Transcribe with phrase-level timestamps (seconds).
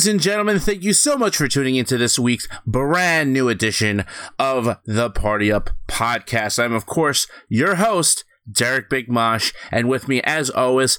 [0.00, 0.58] ladies and gentlemen?
[0.58, 4.06] Thank you so much for tuning into this week's brand new edition
[4.38, 6.58] of the Party Up podcast.
[6.58, 10.98] I'm, of course, your host, Derek Big Mosh, and with me, as always,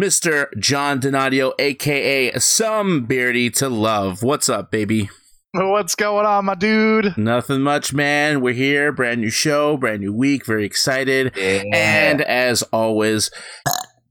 [0.00, 0.46] Mr.
[0.58, 4.22] John Donadio, aka Some Beardy to Love.
[4.22, 5.10] What's up, baby?
[5.52, 7.18] What's going on, my dude?
[7.18, 8.40] Nothing much, man.
[8.40, 11.36] We're here, brand new show, brand new week, very excited.
[11.36, 13.30] And as always,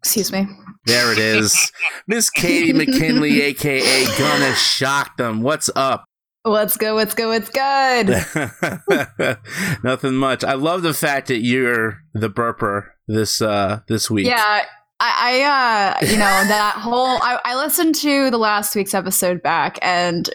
[0.07, 0.47] Excuse me.
[0.85, 1.69] there it is,
[2.07, 5.41] Miss Katie McKinley, aka Gonna Shock Them.
[5.41, 6.05] What's up?
[6.43, 6.93] What's good?
[6.93, 7.27] What's good?
[7.27, 9.37] What's good?
[9.83, 10.45] Nothing much.
[10.45, 14.27] I love the fact that you're the burper this uh this week.
[14.27, 14.63] Yeah,
[15.01, 17.17] I, I uh, you know, that whole.
[17.21, 20.29] I, I listened to the last week's episode back, and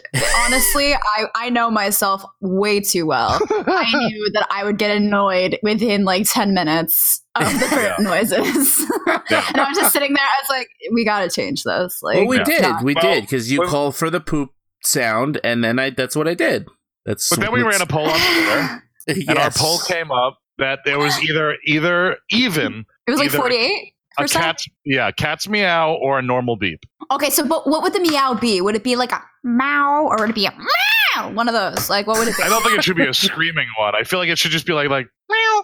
[0.45, 3.39] honestly, I I know myself way too well.
[3.49, 8.79] I knew that I would get annoyed within like ten minutes of the burp noises,
[9.29, 9.45] Yeah.
[9.49, 10.23] and I was just sitting there.
[10.23, 12.43] I was like, "We got to change this." Like, Well, we Yeah.
[12.43, 12.61] did.
[12.61, 14.51] not- We Well, did because you well- called for the poop
[14.83, 16.67] sound, and then I that's what I did.
[17.05, 18.83] That's But then we ran a poll on Twitter,
[19.29, 23.93] and our poll came up that there was either either even It was like forty-eight
[24.17, 24.43] a percent.
[24.45, 26.79] cat's yeah cat's meow or a normal beep.
[27.11, 28.61] Okay, so but what would the meow be?
[28.61, 31.31] Would it be like a meow or would it be a meow?
[31.31, 31.89] One of those.
[31.89, 32.43] Like what would it be?
[32.43, 33.95] I don't think it should be a screaming one.
[33.99, 35.63] I feel like it should just be like like meow.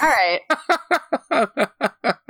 [0.00, 0.40] All right.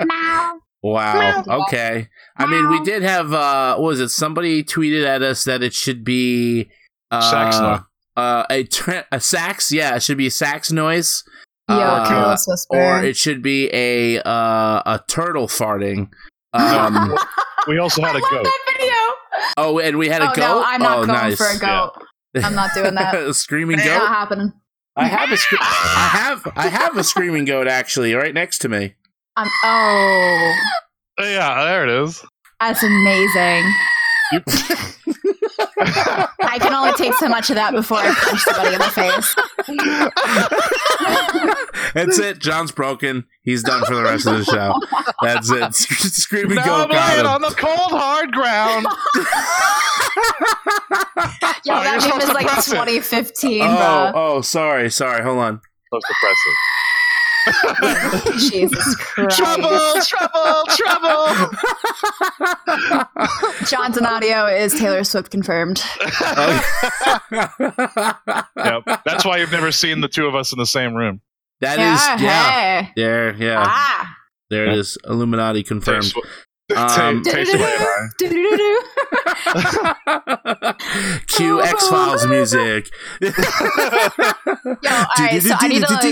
[0.04, 0.58] meow.
[0.82, 1.42] Wow.
[1.46, 1.62] Meow.
[1.62, 2.08] Okay.
[2.36, 3.32] I mean, we did have.
[3.32, 4.08] uh What was it?
[4.10, 6.70] Somebody tweeted at us that it should be
[7.10, 7.80] uh, Sax noise.
[8.16, 9.70] Uh, a tra- a sax.
[9.72, 11.22] Yeah, it should be a sax noise.
[11.68, 12.36] Yo, Uh,
[12.70, 16.08] or it should be a uh, a turtle farting.
[16.52, 17.16] Um,
[17.68, 18.44] We also had a I love goat.
[18.44, 18.94] that video.
[19.58, 20.40] oh, and we had a oh goat.
[20.40, 21.36] no, I'm not oh, going nice.
[21.36, 21.92] for a goat.
[22.42, 23.14] I'm not doing that.
[23.14, 24.06] a screaming Not goat.
[24.08, 24.52] happening.
[24.98, 28.68] I have a scre- I have I have a screaming goat actually right next to
[28.68, 28.94] me.
[29.36, 30.54] I'm, oh,
[31.20, 32.24] Yeah, there it is.
[32.60, 33.72] that's amazing.
[34.32, 34.42] You-
[35.60, 39.34] I can only take so much of that before I punch somebody in the face.
[41.94, 42.38] That's it.
[42.38, 43.24] John's broken.
[43.42, 44.74] He's done for the rest of the show.
[45.22, 45.74] That's it.
[45.74, 48.86] Sc- Screaming now goat I'm laying got on the cold hard ground.
[51.64, 54.12] Yo, Oh, that you're meme is like 2015, Oh, bro.
[54.14, 55.22] oh, sorry, sorry.
[55.22, 55.60] Hold on.
[55.88, 56.56] Supposed to press it.
[58.38, 59.38] Jesus Christ.
[59.38, 61.26] Trouble, trouble, trouble.
[63.66, 65.82] John Donadio is Taylor Swift confirmed.
[67.30, 67.52] yep.
[69.04, 71.20] That's why you've never seen the two of us in the same room.
[71.60, 72.50] That yeah, is, yeah.
[72.50, 72.92] hey.
[72.96, 73.62] There, yeah.
[73.66, 74.14] Ah.
[74.50, 74.96] There it is.
[75.06, 76.04] Illuminati confirmed.
[76.04, 76.16] Taste-
[76.76, 77.22] Um.
[77.24, 77.36] Cue
[81.62, 82.90] X Files music.
[83.22, 86.02] Yo, alright, so I need to like,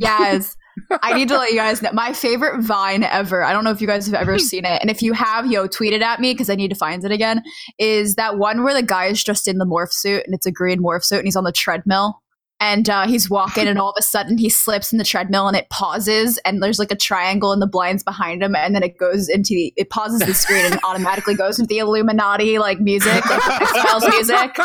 [0.00, 0.56] Yes.
[1.02, 3.44] I need to let you guys know my favorite Vine ever.
[3.44, 4.38] I don't know if you guys have ever hmm.
[4.38, 4.80] seen it.
[4.80, 7.12] And if you have, yo, tweet it at me because I need to find it
[7.12, 7.42] again.
[7.78, 10.52] Is that one where the guy is just in the morph suit and it's a
[10.52, 12.22] green morph suit and he's on the treadmill
[12.64, 15.54] and uh, he's walking and all of a sudden he slips in the treadmill and
[15.54, 18.96] it pauses and there's like a triangle in the blinds behind him and then it
[18.96, 23.12] goes into the, it pauses the screen and automatically goes into the Illuminati like music,
[23.26, 24.58] like the X-Files music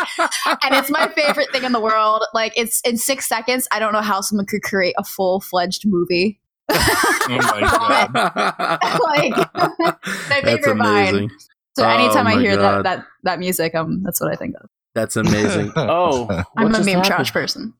[0.64, 2.24] and it's my favorite thing in the world.
[2.32, 3.68] Like it's in six seconds.
[3.70, 6.40] I don't know how someone could create a full fledged movie.
[6.70, 8.14] Oh my god.
[9.04, 9.96] like my
[10.28, 11.08] That's favorite Vine.
[11.08, 11.30] amazing.
[11.76, 12.84] So Oh anytime I hear God.
[12.86, 14.70] that that that music, um, that's what I think of.
[14.94, 15.72] That's amazing.
[15.76, 17.04] Oh, I'm a meme happened?
[17.04, 17.74] trash person.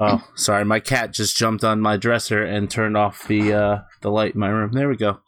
[0.00, 0.64] Oh, sorry.
[0.64, 4.40] My cat just jumped on my dresser and turned off the uh, the light in
[4.40, 4.72] my room.
[4.72, 5.18] There we go.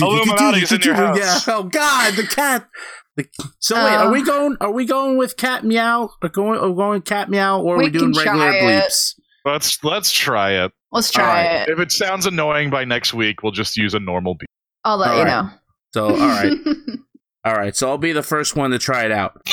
[0.00, 1.18] Illuminati's in your house.
[1.18, 1.54] Yeah.
[1.54, 2.68] Oh God, the cat.
[3.16, 3.26] The,
[3.58, 4.56] so wait, are we going?
[4.60, 6.10] Are we going with cat meow?
[6.22, 6.58] Or going?
[6.58, 7.60] Are going cat meow?
[7.60, 8.62] Or are we, We doing regular try it.
[8.84, 9.14] bleeps?
[9.44, 10.72] Let's let's try it.
[10.92, 11.68] Let's try Alright.
[11.68, 11.72] it.
[11.72, 14.48] If it sounds annoying by next week, we'll just use a normal beat.
[14.84, 15.44] I'll let All you right.
[15.44, 15.50] know.
[15.94, 16.52] So all right,
[17.44, 17.76] all right.
[17.76, 19.40] So I'll be the first one to try it out.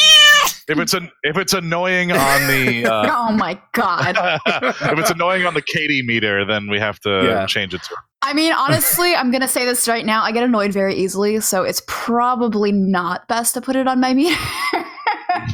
[0.70, 4.16] If it's an if it's annoying on the uh, oh my god.
[4.46, 7.46] if it's annoying on the Katie meter, then we have to Yeah.
[7.48, 7.96] change it to.
[8.22, 10.22] I mean, honestly, I'm gonna say this right now.
[10.24, 14.14] I get annoyed very easily, so it's probably not best to put it on my
[14.14, 14.36] meter.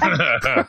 [0.01, 0.67] but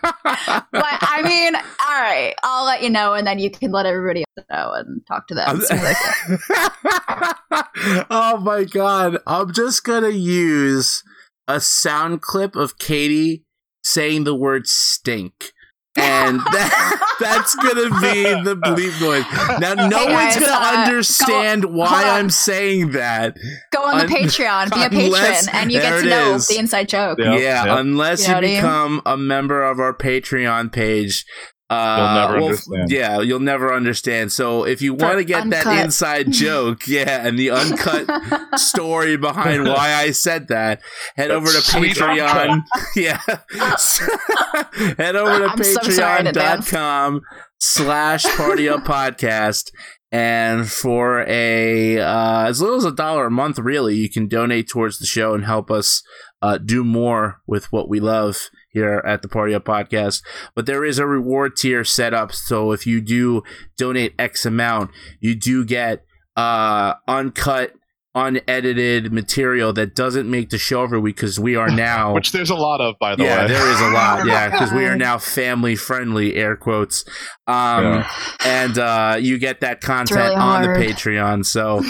[0.73, 4.47] I mean, all right, I'll let you know, and then you can let everybody else
[4.51, 5.61] know and talk to them.
[5.61, 5.97] See what
[6.29, 8.07] they think.
[8.11, 9.19] oh my god!
[9.27, 11.03] I'm just gonna use
[11.49, 13.45] a sound clip of Katie
[13.87, 15.53] saying the word "stink."
[15.99, 19.25] and that, that's gonna be the bleep noise.
[19.61, 22.17] Now, no Hey one's guys, gonna uh, understand go- why on.
[22.17, 23.35] I'm saying that.
[23.73, 26.49] Go on the Un- Patreon, be a patron, unless- and you get to know is.
[26.49, 27.19] the inside joke.
[27.19, 27.79] Yeah, yeah, yeah.
[27.81, 28.57] unless You know you what I mean?
[28.57, 31.25] become a member of our Patreon page.
[31.69, 32.91] Uh, You'll never well, understand.
[32.93, 34.31] Yeah, you'll never understand.
[34.31, 39.65] So if you want to get that inside joke, yeah, and the uncut story behind
[39.65, 40.81] why I said that,
[41.17, 42.63] head over to Patreon.
[42.97, 43.21] yeah.
[44.97, 46.71] head over to I'm so sorry in advance.
[46.71, 47.23] patreon.com
[47.59, 49.73] slash party up podcast.
[50.13, 54.69] And for a uh, as little as a dollar a month, really, you can donate
[54.69, 56.05] towards the show and help us
[56.41, 60.23] uh, do more with what we love here at the Party Up Podcast.
[60.55, 63.43] But there is a reward tier set up, so if you do
[63.79, 66.05] donate X amount, you do get
[66.37, 67.73] uh, uncut,
[68.17, 72.15] unedited material that doesn't make the show every week because we are now.
[72.15, 73.49] Which there's a lot of, by the yeah, way.
[73.49, 74.27] there is a lot.
[74.27, 77.05] Yeah, because we are now family friendly, air quotes.
[77.47, 78.11] Um, Yeah.
[78.45, 80.69] and uh, you get that content really on the.
[80.69, 81.45] Patreon.
[81.45, 81.83] So,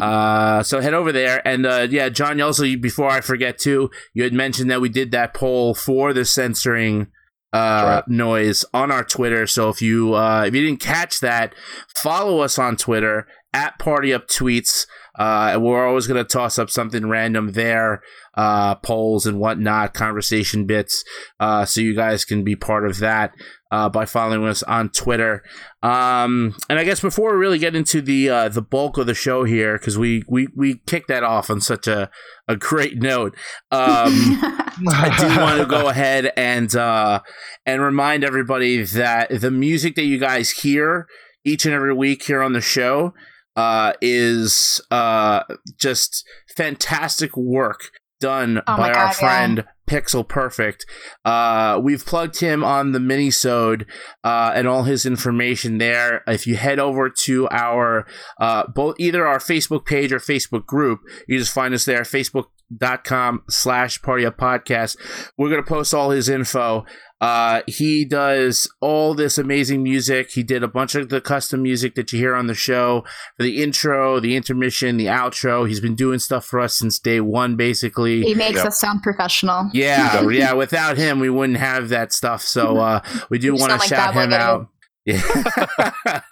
[0.04, 1.46] uh, so head over there.
[1.46, 5.10] And uh, yeah, John, also before I forget too, you had mentioned that we did
[5.12, 7.08] that poll for the censoring
[7.52, 9.46] uh, That's noise on our Twitter.
[9.46, 11.54] So if you uh, if you didn't catch that,
[11.94, 14.86] follow us on Twitter at Party Up Tweets.
[15.16, 18.02] Uh, we're always going to toss up something random there,
[18.34, 21.04] uh, polls and whatnot, conversation bits,
[21.38, 23.32] uh, so you guys can be part of that
[23.70, 25.44] uh, by following us on Twitter.
[25.84, 29.14] Um, and I guess before we really get into the uh, the bulk of the
[29.14, 32.10] show here, because we, we we kicked that off on such a
[32.48, 33.36] a great note.
[33.70, 34.10] Um,
[34.90, 37.20] I do want to go ahead and uh,
[37.64, 41.06] and remind everybody that the music that you guys hear
[41.44, 43.14] each and every week here on the show
[43.56, 45.42] uh, is uh,
[45.76, 47.90] just fantastic work
[48.20, 50.86] done Oh by my our God, friend Pixel Perfect.
[51.24, 53.84] Uh, we've plugged him on the minisode
[54.22, 56.22] uh, and all his information there.
[56.26, 58.06] If you head over to our
[58.40, 63.42] uh, both either our Facebook page or Facebook group, you just find us there, facebook.com
[63.50, 64.96] slash party up podcast.
[65.36, 66.86] We're gonna post all his info.
[67.24, 70.30] Uh, he does all this amazing music.
[70.32, 73.04] He did a bunch of the custom music that you hear on the show
[73.36, 75.66] for the intro, the intermission, the outro.
[75.68, 78.22] He's been doing stuff for us since day one, basically.
[78.22, 78.66] he makes Yep.
[78.66, 79.70] us sound professional.
[79.72, 80.52] Yeah, yeah.
[80.52, 82.42] Without him, we wouldn't have that stuff.
[82.42, 83.00] So uh,
[83.30, 84.68] we do want to sound like shout him babbling out.
[85.06, 85.20] Yeah.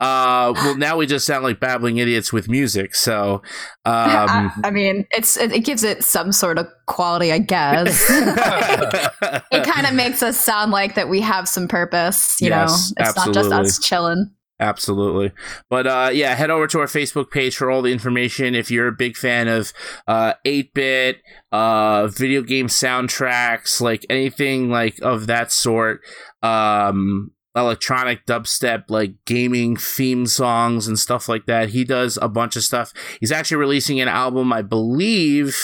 [0.00, 2.94] uh, well, now we just sound like babbling idiots with music.
[2.94, 3.42] So,
[3.86, 8.06] I, um, I mean, it's it, it gives it some sort of quality, I guess.
[8.10, 12.40] it kind of makes us sound like that we have some purpose.
[12.40, 14.30] You Yes, know, it's not just us chilling.
[14.58, 15.32] Absolutely.
[15.68, 18.54] But uh, yeah, head over to our Facebook page for all the information.
[18.54, 19.72] If you're a big fan of
[20.06, 21.18] uh, 8-bit,
[21.52, 26.00] uh, video game soundtracks, like anything like of that sort,
[26.42, 31.70] um, electronic dubstep, like gaming theme songs and stuff like that.
[31.70, 32.92] He does a bunch of stuff.
[33.18, 35.56] He's actually releasing an album, I believe,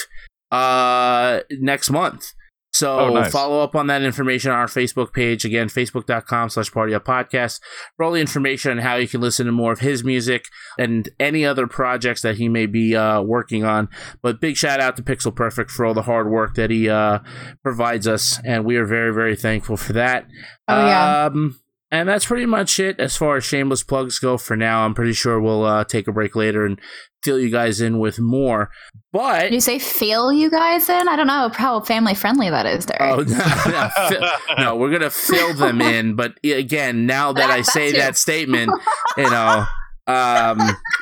[0.51, 2.33] uh, next month.
[2.75, 3.31] So Oh, nice.
[3.31, 5.45] follow up on that information on our Facebook page.
[5.45, 7.61] Again, facebook.com slash party up podcast
[7.97, 10.47] for all the information on how you can listen to more of his music
[10.79, 13.91] and any other projects that he may be uh, working on.
[14.23, 17.19] But big shout out to Pixel Perfect for all the hard work that he uh,
[17.63, 20.27] provides us, and we are very, very thankful for that.
[20.67, 21.27] Oh, yeah.
[21.27, 21.59] Um,
[21.93, 24.85] and that's pretty much it as far as shameless plugs go for now.
[24.85, 26.81] I'm pretty sure we'll uh, take a break later and
[27.23, 28.71] fill you guys in with more.
[29.13, 31.07] But Did you say fill you guys in?
[31.07, 33.01] I don't know how family friendly that is, Derek.
[33.03, 33.37] Oh no,
[33.71, 36.17] no, fi- no, we're gonna fill them in.
[36.17, 38.73] But again, now that I say that that statement,
[39.17, 39.65] you know,
[40.09, 40.59] um,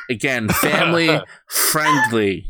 [0.09, 2.45] again, family friendly,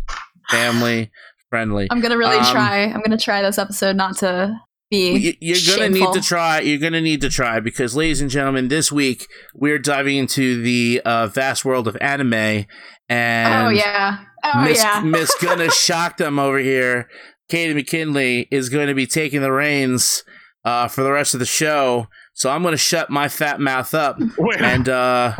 [0.50, 1.12] family
[1.50, 1.88] friendly.
[1.92, 2.84] I'm gonna really Um, try.
[2.86, 4.54] I'm gonna try this episode not to
[4.92, 5.14] be.
[5.14, 6.14] Y- You're gonna shameful.
[6.14, 6.60] need to try.
[6.60, 11.02] You're gonna need to try because, ladies and gentlemen, this week we're diving into the
[11.04, 12.66] uh, vast world of anime.
[13.10, 14.20] And oh yeah.
[14.44, 15.00] Oh Miss, yeah.
[15.06, 17.08] Miss gonna shock them over here.
[17.50, 20.24] Katie McKinley is going to be taking the reins
[20.64, 22.08] uh, for the rest of the show.
[22.34, 25.34] So I'm going to shut my fat mouth up Wait, and uh,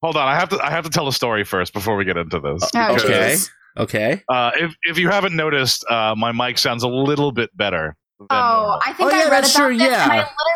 [0.00, 0.28] hold on.
[0.28, 0.64] I have to.
[0.64, 2.70] I have to tell a story first before we get into this.
[2.76, 3.36] Oh, okay,
[3.76, 4.22] okay.
[4.28, 7.96] Uh, if if you haven't noticed, uh, my mic sounds a little bit better.
[8.18, 8.78] Than Oh.
[8.84, 10.22] I think Oh, I read that's about true, this, and I yeah.
[10.22, 10.52] literally,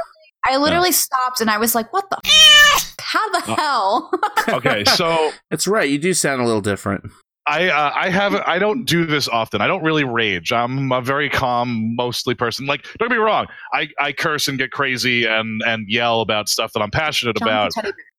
[0.49, 2.19] I literally stopped and I was like, "What the?
[2.75, 3.55] F- how the Oh.
[3.55, 4.11] hell?"
[4.57, 4.85] okay.
[4.97, 5.89] So That's right.
[5.89, 7.05] You do sound a little different.
[7.47, 9.61] I uh, I haven't I don't do this often.
[9.61, 10.53] I don't really rage.
[10.53, 12.67] I'm a very calm, mostly person.
[12.67, 16.49] Like don't get me wrong, I, I curse and get crazy and and yell about
[16.49, 17.73] stuff that I'm passionate John about.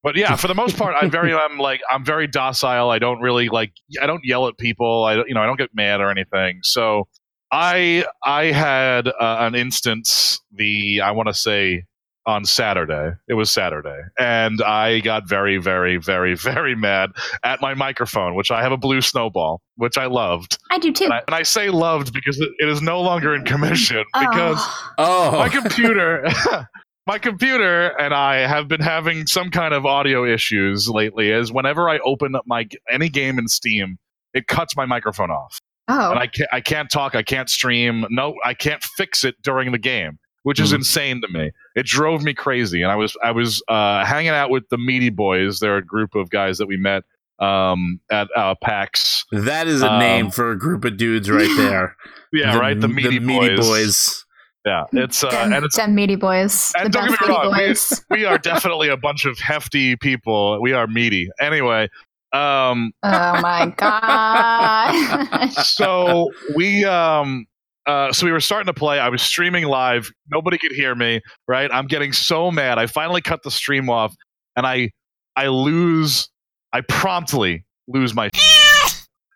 [0.03, 2.89] But yeah, for the most part, I'm very I'm like I'm very docile.
[2.89, 3.71] I don't really like
[4.01, 5.05] I don't yell at people.
[5.05, 6.59] I don't you know I don't get mad or anything.
[6.63, 7.07] So
[7.53, 11.83] I I had uh, an instance the I want to say
[12.25, 13.11] on Saturday.
[13.27, 17.11] It was Saturday, and I got very very very very mad
[17.43, 20.57] at my microphone, which I have a blue snowball, which I loved.
[20.71, 21.03] I do too.
[21.05, 24.57] And I, and I say loved because it, it is no longer in commission because
[24.57, 24.93] Oh.
[24.97, 26.27] Oh, my computer
[27.05, 31.29] my computer and I have been having some kind of audio issues lately.
[31.29, 33.99] Is whenever I open up my any game in Steam,
[34.33, 38.05] it cuts my microphone off, Oh, and I can't I can't talk, I can't stream.
[38.09, 40.75] No, I can't fix it during the game, which is Mhm.
[40.77, 41.51] insane to me.
[41.75, 45.09] It drove me crazy, and I was I was uh, hanging out with the Meaty
[45.09, 45.59] Boys.
[45.59, 47.03] They're a group of guys that we met
[47.39, 49.25] um, at uh, PAX.
[49.31, 51.97] That is a Um, name for a group of dudes right there.
[52.31, 52.79] Yeah, right.
[52.79, 53.67] The Meaty, Meaty Boys.
[53.67, 54.25] boys.
[54.65, 56.71] Yeah, it's uh, them, and it's them meaty boys.
[56.77, 58.05] and the don't get me wrong, we- boys.
[58.09, 60.61] we are definitely a bunch of hefty people.
[60.61, 61.27] We are meaty.
[61.41, 61.89] Anyway,
[62.33, 65.49] um, oh my god.
[65.51, 67.45] so we um
[67.85, 68.99] uh, so we were starting to play.
[68.99, 70.09] I was streaming live.
[70.31, 71.21] Nobody could hear me.
[71.47, 71.69] Right?
[71.71, 72.77] I'm getting so mad.
[72.77, 74.15] I finally cut the stream off,
[74.55, 74.91] and I
[75.35, 76.29] I lose.
[76.71, 78.29] I promptly lose my.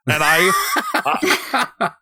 [0.09, 0.51] And I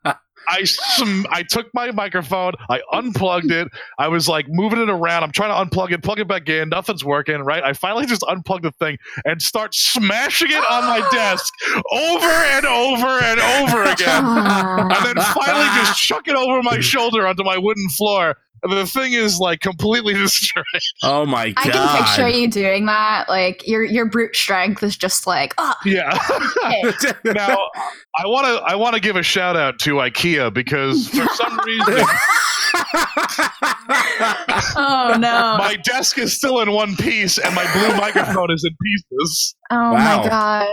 [0.03, 0.15] I
[0.63, 3.67] sm- I took my microphone, I unplugged it.
[3.97, 5.23] I was like moving it around.
[5.23, 6.69] I'm trying to unplug it, plug it back in.
[6.69, 7.63] Nothing's working, right?
[7.63, 11.53] I finally just unplugged the thing and start smashing it on my desk
[11.91, 14.25] over and over and over again.
[14.95, 18.35] And then finally just chuck it over my shoulder onto my wooden floor.
[18.67, 20.63] And the thing is like completely destroyed.
[21.03, 21.67] oh my god!
[21.67, 21.97] I god!
[21.97, 23.29] can picture you doing that.
[23.29, 26.17] Like your your brute strength is just like, oh, Yeah.
[27.25, 27.57] now
[28.17, 31.59] I want to I want to give a shout out to IKEA because for some
[31.65, 32.03] reason
[34.77, 35.57] oh no.
[35.59, 39.55] my desk is still in one piece and my blue microphone is in pieces.
[39.71, 40.23] oh Wow.
[40.23, 40.67] my god.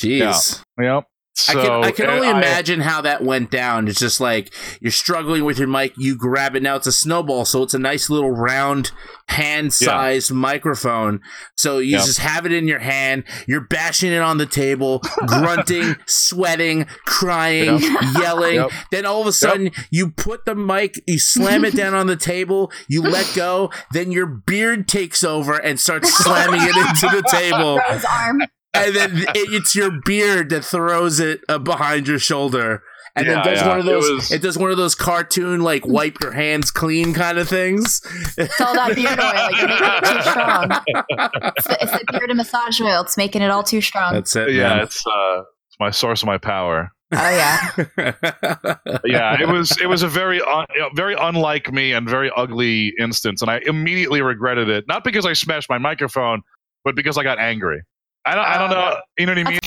[0.00, 0.62] Jeez.
[0.80, 1.04] Yep.
[1.48, 3.88] I can I can only I- imagine how that went down.
[3.88, 6.76] It's just like you're struggling with your mic, you grab it now.
[6.76, 8.90] It's a snowball, so it's a nice little round
[9.28, 11.20] hand-sized microphone.
[11.56, 12.04] So you Yep.
[12.04, 13.24] just have it in your hand.
[13.46, 17.80] You're bashing it on the table, grunting, sweating, crying,
[18.18, 18.56] yelling.
[18.56, 18.70] Yep.
[18.90, 22.16] Then all of a sudden, you put the mic, you slam it down on the
[22.16, 23.70] table, you let go.
[23.92, 28.40] Then your beard takes over and starts slamming it into the table Throw his arm.
[28.74, 32.82] And then it, it's your beard that throws it uh, behind your shoulder,
[33.16, 34.08] and Yeah, then does yeah, one of it those.
[34.08, 38.00] It, was- does one of those cartoon like wipe your hands clean kind of things.
[38.38, 39.50] It's all that beard oil.
[39.58, 41.52] You're making it too strong.
[41.56, 43.00] It's the, it's the beard and massage oil.
[43.02, 44.14] It's making it all too strong.
[44.14, 44.52] That's it.
[44.52, 44.78] yeah, man.
[44.84, 46.90] it's uh it's my source of my power.
[47.12, 47.70] oh yeah.
[49.04, 53.42] Yeah, it was it was a very un, very unlike me and very ugly instance
[53.42, 54.84] and I immediately regretted it.
[54.86, 56.42] Not because I smashed my microphone,
[56.84, 57.82] but because I got angry.
[58.26, 59.58] I don't I don't know, you know what I mean?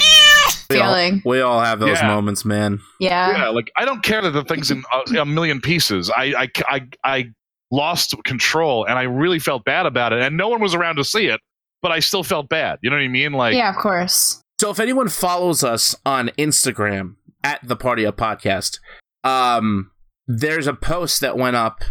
[0.69, 2.07] we, all, we all have those Yeah.
[2.07, 2.79] moments, man.
[2.99, 3.31] Yeah.
[3.37, 4.83] Yeah, like I don't care that the thing's in
[5.15, 6.09] a, a million pieces.
[6.09, 7.25] I, I, I, I
[7.71, 10.21] lost control and I really felt bad about it.
[10.21, 11.39] And no one was around to see it,
[11.81, 12.79] but I still felt bad.
[12.81, 13.33] You know what I mean?
[13.33, 14.41] Like, Yeah, of course.
[14.59, 18.79] So if anyone follows us on Instagram at the Party Up Podcast,
[19.23, 19.91] um,
[20.27, 21.83] there's a post that went up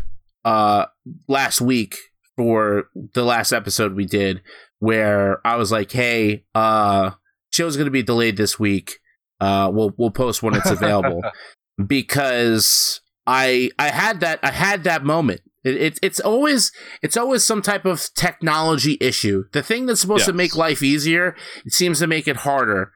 [0.45, 0.87] uh
[1.29, 1.97] last week
[2.37, 4.41] for the last episode we did
[4.83, 7.13] where I was like, "Hey, uh,
[7.51, 8.99] show's gonna be delayed this week.
[9.41, 11.23] Uh, we'll we'll post when it's available."
[11.87, 15.41] because I I had that I had that moment.
[15.63, 19.45] It, it, it's always it's always some type of technology issue.
[19.53, 22.91] The thing that's supposed to make life easier, it seems to make it harder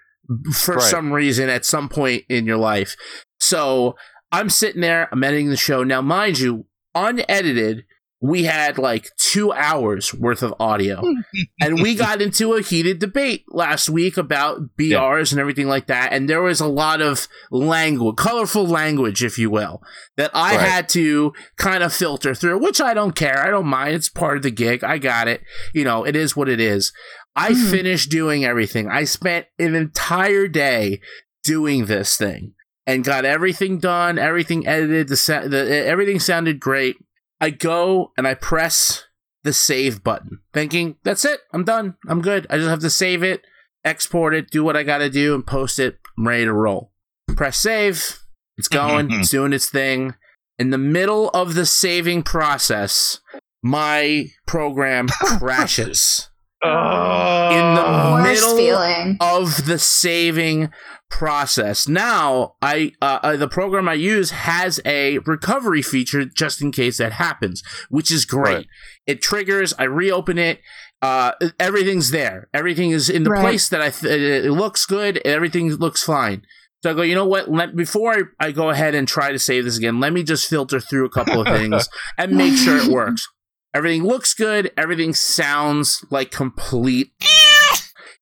[0.53, 0.83] for Right.
[0.91, 2.97] some reason at some point in your life.
[3.39, 3.95] So
[4.33, 5.85] I'm sitting there, I'm editing the show.
[5.85, 6.67] Now, mind you,
[6.97, 7.85] unedited,
[8.21, 11.03] we had like two hours worth of audio.
[11.61, 16.13] and we got into a heated debate last week about BRs and everything like that.
[16.13, 19.83] And there was a lot of language, colorful language, if you will,
[20.17, 20.67] that I Right.
[20.67, 23.39] had to kind of filter through, which I don't care.
[23.47, 23.95] I don't mind.
[23.95, 24.83] It's part of the gig.
[24.83, 25.43] I got it.
[25.75, 26.93] You know, it is what it is.
[27.35, 27.71] I Mhm.
[27.71, 28.89] finished doing everything.
[28.89, 31.01] I spent an entire day
[31.45, 32.55] doing this thing
[32.87, 36.97] and got everything done, everything edited, the, the everything sounded great.
[37.41, 39.05] I go and I press
[39.45, 41.41] the save button, thinking that's it.
[41.53, 41.97] I'm done.
[42.09, 42.47] I'm good.
[42.51, 43.43] I just have to save it,
[43.85, 45.99] export it, do what I got to do, and post it.
[46.19, 46.93] I'm ready to roll.
[47.37, 48.21] Press save.
[48.57, 49.11] It's going.
[49.13, 50.15] it's doing its thing.
[50.59, 53.21] In the middle of the saving process,
[53.63, 56.31] my program crashes
[56.65, 59.19] Oh, In the Worst middle feeling.
[59.21, 60.71] of the saving
[61.11, 61.89] process.
[61.89, 66.99] Now, I uh, uh, the program I use has a recovery feature just in case
[66.99, 68.55] that happens, which is great.
[68.55, 68.67] Right.
[69.07, 69.73] It triggers.
[69.79, 70.61] I reopen it.
[71.03, 72.49] Uh, everything's there.
[72.55, 73.41] Everything is in the Right.
[73.43, 73.91] place that I.
[73.91, 75.19] Th- it looks good.
[75.25, 76.43] Everything looks fine.
[76.83, 77.03] So I go.
[77.03, 77.51] You know what?
[77.51, 80.01] Let before I, I go ahead and try to save this again.
[80.01, 83.27] Let me just filter through a couple of things and make sure it works.
[83.75, 84.71] Everything looks good.
[84.79, 87.13] Everything sounds like complete.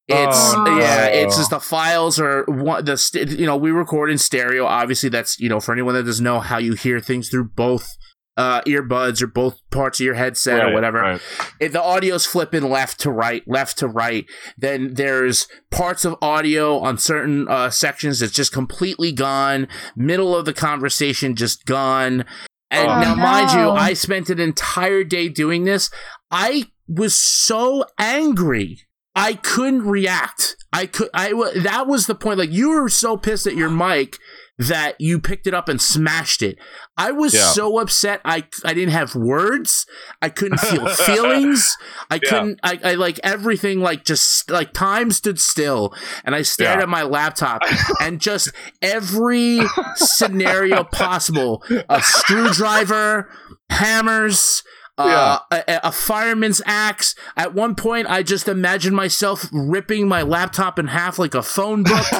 [0.08, 1.06] It's Oh, yeah.
[1.06, 1.10] no.
[1.12, 4.66] It's just the files are one the st- you know we record in stereo.
[4.66, 7.88] Obviously, that's you know for anyone that doesn't know how you hear things through both
[8.36, 11.00] uh, earbuds or both parts of your headset or whatever.
[11.00, 11.20] right.
[11.60, 14.26] If the audio's flipping left to right, left to right,
[14.58, 19.68] then there's parts of audio on certain uh, sections that's just completely gone.
[19.96, 22.24] Middle of the conversation just gone.
[22.72, 23.70] And Oh, now, mind you.
[23.70, 25.88] I spent an entire day doing this.
[26.32, 28.80] I was so angry.
[29.14, 30.56] I couldn't react.
[30.72, 31.08] I could.
[31.14, 32.38] I that was the point.
[32.38, 34.18] Like you were so pissed at your mic
[34.58, 36.56] that you picked it up and smashed it.
[36.96, 37.42] I was Yeah.
[37.52, 38.20] so upset.
[38.24, 39.86] I I didn't have words.
[40.20, 41.76] I couldn't feel feelings.
[42.10, 42.28] I Yeah.
[42.30, 42.60] couldn't.
[42.64, 43.80] I, I like everything.
[43.80, 45.94] Like just like time stood still,
[46.24, 46.82] and I stared Yeah.
[46.84, 47.62] at my laptop,
[48.00, 48.50] and just
[48.82, 49.60] every
[49.96, 53.30] scenario possible: a screwdriver,
[53.70, 54.62] hammers.
[54.96, 57.16] Uh, a, a fireman's axe.
[57.36, 61.82] At one point, I just imagined myself ripping my laptop in half like a phone
[61.82, 62.06] book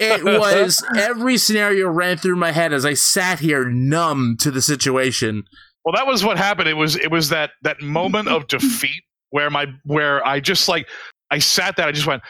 [0.00, 4.62] it was every scenario ran through my head as I sat here numb to the
[4.62, 5.44] situation.
[5.84, 6.68] Well, that was what happened.
[6.68, 10.88] It was it was that that moment of defeat where my where I just like
[11.30, 11.86] I sat there.
[11.86, 12.22] I just went.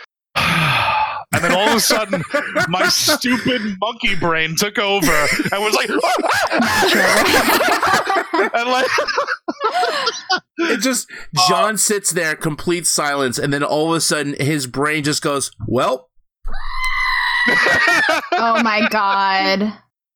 [1.33, 2.23] And then all of a sudden,
[2.69, 5.91] my stupid monkey brain took over and was like,
[8.55, 8.87] and like,
[10.59, 11.07] It just
[11.37, 15.23] uh, John sits there, complete silence, and then all of a sudden his brain just
[15.23, 16.09] goes, "Well,"
[18.33, 19.61] oh my god.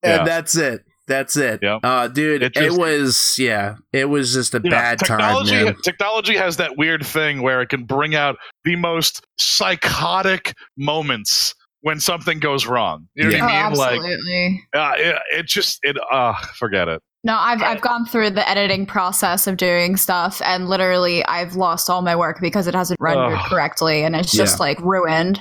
[0.04, 0.18] Yeah.
[0.18, 0.84] and that's it.
[1.12, 1.60] That's it.
[1.62, 1.78] Yeah.
[1.82, 5.64] Uh, dude, It it, was yeah, it was just a you know, bad time, technology,
[5.64, 5.74] man.
[5.84, 12.00] technology has that weird thing where it can bring out the most psychotic moments when
[12.00, 13.08] something goes wrong.
[13.14, 13.42] You know Yeah.
[13.42, 13.78] Oh, what I mean?
[13.78, 14.60] Like, absolutely.
[14.74, 17.02] uh, it, it just it uh forget it.
[17.24, 21.88] No, I've I've gone through the editing process of doing stuff, and literally I've lost
[21.90, 23.46] all my work because it hasn't rendered Ugh.
[23.50, 25.38] correctly, and it's just like ruined.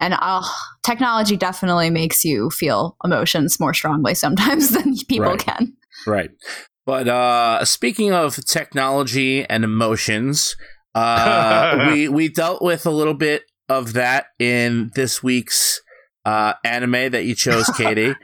[0.00, 0.42] And uh,
[0.82, 5.38] technology definitely makes you feel emotions more strongly sometimes than people Right.
[5.38, 5.74] can.
[6.06, 6.30] Right.
[6.86, 10.56] But uh speaking of technology and emotions,
[10.94, 15.80] uh we we dealt with a little bit of that in this week's
[16.24, 18.14] uh anime that you chose, Katie.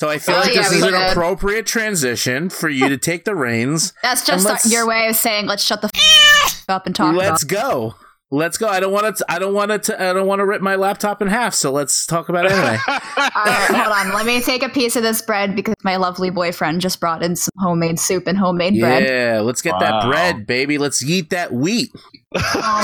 [0.00, 2.96] so I feel Oh, like yeah, this we is an appropriate transition for you to
[2.98, 3.92] take the reins.
[4.02, 7.42] That's just let's- your way of saying let's shut the f- up and talk Let's
[7.44, 7.62] about.
[7.62, 7.94] go.
[8.32, 8.68] Let's go.
[8.68, 11.22] I don't want to I don't want to I don't want to rip my laptop
[11.22, 12.80] in half, so let's talk about anime.
[12.88, 12.98] All
[13.44, 14.12] right, hold on.
[14.14, 17.36] Let me take a piece of this bread because my lovely boyfriend just brought in
[17.36, 19.04] some homemade soup and homemade bread.
[19.08, 20.76] yeah, let's get that bread, baby.
[20.76, 21.90] Let's eat that wheat.
[22.34, 22.40] Oh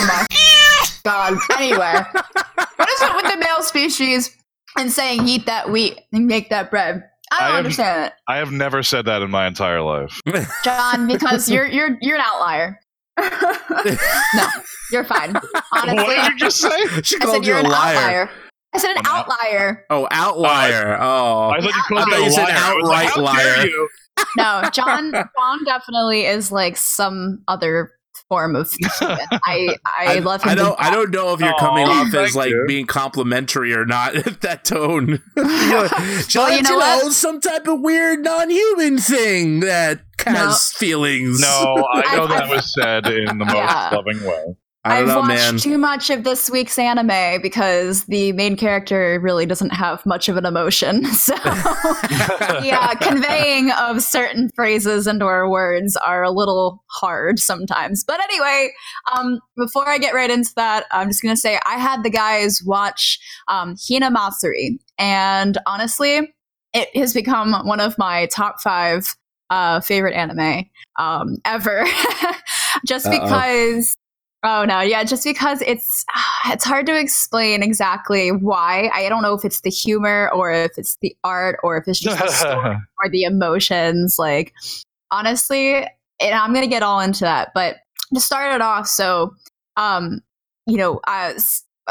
[0.09, 0.27] my
[1.05, 1.37] god.
[1.59, 2.03] Anyway,
[2.77, 4.37] what is it with the male species
[4.79, 7.03] and saying eat that wheat and make that bread?
[7.33, 10.21] I don't I am- understand it, I have never said that in my entire life.
[10.65, 12.79] John, because you're you're you're an outlier.
[14.35, 14.47] no,
[14.91, 15.35] you're fine.
[15.73, 16.71] Honestly, what did you just say?
[17.03, 17.97] she I called said you you're a an liar.
[17.97, 18.31] outlier.
[18.75, 19.85] I said an An out- outlier.
[19.91, 20.97] Oh, outlier.
[21.01, 21.51] Oh.
[21.51, 22.55] I thought you called me thought a you said liar.
[22.57, 23.67] I was like, outright How dare liar.
[23.67, 23.89] you?
[24.37, 25.13] No, John.
[25.13, 27.93] John definitely is like some other
[28.33, 29.19] form of human.
[29.45, 30.49] I I, love him.
[30.51, 30.81] I don't.
[30.81, 32.65] I don't know if you're Aw, coming off as like you.
[32.67, 34.15] being complimentary or not.
[34.41, 35.23] that tone.
[35.37, 37.13] You're like, you know what?
[37.13, 41.41] some type of weird non-human thing that has feelings.
[41.41, 43.91] No, I know I've- that I've- was said in the most Yeah.
[43.93, 44.45] loving way.
[44.85, 45.59] I have watched man.
[45.59, 50.37] too much of this week's anime because the main character really doesn't have much of
[50.37, 51.05] an emotion.
[51.23, 51.35] So
[52.65, 58.03] yeah, conveying of certain phrases and or words are a little hard sometimes.
[58.03, 58.73] But anyway,
[59.15, 62.61] um, before I get right into that, I'm just gonna say I had the guys
[62.65, 66.35] watch um, Hinamatsuri, and honestly,
[66.73, 69.15] it has become one of my top five
[69.51, 70.65] uh, favorite anime
[70.99, 71.85] um, ever.
[72.87, 73.21] just Uh-oh.
[73.21, 73.97] because
[74.45, 76.05] Oh no, yeah, just because it's
[76.47, 78.91] it's hard to explain exactly why.
[78.93, 82.01] I don't know if it's the humor or if it's the art or if it's
[82.01, 84.19] just the story or the emotions.
[84.19, 84.53] Like
[85.11, 87.53] honestly, and I'm gonna get all into that.
[87.55, 87.77] But
[88.15, 89.35] to start it off, so
[89.77, 90.21] um,
[90.67, 91.01] you know,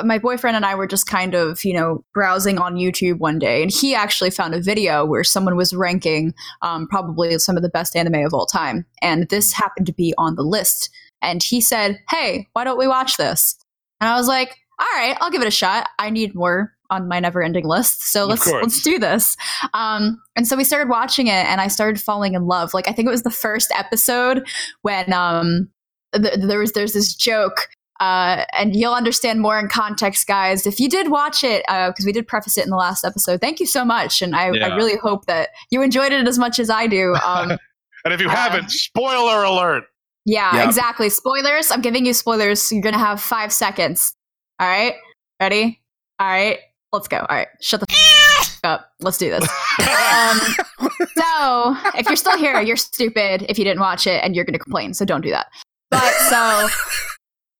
[0.03, 3.61] my boyfriend and I were just kind of, you know, browsing on YouTube one day,
[3.61, 7.69] and he actually found a video where someone was ranking um, probably some of the
[7.69, 10.89] best anime of all time, and this happened to be on the list.
[11.21, 13.55] And he said, "Hey, why don't we watch this?"
[13.99, 15.87] And I was like, "All right, I'll give it a shot.
[15.99, 19.37] I need more on my never-ending list, so let's let's do this."
[19.73, 22.73] Um, and so we started watching it, and I started falling in love.
[22.73, 24.47] Like I think it was the first episode
[24.81, 25.69] when um,
[26.13, 27.69] th- there was there's this joke
[28.01, 30.65] uh, and you'll understand more in context, guys.
[30.65, 33.59] If you did watch it, because we did preface it in the last episode, thank
[33.59, 36.69] you so much, and I, I really hope that you enjoyed it as much as
[36.71, 37.15] I do.
[37.23, 37.57] Um,
[38.03, 39.83] And if you Uh, haven't, spoiler alert.
[40.25, 40.65] Yeah, Yeah.
[40.65, 41.09] exactly.
[41.09, 41.71] Spoilers.
[41.71, 42.71] I'm giving you spoilers.
[42.71, 44.13] You're gonna have five seconds.
[44.59, 44.95] All right,
[45.39, 45.81] ready?
[46.19, 46.59] All right,
[46.91, 47.17] let's go.
[47.17, 47.85] All right, shut the.
[47.89, 48.91] F- up.
[48.99, 49.43] Let's do this.
[49.79, 50.39] um,
[51.17, 54.53] so if you're still here, you're stupid if you didn't watch it, and you're going
[54.53, 54.93] to complain.
[54.93, 55.47] So don't do that.
[55.89, 56.67] But so,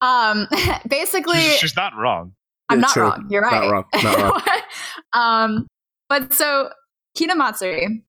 [0.06, 0.46] um,
[0.88, 2.34] basically, she's not wrong.
[2.68, 3.02] I'm Yeah, not true.
[3.02, 3.26] wrong.
[3.28, 3.64] You're right.
[3.64, 3.84] Not wrong.
[4.04, 4.60] Not wrong.
[5.12, 5.66] um,
[6.08, 6.70] but so
[7.18, 8.02] Hinamatsuri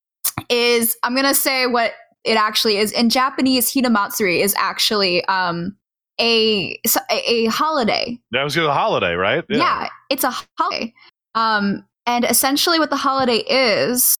[0.49, 2.91] is I'm gonna say what it actually is.
[2.91, 5.75] In Japanese, Hinamatsuri is actually um
[6.19, 8.19] a a, holiday.
[8.31, 9.43] That was a holiday, right?
[9.49, 9.89] Yeah.
[10.09, 10.93] it's a holiday.
[11.35, 14.15] Um, and essentially, what the holiday is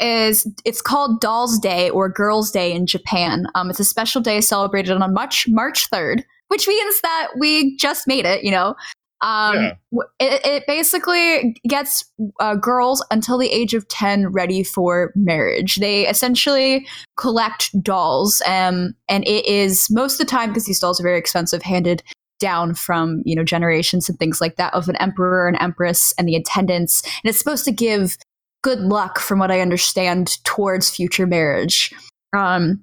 [0.00, 3.46] is it's called Dolls Day or Girls Day in Japan.
[3.54, 8.06] Um, it's a special day celebrated on March March third, which means that we just
[8.06, 8.44] made it.
[8.44, 8.74] You know,
[9.20, 9.72] um, Yeah.
[10.20, 12.04] it, it basically gets
[12.40, 15.76] uh, girls until the age of 10 ready for marriage.
[15.76, 21.00] They essentially collect dolls, um, and it is most of the time, because these dolls
[21.00, 22.02] are very expensive, handed
[22.38, 26.28] down from you know generations and things like that of an emperor and empress and
[26.28, 28.16] the attendants and it's supposed to give
[28.62, 31.92] good luck from what i understand towards future marriage
[32.36, 32.80] um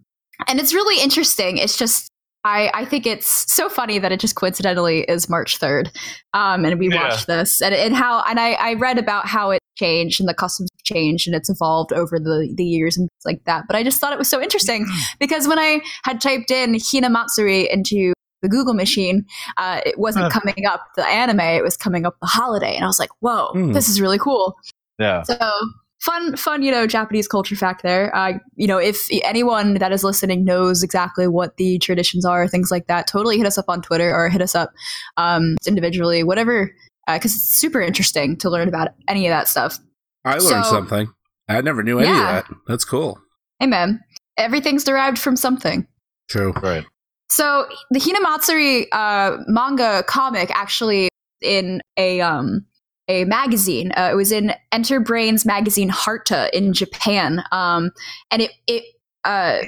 [0.48, 2.10] and it's really interesting it's just
[2.46, 5.90] I, I think it's so funny that it just coincidentally is March 3rd.
[6.34, 7.04] Um, and we Yeah.
[7.10, 10.34] watched this and, and how, and I, I read about how it changed and the
[10.34, 13.66] customs changed and it's evolved over the, the years and things like that.
[13.68, 14.86] But I just thought it was so interesting
[15.20, 19.26] because when I had typed in Hinamatsuri into the Google machine,
[19.58, 20.40] uh, it wasn't Huh.
[20.40, 22.76] coming up the anime, it was coming up the holiday.
[22.76, 23.72] And I was like, whoa, Hmm.
[23.72, 24.56] this is really cool.
[25.00, 25.24] Yeah.
[25.24, 25.36] So
[26.06, 28.16] fun, fun, you know, Japanese culture fact there.
[28.16, 32.70] Uh, you know, if anyone that is listening knows exactly what the traditions are, things
[32.72, 34.72] like that, totally hit us up on Twitter or hit us up
[35.18, 36.72] um, individually, whatever,
[37.12, 39.80] because it's super interesting to learn about any of that stuff.
[40.24, 41.08] I learned So- something.
[41.48, 42.40] I never knew any Yeah.
[42.40, 42.56] of that.
[42.68, 43.20] That's cool.
[43.62, 44.00] Amen.
[44.38, 45.88] Everything's derived from something.
[46.28, 46.54] True.
[46.54, 46.86] Right.
[47.30, 51.10] So the Hinamatsuri uh, manga comic actually
[51.42, 52.66] in a um
[53.08, 53.92] a magazine.
[53.98, 57.92] Uh, it was in Enterbrain's magazine Harta in Japan, um,
[58.32, 58.84] and it it
[59.24, 59.62] uh,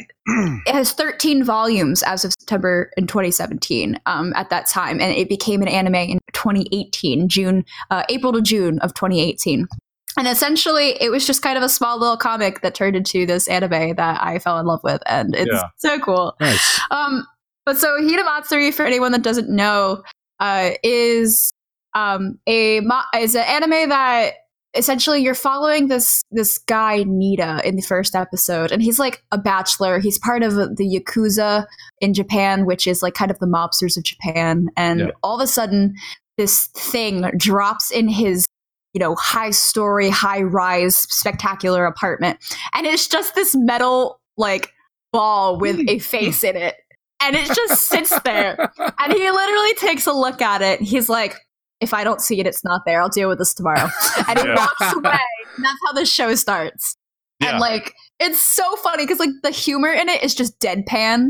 [0.65, 5.29] it has 13 volumes as of September in 2017 um, at that time, and it
[5.29, 9.67] became an anime in 2018, June, uh, April to June of 2018.
[10.15, 13.47] And essentially, it was just kind of a small little comic that turned into this
[13.47, 15.63] anime that I fell in love with, and it's Yeah.
[15.77, 16.35] so cool.
[16.39, 16.79] Nice.
[16.91, 17.25] Um,
[17.65, 20.03] but so Hinamatsuri, for anyone that doesn't know,
[20.39, 21.51] uh, is
[21.93, 22.81] um, a
[23.19, 24.33] is an anime that
[24.75, 29.37] essentially you're following this this guy Nitta in the first episode, and he's like a
[29.37, 29.99] bachelor.
[29.99, 31.65] He's part of the yakuza
[32.01, 34.67] in Japan, which is like kind of the mobsters of Japan.
[34.77, 35.11] And Yeah.
[35.23, 35.95] all of a sudden,
[36.37, 38.45] this thing drops in his
[38.93, 42.37] you know high story, high rise, spectacular apartment,
[42.73, 44.71] and it's just this metal like
[45.11, 46.75] ball with a face in it
[47.21, 48.71] and it just sits there.
[48.99, 50.81] And he literally takes a look at it.
[50.81, 51.35] He's like,
[51.81, 53.01] if I don't see it, it's not there.
[53.01, 53.89] I'll deal with this tomorrow.
[54.27, 54.55] And he Yeah.
[54.55, 55.19] walks away.
[55.55, 56.97] And that's how the show starts.
[57.39, 57.51] Yeah.
[57.51, 61.29] And like, it's so funny because like the humor in it is just deadpan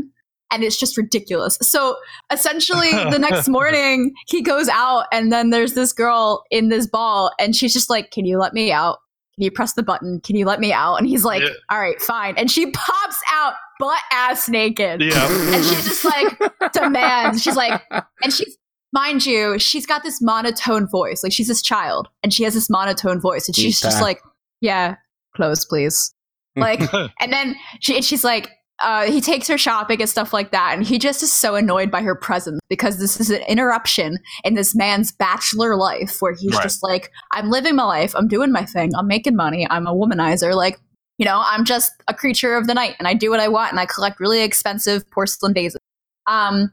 [0.50, 1.58] and it's just ridiculous.
[1.60, 1.96] So
[2.32, 7.30] essentially, the next morning, he goes out and then there's this girl in this ball
[7.38, 8.98] and she's just like, Can you let me out?
[9.34, 10.20] Can you press the button?
[10.24, 10.94] Can you let me out?
[10.96, 11.50] And he's like, Yeah.
[11.70, 12.34] All right, fine.
[12.38, 15.28] And she pops out butt ass naked Yeah.
[15.54, 16.38] and she just like
[16.72, 17.42] demands.
[17.42, 17.82] She's like,
[18.22, 18.56] and she's,
[18.92, 21.22] mind you, she's got this monotone voice.
[21.22, 24.20] Like she's this child, and she has this monotone voice, and she's just like,
[24.60, 24.96] yeah,
[25.34, 26.12] clothes, please.
[26.56, 26.80] Like,
[27.20, 30.74] and then she, and she's like, uh, he takes her shopping and stuff like that,
[30.76, 34.54] and he just is so annoyed by her presence because this is an interruption in
[34.54, 36.62] this man's bachelor life where he's Right.
[36.64, 39.94] just like, I'm living my life, I'm doing my thing, I'm making money, I'm a
[39.94, 40.80] womanizer, like.
[41.20, 43.72] You know, I'm just a creature of the night and I do what I want
[43.72, 45.80] and I collect really expensive porcelain vases.
[46.28, 46.70] Um,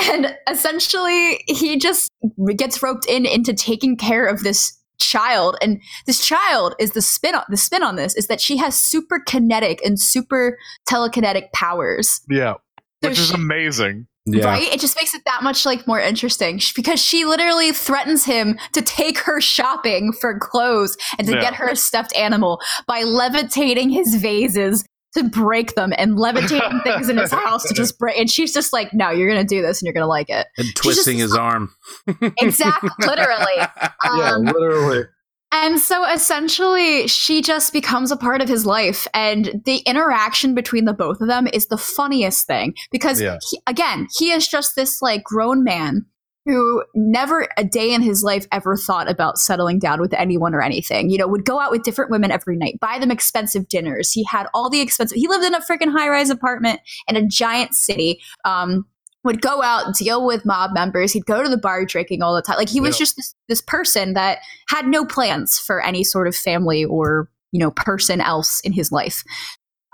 [0.00, 2.10] and essentially, he just
[2.56, 5.56] gets roped in into taking care of this child.
[5.62, 8.76] And this child is the spin on the spin on this is that she has
[8.78, 10.58] super kinetic and super
[10.88, 12.20] telekinetic powers.
[12.28, 12.54] yeah.
[13.02, 14.06] So Which is she- amazing.
[14.26, 14.44] Yeah.
[14.44, 14.64] Right?
[14.74, 18.82] It just makes it that much like more interesting because she literally threatens him to
[18.82, 21.40] take her shopping for clothes and to Yeah.
[21.40, 24.84] get her a stuffed animal by levitating his vases
[25.18, 28.18] to break them and levitating things in his house to just break.
[28.18, 30.74] And she's just like, "No, you're gonna do this and you're gonna like it." And
[30.74, 31.70] twisting just- his arm.
[32.40, 33.66] Exactly, literally.
[34.08, 35.04] Um, literally.
[35.52, 39.06] and so essentially, she just becomes a part of his life.
[39.14, 43.36] And the interaction between the both of them is the funniest thing because, Yeah.
[43.50, 46.06] he, again, he is just this like grown man
[46.48, 50.62] who never a day in his life ever thought about settling down with anyone or
[50.62, 51.10] anything.
[51.10, 54.12] You know, would go out with different women every night, buy them expensive dinners.
[54.12, 57.26] He had all the expensive, he lived in a freaking high rise apartment in a
[57.26, 58.20] giant city.
[58.44, 58.86] Um,
[59.24, 61.12] would go out deal with mob members.
[61.12, 62.56] He'd go to the bar drinking all the time.
[62.56, 63.00] Like he was Yeah.
[63.00, 67.58] just this, this person that had no plans for any sort of family or you
[67.58, 69.24] know person else in his life.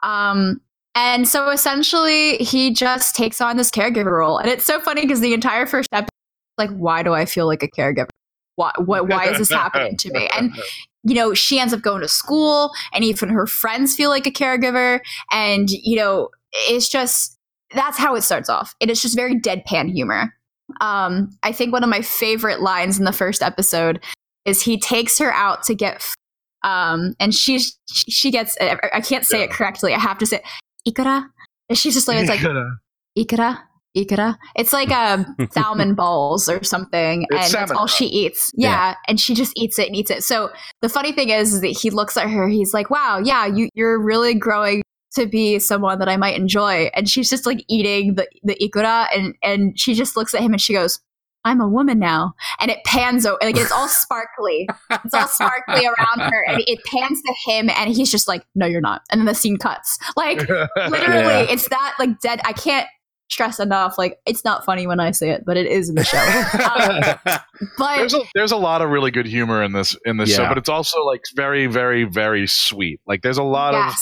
[0.02, 0.60] Um,
[0.94, 5.20] and so essentially, he just takes on this caregiver role, and it's so funny because
[5.20, 6.10] the entire first episode,
[6.58, 8.08] like, why do I feel like a caregiver?
[8.56, 10.28] Why, what, why is this happening to me?
[10.36, 10.54] And
[11.04, 14.30] you know, she ends up going to school, and even her friends feel like a
[14.30, 17.36] caregiver, and you know, it's just
[17.74, 18.74] that's how it starts off.
[18.80, 20.32] It is just very deadpan humor.
[20.80, 24.02] Um, I think one of my favorite lines in the first episode
[24.44, 26.14] is he takes her out to get, f-
[26.62, 29.94] um, and she's she gets I can't say it correctly.
[29.94, 30.42] I have to say
[30.88, 31.26] ikara.
[31.68, 32.40] And she's just like it's like
[33.18, 33.62] ikara.
[33.96, 34.36] Ikara.
[34.56, 38.50] It's like um, salmon balls or something, It's and that's all she eats.
[38.56, 40.24] Yeah, and she just eats it and eats it.
[40.24, 40.50] So
[40.82, 42.48] the funny thing is, is that he looks at her.
[42.48, 44.82] He's like, "Wow, yeah, you you're really growing
[45.16, 49.06] to be someone that I might enjoy." And she's just like eating the the ikura,
[49.14, 50.98] and and she just looks at him and she goes,
[51.44, 54.68] "I'm a woman now." And it pans over, like it's all sparkly.
[55.04, 58.66] It's all sparkly around her, and it pans to him, and he's just like, "No,
[58.66, 59.98] you're not." And then the scene cuts.
[60.16, 61.46] Like literally, Yeah.
[61.48, 62.40] it's that like dead.
[62.44, 62.88] I can't
[63.34, 63.98] stress enough.
[63.98, 66.18] Like it's not funny when I say it, but it is in the show.
[66.64, 67.40] Um,
[67.78, 70.48] but there's a there's a lot of really good humor in this in this show,
[70.48, 73.00] but it's also like very very very sweet.
[73.06, 73.92] Like there's a lot of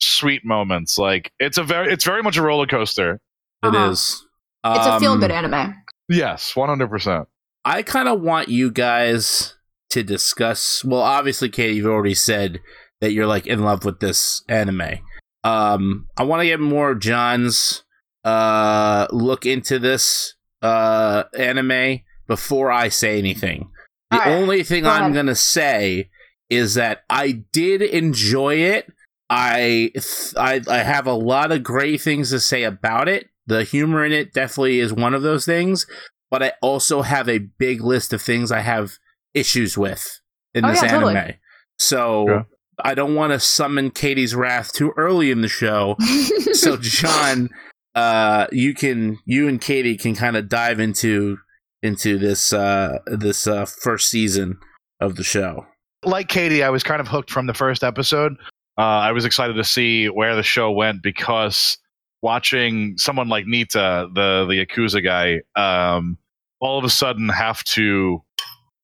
[0.00, 0.98] sweet moments.
[0.98, 3.14] Like it's a very it's very much a roller coaster.
[3.62, 3.90] It Uh-huh.
[3.90, 4.24] is.
[4.64, 5.74] it's a feel good Um, anime.
[6.08, 7.28] Yes, one hundred percent.
[7.64, 9.54] I kind of want you guys
[9.90, 10.84] to discuss.
[10.84, 12.60] Well, obviously, Katie, you've already said
[13.00, 14.98] that you're like in love with this anime.
[15.44, 17.82] Um, I want to get more of John's
[18.24, 23.70] uh look into this uh anime before I say anything.
[24.10, 26.10] The All right, only thing go I'm gonna say
[26.50, 28.92] is that I did enjoy it.
[29.30, 33.28] I th- I I have a lot of great things to say about it.
[33.46, 35.86] The humor in it definitely is one of those things,
[36.30, 38.92] but I also have a big list of things I have
[39.34, 40.20] issues with
[40.54, 41.16] in Oh, this yeah, totally.
[41.16, 41.34] anime.
[41.78, 42.42] So Yeah.
[42.84, 45.96] I don't want to summon Katie's wrath too early in the show.
[46.52, 47.48] so John,
[47.94, 51.38] uh, you can you and Katie can kind of dive into
[51.82, 54.58] into this uh this uh first season
[55.00, 55.66] of the show.
[56.04, 58.32] Like Katie, I was kind of hooked from the first episode.
[58.78, 61.76] Uh, I was excited to see where the show went because
[62.22, 66.16] watching someone like Nitta, the the Yakuza guy, um,
[66.60, 68.22] all of a sudden have to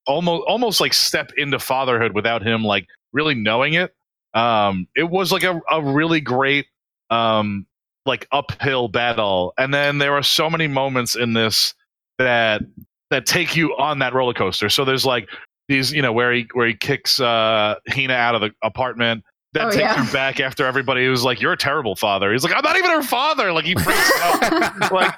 [0.06, 3.94] almost almost like step into fatherhood without him like really knowing it.
[4.34, 6.66] Um, it was like a, a really great
[7.10, 7.66] um,
[8.08, 11.74] like uphill battle, and then there are so many moments in this
[12.18, 12.62] that
[13.10, 14.68] that take you on that roller coaster.
[14.68, 15.28] So there's like
[15.68, 19.22] these, you know, where he where he kicks uh, Hina out of the apartment.
[19.54, 20.04] That Oh, takes yeah.
[20.04, 22.90] him back after everybody was like, "You're a terrible father." He's like, "I'm not even
[22.90, 24.90] her father." Like he freaks out.
[24.92, 25.14] like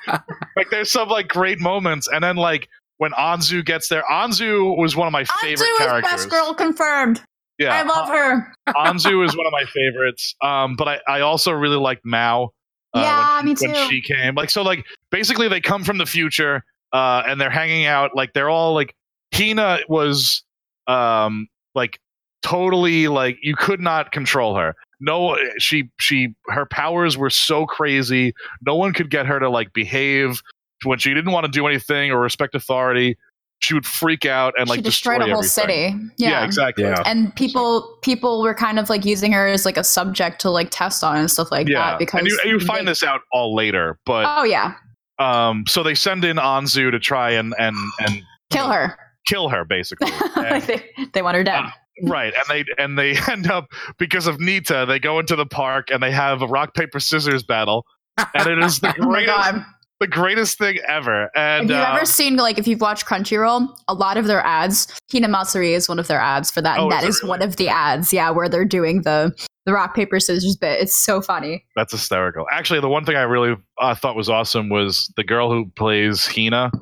[0.56, 4.94] like there's some like great moments, and then like when Anzu gets there, Anzu was
[4.94, 6.10] one of my favorite Anzu is characters.
[6.12, 7.20] best girl confirmed.
[7.58, 8.52] Yeah, I love her.
[8.68, 10.34] Anzu is one of my favorites.
[10.42, 12.50] Um, but I, I also really liked Mao.
[12.94, 13.88] Uh, Yeah, when, me When too.
[13.88, 17.86] she came, like, so, like, basically, they come from the future, uh, and they're hanging
[17.86, 18.10] out.
[18.14, 18.94] Like, they're all like,
[19.34, 20.42] Hina was,
[20.86, 21.98] um, like,
[22.42, 24.74] totally like you could not control her.
[24.98, 28.32] No, she, she, her powers were so crazy.
[28.66, 30.42] No one could get her to like behave
[30.84, 33.16] when she didn't want to do anything or respect authority.
[33.62, 35.48] She would freak out and like she destroyed a whole everything.
[35.48, 35.94] city.
[36.16, 36.30] Yeah.
[36.30, 36.84] Yeah, exactly.
[36.84, 37.02] Yeah.
[37.04, 40.68] And people people were kind of like using her as like a subject to like
[40.70, 43.20] test on and stuff like yeah, that because and you, you find they- this out
[43.32, 44.74] all later, but Oh yeah,
[45.18, 48.96] um, so they send in Anzu to try and and and kill her.
[49.26, 50.10] kill her, basically.
[50.36, 51.60] And- they, they want her dead.
[51.62, 53.66] Ah, right, and they and they end up
[53.98, 57.42] because of Nitta, they go into the park and they have a rock paper scissors
[57.42, 57.84] battle,
[58.16, 59.64] and it is the oh my greatest god!
[60.00, 61.30] The greatest thing ever.
[61.36, 64.40] And Have you um, ever seen like if you've watched Crunchyroll, a lot of their
[64.40, 66.78] ads, Hinamatsuri is one of their ads for that.
[66.78, 67.28] Oh, and that is is really?
[67.28, 69.34] one of the ads, yeah, where they're doing the
[69.66, 70.80] the rock paper scissors bit.
[70.80, 71.66] It's so funny.
[71.76, 72.46] that's hysterical.
[72.50, 76.26] Actually, the one thing I really uh, thought was awesome was the girl who plays
[76.26, 76.72] Hina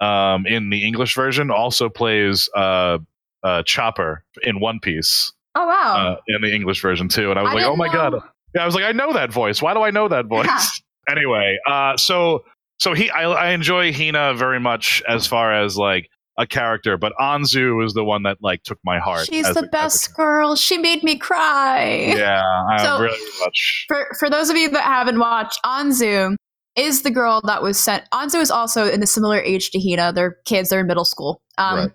[0.00, 2.98] um, in the English version also plays uh,
[3.42, 5.32] uh, Chopper in One Piece.
[5.54, 6.16] Oh wow!
[6.16, 7.28] uh, in the English version too.
[7.30, 7.92] And I was I like, oh my know.
[7.92, 8.14] god.
[8.54, 9.60] Yeah, I was like, I know that voice.
[9.60, 10.46] Why do I know that voice?
[10.46, 11.14] Yeah.
[11.14, 12.44] anyway, uh, so
[12.78, 16.08] so he, I, I enjoy Hina very much as far as like
[16.38, 19.26] a character, but Anzu is the one that like took my heart.
[19.26, 20.56] She's the a- best girl.
[20.56, 22.12] She made me cry.
[22.16, 23.84] yeah, I So- really much.
[23.88, 26.34] For for those of you that haven't watched, Anzu
[26.76, 28.02] is the girl that was sent.
[28.12, 30.12] Anzu is also in a similar age to Hina.
[30.12, 30.70] They're kids.
[30.70, 31.40] They're in middle school.
[31.56, 31.90] Um, Right.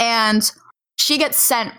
[0.00, 0.50] and
[0.96, 1.72] she gets sent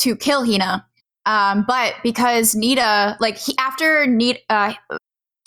[0.00, 0.86] to kill Hina.
[1.26, 4.74] Um, but because Nitta, like he, after Nitta, uh,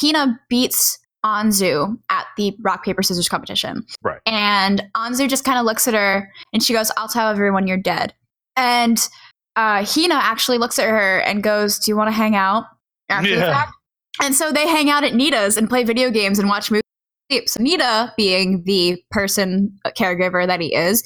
[0.02, 3.86] Hina beats Anzu at the rock paper scissors competition.
[4.04, 4.20] Right.
[4.26, 7.78] And Anzu just kind of looks at her and she goes, "I'll tell everyone you're
[7.78, 8.14] dead."
[8.56, 8.98] And
[9.56, 12.66] uh, Hina actually looks at her and goes, "Do you want to hang out
[13.10, 13.54] after the Yeah.
[13.54, 13.72] fact?"
[14.22, 16.82] And so they hang out at Nitta's and play video games and watch movies.
[17.48, 21.04] So Nitta, being the person uh, caregiver that he is,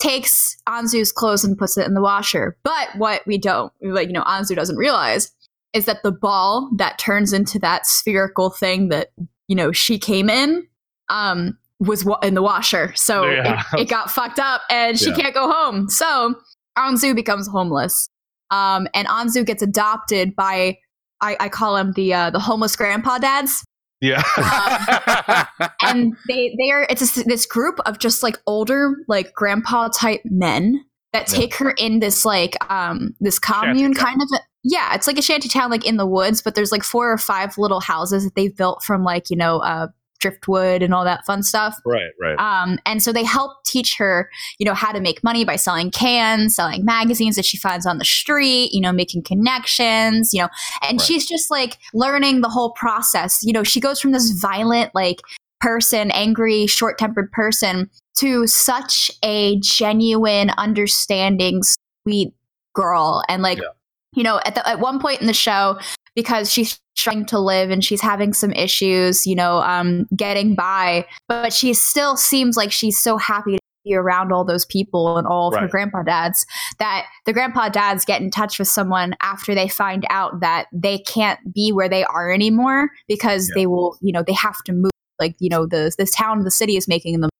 [0.00, 2.56] takes Anzu's clothes and puts it in the washer.
[2.64, 5.30] But what we don't, like you know, Anzu doesn't realize
[5.72, 9.10] is that the ball that turns into that spherical thing that
[9.50, 10.64] you know she came in
[11.08, 13.62] um was wa- in the washer so Yeah.
[13.74, 15.16] it, it got fucked up and she Yeah.
[15.16, 16.34] can't go home so
[16.78, 18.08] anzu becomes homeless
[18.52, 20.78] um and anzu gets adopted by
[21.20, 23.64] i, I call him the uh, the homeless grandpa dads
[24.00, 24.22] Yeah.
[25.82, 30.20] and they they are it's this, this group of just like older like grandpa type
[30.24, 31.38] men that Yeah.
[31.40, 34.28] take her in this like um this commune kind of
[34.62, 37.18] yeah it's like a shanty town like in the woods but there's like four or
[37.18, 39.86] five little houses that they've built from like you know uh
[40.20, 42.38] driftwood and all that fun stuff right, right.
[42.38, 45.90] um, and so they help teach her, you know, how to make money by selling
[45.90, 50.48] cans, selling magazines that she finds on the street, you know, making connections, you know,
[50.82, 51.06] and Right.
[51.06, 53.38] she's just like learning the whole process.
[53.42, 55.20] You know, she goes from this violent, like,
[55.60, 61.62] person, angry, short tempered person to such a genuine, understanding,
[62.04, 62.34] sweet
[62.74, 63.22] girl.
[63.28, 63.68] And like, Yeah.
[64.14, 65.78] You know, at the, at one point in the show,
[66.14, 71.06] because she's trying to live and she's having some issues, you know, um, getting by,
[71.28, 75.26] but she still seems like she's so happy to be around all those people and
[75.26, 76.44] all of her grandpa dads
[76.78, 80.98] that the grandpa dads get in touch with someone after they find out that they
[80.98, 83.62] can't be where they are anymore because Yeah.
[83.62, 84.90] they will, you know, they have to move.
[85.18, 87.30] Like, you know, the this town, the city is making them.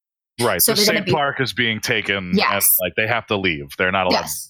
[0.41, 0.63] right.
[0.63, 2.17] so the state be- park is being taken.
[2.17, 2.75] And, Yes.
[2.81, 3.69] like they have to leave.
[3.77, 4.21] They're not allowed.
[4.21, 4.50] Yes.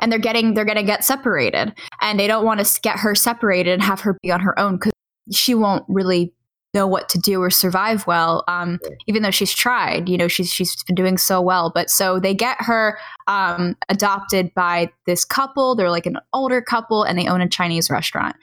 [0.00, 3.14] And they're getting they're going to get separated, and they don't want to get her
[3.14, 4.92] separated and have her be on her own because
[5.32, 6.32] she won't really
[6.76, 8.44] know what to do or survive well.
[8.48, 11.72] Um, even though she's tried, you know, she's she's been doing so well.
[11.74, 15.74] But so they get her um, adopted by this couple.
[15.74, 18.36] They're like an older couple, and they own a Chinese restaurant.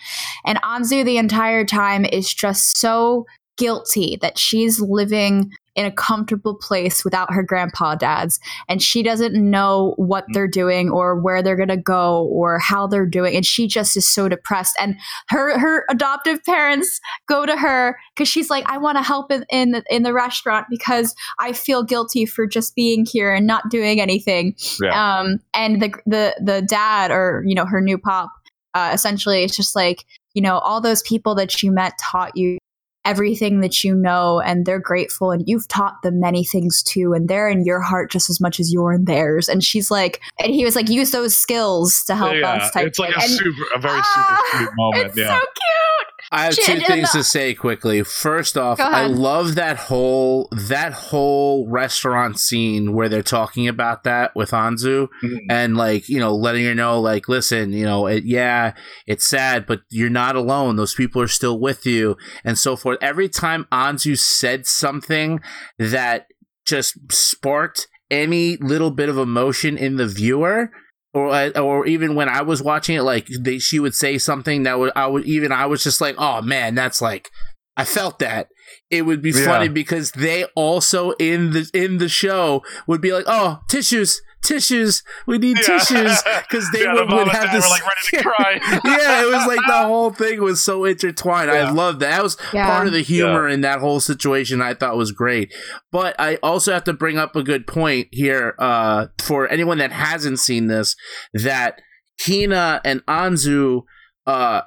[0.46, 3.26] And Anzu the entire time is just so
[3.58, 9.34] guilty that she's living in a comfortable place without her grandpa dads and she doesn't
[9.34, 13.46] know what they're doing or where they're going to go or how they're doing and
[13.46, 14.76] she just is so depressed.
[14.80, 14.96] And
[15.30, 19.46] her her adoptive parents go to her cuz she's like I want to help in,
[19.50, 23.70] in the, in the restaurant because I feel guilty for just being here and not
[23.70, 24.56] doing anything.
[24.82, 25.20] Yeah.
[25.20, 28.30] um and the the the dad or you know her new pop
[28.76, 32.58] uh, essentially it's just like you know all those people that you met taught you
[33.06, 37.28] everything that you know and they're grateful and you've taught them many things too and
[37.28, 40.54] they're in your heart just as much as you're in theirs and she's like and
[40.54, 42.54] he was like use those skills to help yeah.
[42.54, 43.22] us type It's like a.
[43.22, 45.06] Super, a very Ah, super cute moment.
[45.08, 45.28] it's Yeah.
[45.28, 48.04] so cute I have Shit, two things the- to say quickly.
[48.04, 54.36] First off, I love that whole that whole restaurant scene where they're talking about that
[54.36, 55.38] with Anzu Mhm.
[55.50, 58.74] and like you know letting her know like listen you know it, yeah
[59.08, 62.98] it's sad but you're not alone those people are still with you and so forth.
[63.02, 65.40] Every time Anzu said something
[65.78, 66.28] that
[66.66, 70.70] just sparked any little bit of emotion in the viewer
[71.14, 74.80] or or even when I was watching it, like they, she would say something that
[74.80, 77.30] would I would even I was just like, oh man, that's like
[77.78, 78.48] I felt that.
[78.90, 79.46] It would be Yeah.
[79.46, 85.04] funny because they also in the in the show would be like, oh tissues, tissues,
[85.26, 85.64] we need Yeah.
[85.80, 88.60] tissues because they Yeah, would, mom would have this were like ready to cry.
[88.86, 91.50] yeah, it was like the whole thing was so intertwined.
[91.50, 92.12] I love that.
[92.12, 92.68] That was Yeah.
[92.68, 94.62] part of the humor in that whole situation.
[94.62, 95.54] I thought was great.
[95.92, 99.92] But I also have to bring up a good point here uh, for anyone that
[99.92, 100.96] hasn't seen this
[101.34, 101.82] that
[102.24, 103.84] Hina and Anzu
[104.28, 104.62] uh,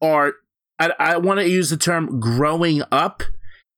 [0.00, 0.34] are.
[0.78, 3.22] I, I want to use the term growing up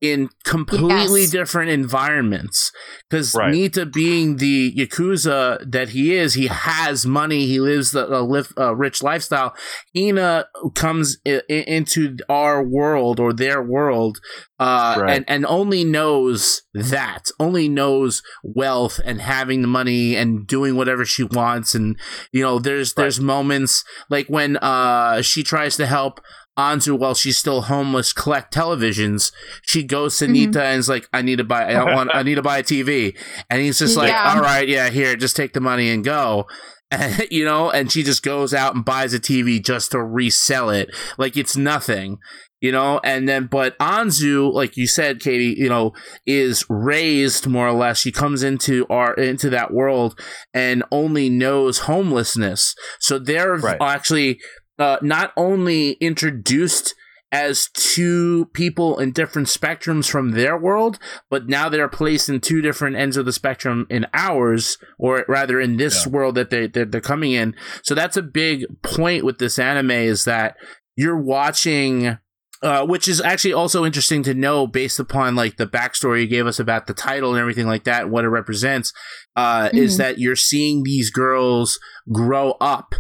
[0.01, 1.31] in completely Yes.
[1.31, 2.71] different environments
[3.11, 3.53] because Right.
[3.53, 8.53] Nitta being the yakuza that he is, he has money, he lives the, a, live,
[8.57, 9.55] a rich lifestyle.
[9.97, 14.19] Ina comes I- I- into our world or their world,
[14.61, 15.17] uh, Right.
[15.17, 21.05] and and only knows that, only knows wealth and having the money and doing whatever
[21.05, 21.97] she wants, and
[22.33, 26.21] you know, there's there's moments like when uh she tries to help.
[26.59, 29.31] Anzu, while she's still homeless, collect televisions.
[29.63, 30.49] She goes to Mhm.
[30.53, 31.69] Nitta and is like, "I need to buy.
[31.69, 32.11] I don't want.
[32.13, 33.17] I need to buy a TV."
[33.49, 34.35] And he's just like, Yeah.
[34.35, 36.47] "All right, yeah, here, just take the money and go."
[36.91, 40.71] And, you know, and she just goes out and buys a TV just to resell
[40.71, 40.89] it
[41.19, 42.17] like it's nothing,
[42.61, 42.99] you know.
[43.05, 45.93] And then, but Anzu, like you said, Katie, you know,
[46.27, 47.99] is raised more or less.
[48.01, 50.19] She comes into our into that world
[50.55, 52.75] and only knows homelessness.
[53.01, 53.77] So they're Right.
[53.81, 54.41] actually
[54.79, 56.95] uh, not only introduced
[57.31, 60.99] as two people in different spectrums from their world,
[61.29, 65.61] but now they're placed in two different ends of the spectrum in ours, or rather
[65.61, 66.13] in this yeah.
[66.13, 67.55] world that they they're, they're coming in.
[67.83, 70.57] So that's a big point with this anime is that
[70.97, 72.19] you're watching
[72.61, 76.45] uh, which is actually also interesting to know based upon like the backstory you gave
[76.45, 78.93] us about the title and everything like that, what it represents,
[79.37, 79.77] uh, mm-hmm.
[79.77, 81.79] is that you're seeing these girls
[82.13, 82.97] grow up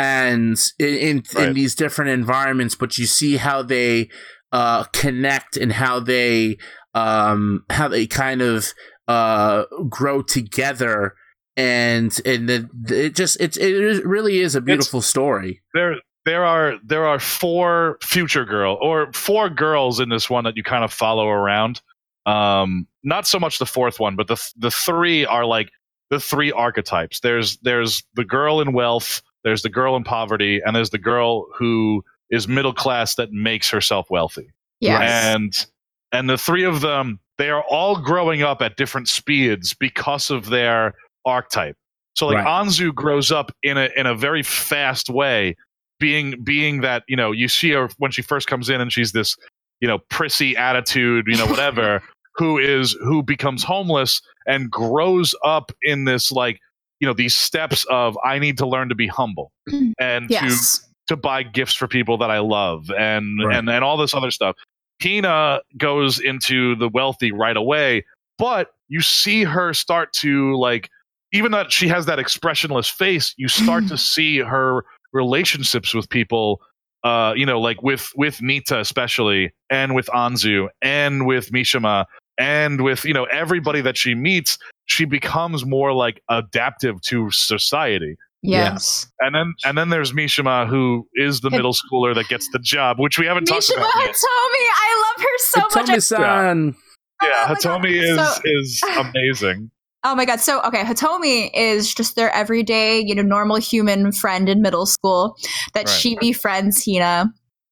[0.00, 1.48] and in in, right.
[1.48, 4.08] in, these different environments, but you see how they
[4.52, 6.58] uh, connect and how they
[6.94, 8.72] um, how they kind of
[9.08, 11.14] uh, grow together
[11.56, 15.60] and and the, it just it it really is a beautiful it's, story.
[15.74, 20.56] There there are there are four future girl or four girls in this one that
[20.56, 21.82] you kind of follow around.
[22.26, 25.70] Um, not so much the fourth one, but the the three are like
[26.10, 27.20] the three archetypes.
[27.20, 31.46] There's there's the girl in wealth, there's the girl in poverty, and there's the girl
[31.56, 34.50] who is middle class that makes herself wealthy.
[34.80, 35.02] Yes.
[35.02, 35.66] And
[36.12, 40.50] and the three of them, they are all growing up at different speeds because of
[40.50, 41.76] their archetype.
[42.14, 42.66] So like right.
[42.66, 45.56] Anzu grows up in a in a very fast way
[45.98, 49.12] being being that you know you see her when she first comes in and she's
[49.12, 49.36] this
[49.80, 52.02] you know prissy attitude you know whatever
[52.34, 56.58] who is who becomes homeless and grows up in this like
[57.00, 59.52] you know these steps of i need to learn to be humble
[59.98, 60.78] and yes.
[60.78, 63.56] to to buy gifts for people that i love and right.
[63.56, 64.56] and and all this other stuff
[65.02, 68.04] Hina goes into the wealthy right away
[68.38, 70.88] but you see her start to like
[71.32, 76.60] even that she has that expressionless face you start to see her relationships with people
[77.02, 82.04] uh, you know, like with with Nitta especially, and with Anzu, and with Mishima,
[82.38, 84.58] and with you know everybody that she meets,
[84.90, 88.16] she becomes more like adaptive to society.
[88.42, 89.06] Yes.
[89.20, 92.98] And then and then there's Mishima who is the middle schooler that gets the job,
[92.98, 93.92] which we haven't Mishima talked about.
[93.94, 96.66] Mishima Hitomi, I love her so Hitomi-san.
[96.66, 96.74] much.
[97.22, 99.70] Yeah, yeah oh Hitomi is so, is amazing.
[100.02, 100.40] Oh my god.
[100.40, 105.36] So okay, Hitomi is just their everyday, you know, normal human friend in middle school
[105.74, 105.88] that right.
[105.90, 107.30] she befriends Hina.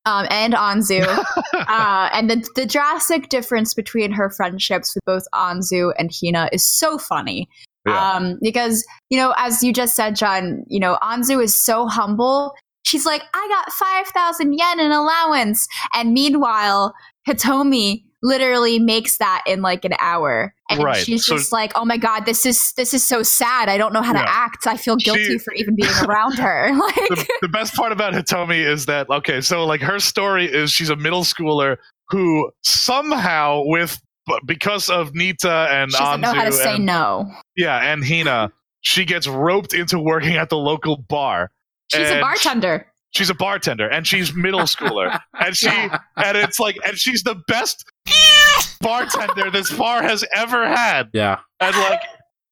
[0.09, 1.07] Um, and Anzu.
[1.55, 6.65] uh, and the, the drastic difference between her friendships with both Anzu and Hina is
[6.65, 7.47] so funny.
[7.87, 8.13] Yeah.
[8.13, 12.55] Um, because, you know, as you just said, John, you know, Anzu is so humble.
[12.85, 15.69] She's like, I got 5,000 yen in allowance.
[15.93, 16.95] And meanwhile,
[17.29, 20.55] Hitomi literally makes that in like an hour.
[20.71, 20.97] And right.
[20.97, 23.69] she's so, just like oh my god this is this is so sad.
[23.69, 24.25] I don't know how yeah.
[24.25, 24.67] to act.
[24.67, 26.73] I feel guilty she, for even being around her.
[26.89, 30.71] Like the, the, best part about hitomi is that okay so like her story is
[30.71, 31.77] she's a middle schooler
[32.09, 34.01] who somehow with
[34.47, 37.31] because of nitta and she doesn't Anzu know how to say no.
[37.57, 41.51] Yeah and hina she gets roped into working at the local bar.
[41.91, 45.99] She's a bartender she's a bartender and she's middle schooler and she yeah.
[46.17, 47.85] and it's like and she's the best
[48.81, 52.01] bartender this bar has ever had yeah and like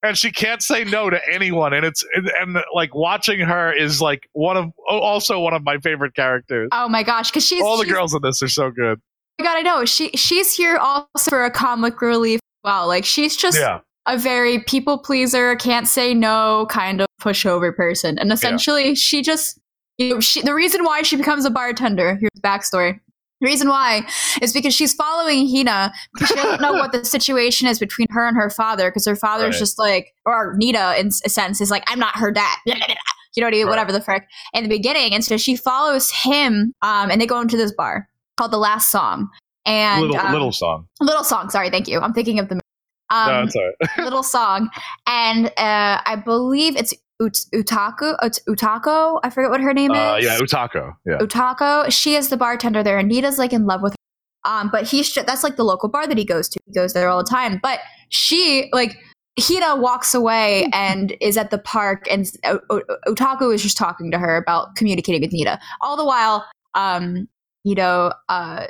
[0.03, 4.01] and she can't say no to anyone and it's and, and, like watching her is
[4.01, 7.63] like one of oh, also one of my favorite characters oh my gosh because she's
[7.63, 9.01] all the she's, girls in this are so good
[9.39, 13.59] you gotta know she she's here also for a comic relief well like she's just
[13.59, 13.81] yeah.
[14.07, 18.95] a very people pleaser can't say no kind of pushover person and essentially yeah.
[18.95, 19.59] she just
[19.99, 23.01] you know, she, the reason why she becomes a bartender, here's the backstory.
[23.41, 24.07] The reason why
[24.41, 28.27] is because she's following Hina because she doesn't know what the situation is between her
[28.27, 29.59] and her father because her father's right.
[29.59, 32.57] just like, or Nitta in a sense is like, I'm not her dad.
[32.65, 33.67] You know what I mean?
[33.67, 33.71] Right.
[33.71, 34.27] Whatever the frick.
[34.55, 35.13] In the beginning.
[35.13, 38.91] And so she follows him um, and they go into this bar called The Last
[38.91, 39.29] Song.
[39.67, 40.89] And little, um, little song.
[41.01, 41.51] Little song.
[41.51, 41.69] Sorry.
[41.69, 42.01] Thank you.
[42.01, 42.59] I'm thinking of the
[43.11, 44.69] um, no, it's little song.
[45.07, 50.17] And uh, I believe it's Ut- Utako, Ut- Utako, I forget what her name uh,
[50.17, 50.25] is.
[50.25, 50.95] yeah, Utako.
[51.07, 51.91] Yeah, Utako.
[51.91, 52.99] She is the bartender there.
[52.99, 53.97] Anita's like in love with her.
[54.51, 56.61] Um, but he's that's like the local bar that he goes to.
[56.67, 57.59] He goes there all the time.
[57.63, 57.81] But
[58.11, 58.97] she like
[59.41, 62.59] Hina walks away and is at the park, and uh,
[63.09, 65.59] Utako is just talking to her about communicating with Nitta.
[65.81, 67.29] All the while, um,
[67.65, 68.67] you know, uh,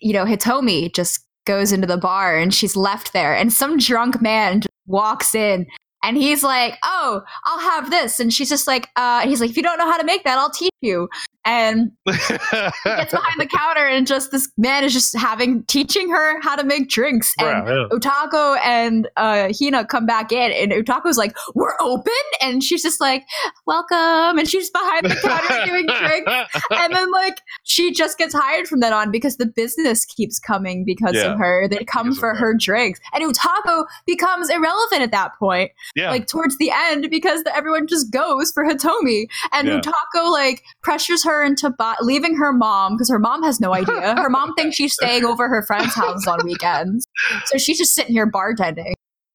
[0.00, 4.20] you know, Hitomi just goes into the bar and she's left there, and some drunk
[4.20, 5.66] man walks in
[6.02, 9.56] and he's like, "Oh, I'll have this," and she's just like, uh, "He's like, if
[9.56, 11.08] you don't know how to make that, I'll teach you."
[11.46, 16.38] And he gets behind the counter, and just this man is just having teaching her
[16.42, 17.32] how to make drinks.
[17.38, 17.88] And yeah, yeah.
[17.90, 23.00] Utako and uh, Hina come back in, and Utako's like, "We're open," and she's just
[23.00, 23.24] like,
[23.66, 26.32] "Welcome," and she's behind the counter doing drinks,
[26.72, 30.84] and then like she just gets hired from then on because the business keeps coming
[30.84, 31.32] because Yeah.
[31.32, 31.68] of her.
[31.68, 32.52] They come Because for her.
[32.52, 33.00] her drinks.
[33.14, 35.70] And Utako becomes irrelevant at that point.
[35.96, 36.10] Yeah.
[36.10, 39.26] Like towards the end because the, everyone just goes for Hitomi.
[39.52, 39.80] And Yeah.
[39.80, 44.14] Utako like pressures her into bu- leaving her mom because her mom has no idea.
[44.16, 47.06] Her mom thinks she's staying over her friend's house on weekends.
[47.46, 48.92] So she's just sitting here bartending.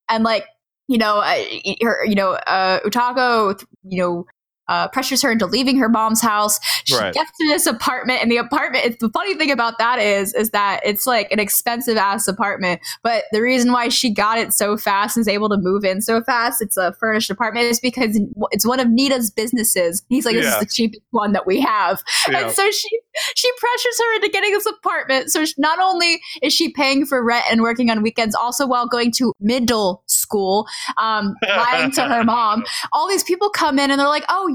[0.10, 0.46] And like,
[0.88, 1.44] you know, uh,
[1.82, 4.26] her, you know, uh, Utako, you know,
[4.68, 6.60] uh, pressures her into leaving her mom's house.
[6.86, 7.14] She Right.
[7.14, 8.86] gets to this apartment, and the apartment.
[8.86, 12.82] It's the funny thing about that is, is that it's like an expensive ass apartment.
[13.04, 16.02] But the reason why she got it so fast and is able to move in
[16.02, 18.20] so fast, it's a furnished apartment, is because
[18.52, 20.04] it's one of Nitta's businesses.
[20.10, 20.54] He's like, this Yeah.
[20.54, 22.04] is the cheapest one that we have.
[22.30, 22.40] Yeah.
[22.46, 22.90] And so she
[23.36, 25.32] she pressures her into getting this apartment.
[25.32, 28.88] So she, not only is she paying for rent and working on weekends, also while
[28.88, 32.66] going to middle school, um, lying to her mom.
[32.94, 34.55] All these people come in and they're like, "Oh, you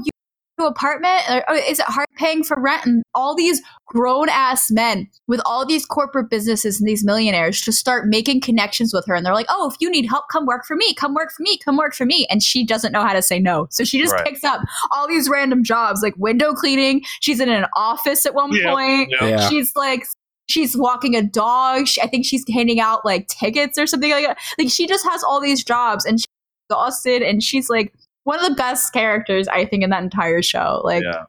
[0.65, 1.21] apartment?
[1.29, 5.41] Or, oh, is it hard paying for rent?" And all these grown ass men with
[5.45, 9.33] all these corporate businesses and these millionaires just start making connections with her, and they're
[9.33, 10.93] like, "Oh, if you need help, come work for me.
[10.93, 11.57] Come work for me.
[11.57, 14.13] Come work for me." And she doesn't know how to say no, so she just
[14.13, 14.25] Right.
[14.25, 17.01] picks up all these random jobs like window cleaning.
[17.21, 18.71] She's in an office at one Yeah.
[18.71, 19.09] point.
[19.11, 19.27] Yeah.
[19.27, 19.49] Yeah.
[19.49, 20.05] She's like
[20.49, 21.87] she's walking a dog.
[21.87, 24.37] She, I think she's handing out like tickets or something like that.
[24.57, 26.27] Like she just has all these jobs and she's
[26.69, 27.93] exhausted and she's like
[28.23, 30.81] one of the best characters I think in that entire show.
[30.83, 31.23] Like yeah.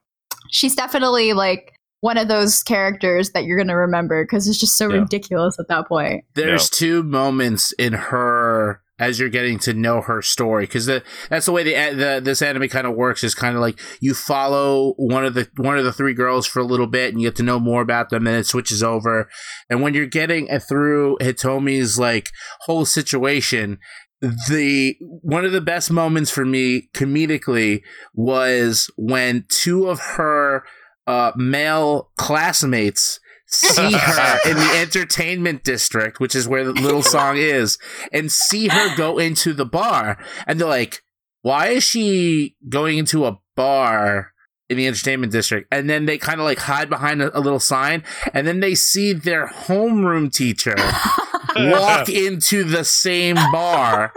[0.50, 4.76] she's definitely like one of those characters that you're going to remember because it's just
[4.76, 5.00] so Yeah.
[5.00, 6.24] ridiculous at that point.
[6.34, 11.50] There's two moments in her as you're getting to know her story because that's the
[11.52, 15.24] way the, the this anime kind of works is kind of like you follow one
[15.24, 17.42] of the one of the three girls for a little bit and you get to
[17.42, 19.28] know more about them and it switches over
[19.68, 22.30] and when you're getting uh, through Hitomi's like
[22.60, 23.78] whole situation
[24.22, 27.82] the one of the best moments for me comedically
[28.14, 30.64] was when two of her
[31.08, 37.36] uh, male classmates see her in the entertainment district, which is where the little song
[37.36, 37.78] is,
[38.12, 40.18] and see her go into the bar.
[40.46, 41.02] And they're like,
[41.42, 44.32] why is she going into a bar
[44.68, 45.66] in the entertainment district?
[45.72, 48.76] And then they kind of like hide behind a, a little sign, and then they
[48.76, 50.76] see their homeroom teacher
[51.56, 54.12] walk into the same bar.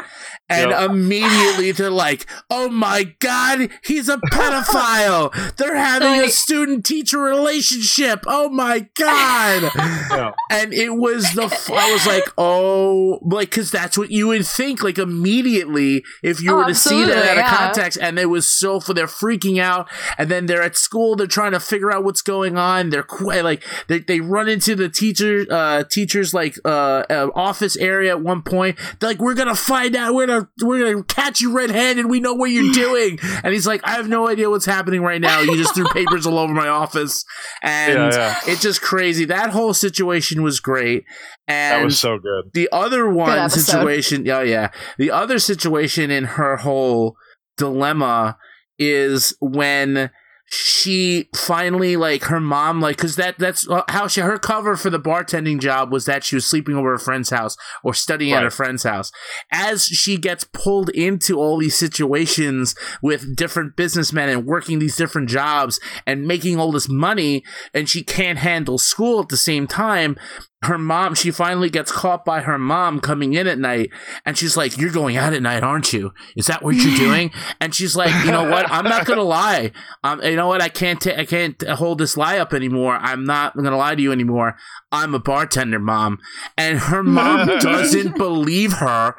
[0.48, 0.92] And Yep.
[0.92, 5.34] immediately they're like, "Oh my god, he's a pedophile!
[5.56, 8.24] They're having a student-teacher relationship!
[8.28, 10.32] Oh my god!" Yeah.
[10.52, 14.46] and it was the f- I was like, "Oh, like because that's what you would
[14.46, 18.20] think like immediately if you Oh, were to see that absolutely, out of context." And
[18.20, 21.60] it was so for they're freaking out, and then they're at school, they're trying to
[21.60, 22.92] figure out what's going on.
[22.92, 27.76] They're qu- like they they run into the teacher uh teacher's like uh, uh office
[27.78, 28.78] area at one point.
[29.00, 30.14] They're like, "We're gonna find out.
[30.14, 32.06] We're gonna we're gonna catch you red-handed.
[32.08, 35.22] We know what you're doing." And he's like, "I have no idea what's happening right
[35.22, 35.40] now.
[35.42, 37.24] You just threw papers all over my office."
[37.62, 38.40] And Yeah, yeah.
[38.48, 39.26] it's just crazy.
[39.26, 41.04] That whole situation was great.
[41.48, 42.52] And That was so good.
[42.54, 43.60] the other one episode.
[43.62, 47.16] situation, oh yeah, the other situation in her whole
[47.58, 48.38] dilemma
[48.80, 50.10] is when
[50.48, 54.92] she finally like her mom like because that that's uh, how she her cover for
[54.92, 58.38] the bartending job was that she was sleeping over a friend's house or studying at
[58.38, 58.46] Right.
[58.46, 59.12] a friend's house
[59.52, 65.30] as she gets pulled into all these situations with different businessmen and working these different
[65.30, 67.44] jobs and making all this money
[67.74, 70.16] and she can't handle school at the same time
[70.64, 73.90] her mom she finally gets caught by her mom coming in at night
[74.26, 76.12] and she's like you're going out at night aren't you?
[76.36, 77.32] Is that what you're doing?
[77.62, 78.70] And she's like you know what?
[78.70, 79.72] I'm not gonna lie.
[80.04, 80.62] Um, you know what?
[80.62, 82.96] I can't ta- i can't hold this lie up anymore.
[82.96, 84.56] I'm not gonna lie to you anymore.
[84.92, 86.20] I'm a bartender mom.
[86.58, 89.16] And her mom doesn't believe her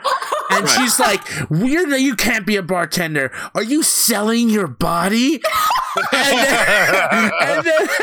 [0.50, 3.32] and she's like weird that you can't be a bartender.
[3.54, 5.40] Are you selling your body
[6.12, 7.88] and then, and then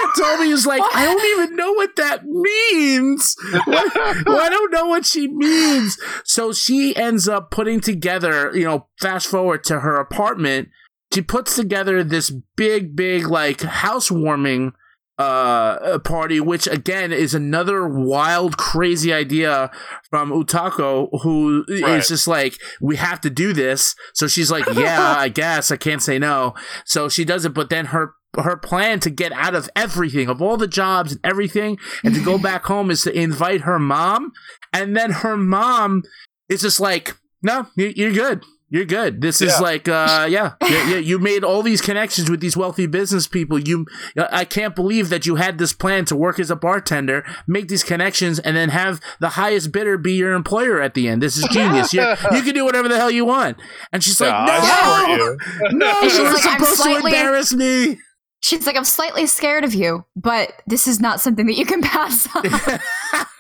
[0.66, 3.36] like, I don't even know what that means.
[3.68, 3.92] well,
[4.42, 5.98] I don't know what she means.
[6.24, 10.70] So she ends up putting together, you know, fast forward to her apartment.
[11.14, 14.74] She puts together this big, big, like, housewarming
[15.20, 19.70] uh party which again is another wild crazy idea
[20.10, 22.04] from utako who is Right.
[22.04, 23.94] just like we have to do this.
[24.16, 25.70] So she's like yeah i guess.
[25.72, 26.56] I can't say no.
[26.86, 30.42] So she does it but then her her plan to get out of everything of
[30.42, 34.32] all the jobs and everything and to go back home is to invite her mom.
[34.74, 36.02] And then her mom
[36.50, 38.44] is just like no you're good
[38.74, 39.22] you're good.
[39.22, 42.88] This is like uh yeah, yeah, yeah you made all these connections with these wealthy
[42.88, 43.60] business people.
[43.60, 43.86] You
[44.18, 47.84] i can't believe that you had this plan to work as a bartender make these
[47.84, 51.22] connections and then have the highest bidder be your employer at the end.
[51.22, 51.94] This is genius.
[51.94, 52.02] You
[52.32, 53.58] you can do whatever the hell you want.
[53.92, 55.38] And she's like Yeah, no I you.
[55.78, 58.00] no And she's you're like, supposed slightly- to embarrass me
[58.44, 61.82] She's like, I'm slightly scared of you, but this is not something that you can
[61.82, 62.42] pass on.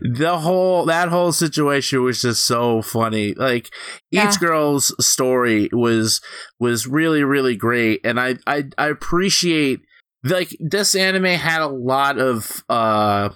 [0.00, 3.34] the whole that whole situation was just so funny.
[3.34, 3.68] Like
[4.10, 6.22] each girl's story was
[6.58, 9.80] was really really great, and I I, I appreciate
[10.24, 13.28] like this anime had a lot of uh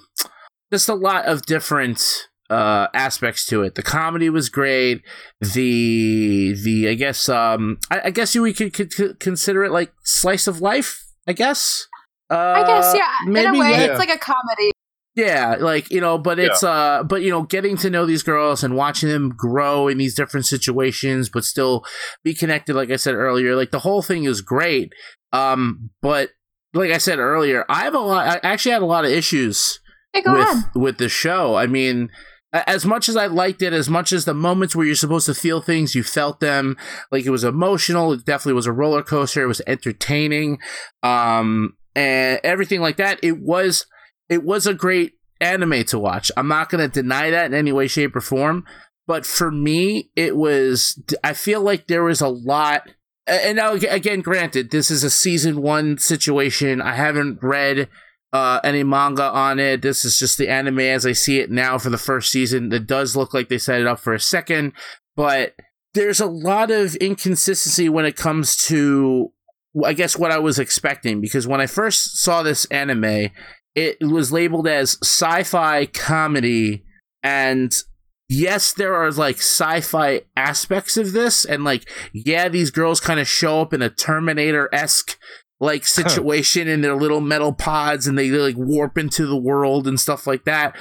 [0.72, 2.02] just a lot of different
[2.52, 5.02] uh aspects to it the comedy was great
[5.40, 9.72] the the i guess um i, I guess you we could, could, could consider it
[9.72, 11.86] like slice of life i guess
[12.30, 13.08] uh I guess, yeah.
[13.26, 13.84] maybe in a way, yeah.
[13.90, 14.70] it's like a comedy.
[15.14, 18.64] Yeah, like you know, but it's uh, but you know, getting to know these girls
[18.64, 21.84] and watching them grow in these different situations, but still
[22.24, 22.74] be connected.
[22.74, 24.94] Like I said earlier, like the whole thing is great.
[25.34, 26.30] Um, but
[26.72, 28.26] like I said earlier, I have a lot.
[28.26, 29.80] I actually had a lot of issues
[30.14, 30.64] Hey, with ahead.
[30.74, 31.56] with the show.
[31.56, 32.08] I mean, a-
[32.52, 35.34] as much as I liked it, as much as the moments where you're supposed to
[35.34, 36.76] feel things, you felt them.
[37.10, 38.12] Like it was emotional.
[38.12, 39.42] It definitely was a roller coaster.
[39.42, 40.58] It was entertaining,
[41.02, 43.18] um, and everything like that.
[43.22, 43.86] It was
[44.28, 46.30] it was a great anime to watch.
[46.36, 48.64] I'm not going to deny that in any way, shape, or form.
[49.06, 51.00] But for me, it was.
[51.24, 52.88] I feel like there was a lot.
[53.26, 56.80] And now, again, granted, this is a season one situation.
[56.80, 57.88] I haven't read
[58.32, 59.82] uh, any manga on it.
[59.82, 62.72] This is just the anime as I see it now for the first season.
[62.72, 64.72] It does look like they set it up for a second,
[65.16, 65.54] but
[65.94, 69.32] there's a lot of inconsistency when it comes to,
[69.84, 71.20] I guess, what I was expecting.
[71.20, 73.28] Because when I first saw this anime,
[73.74, 76.84] it was labeled as sci fi comedy.
[77.22, 77.74] And
[78.28, 81.44] yes, there are like sci fi aspects of this.
[81.44, 85.18] And like, yeah, these girls kind of show up in a Terminator esque
[85.62, 89.98] like situation in their little metal pods and they like warp into the world and
[89.98, 90.76] stuff like that.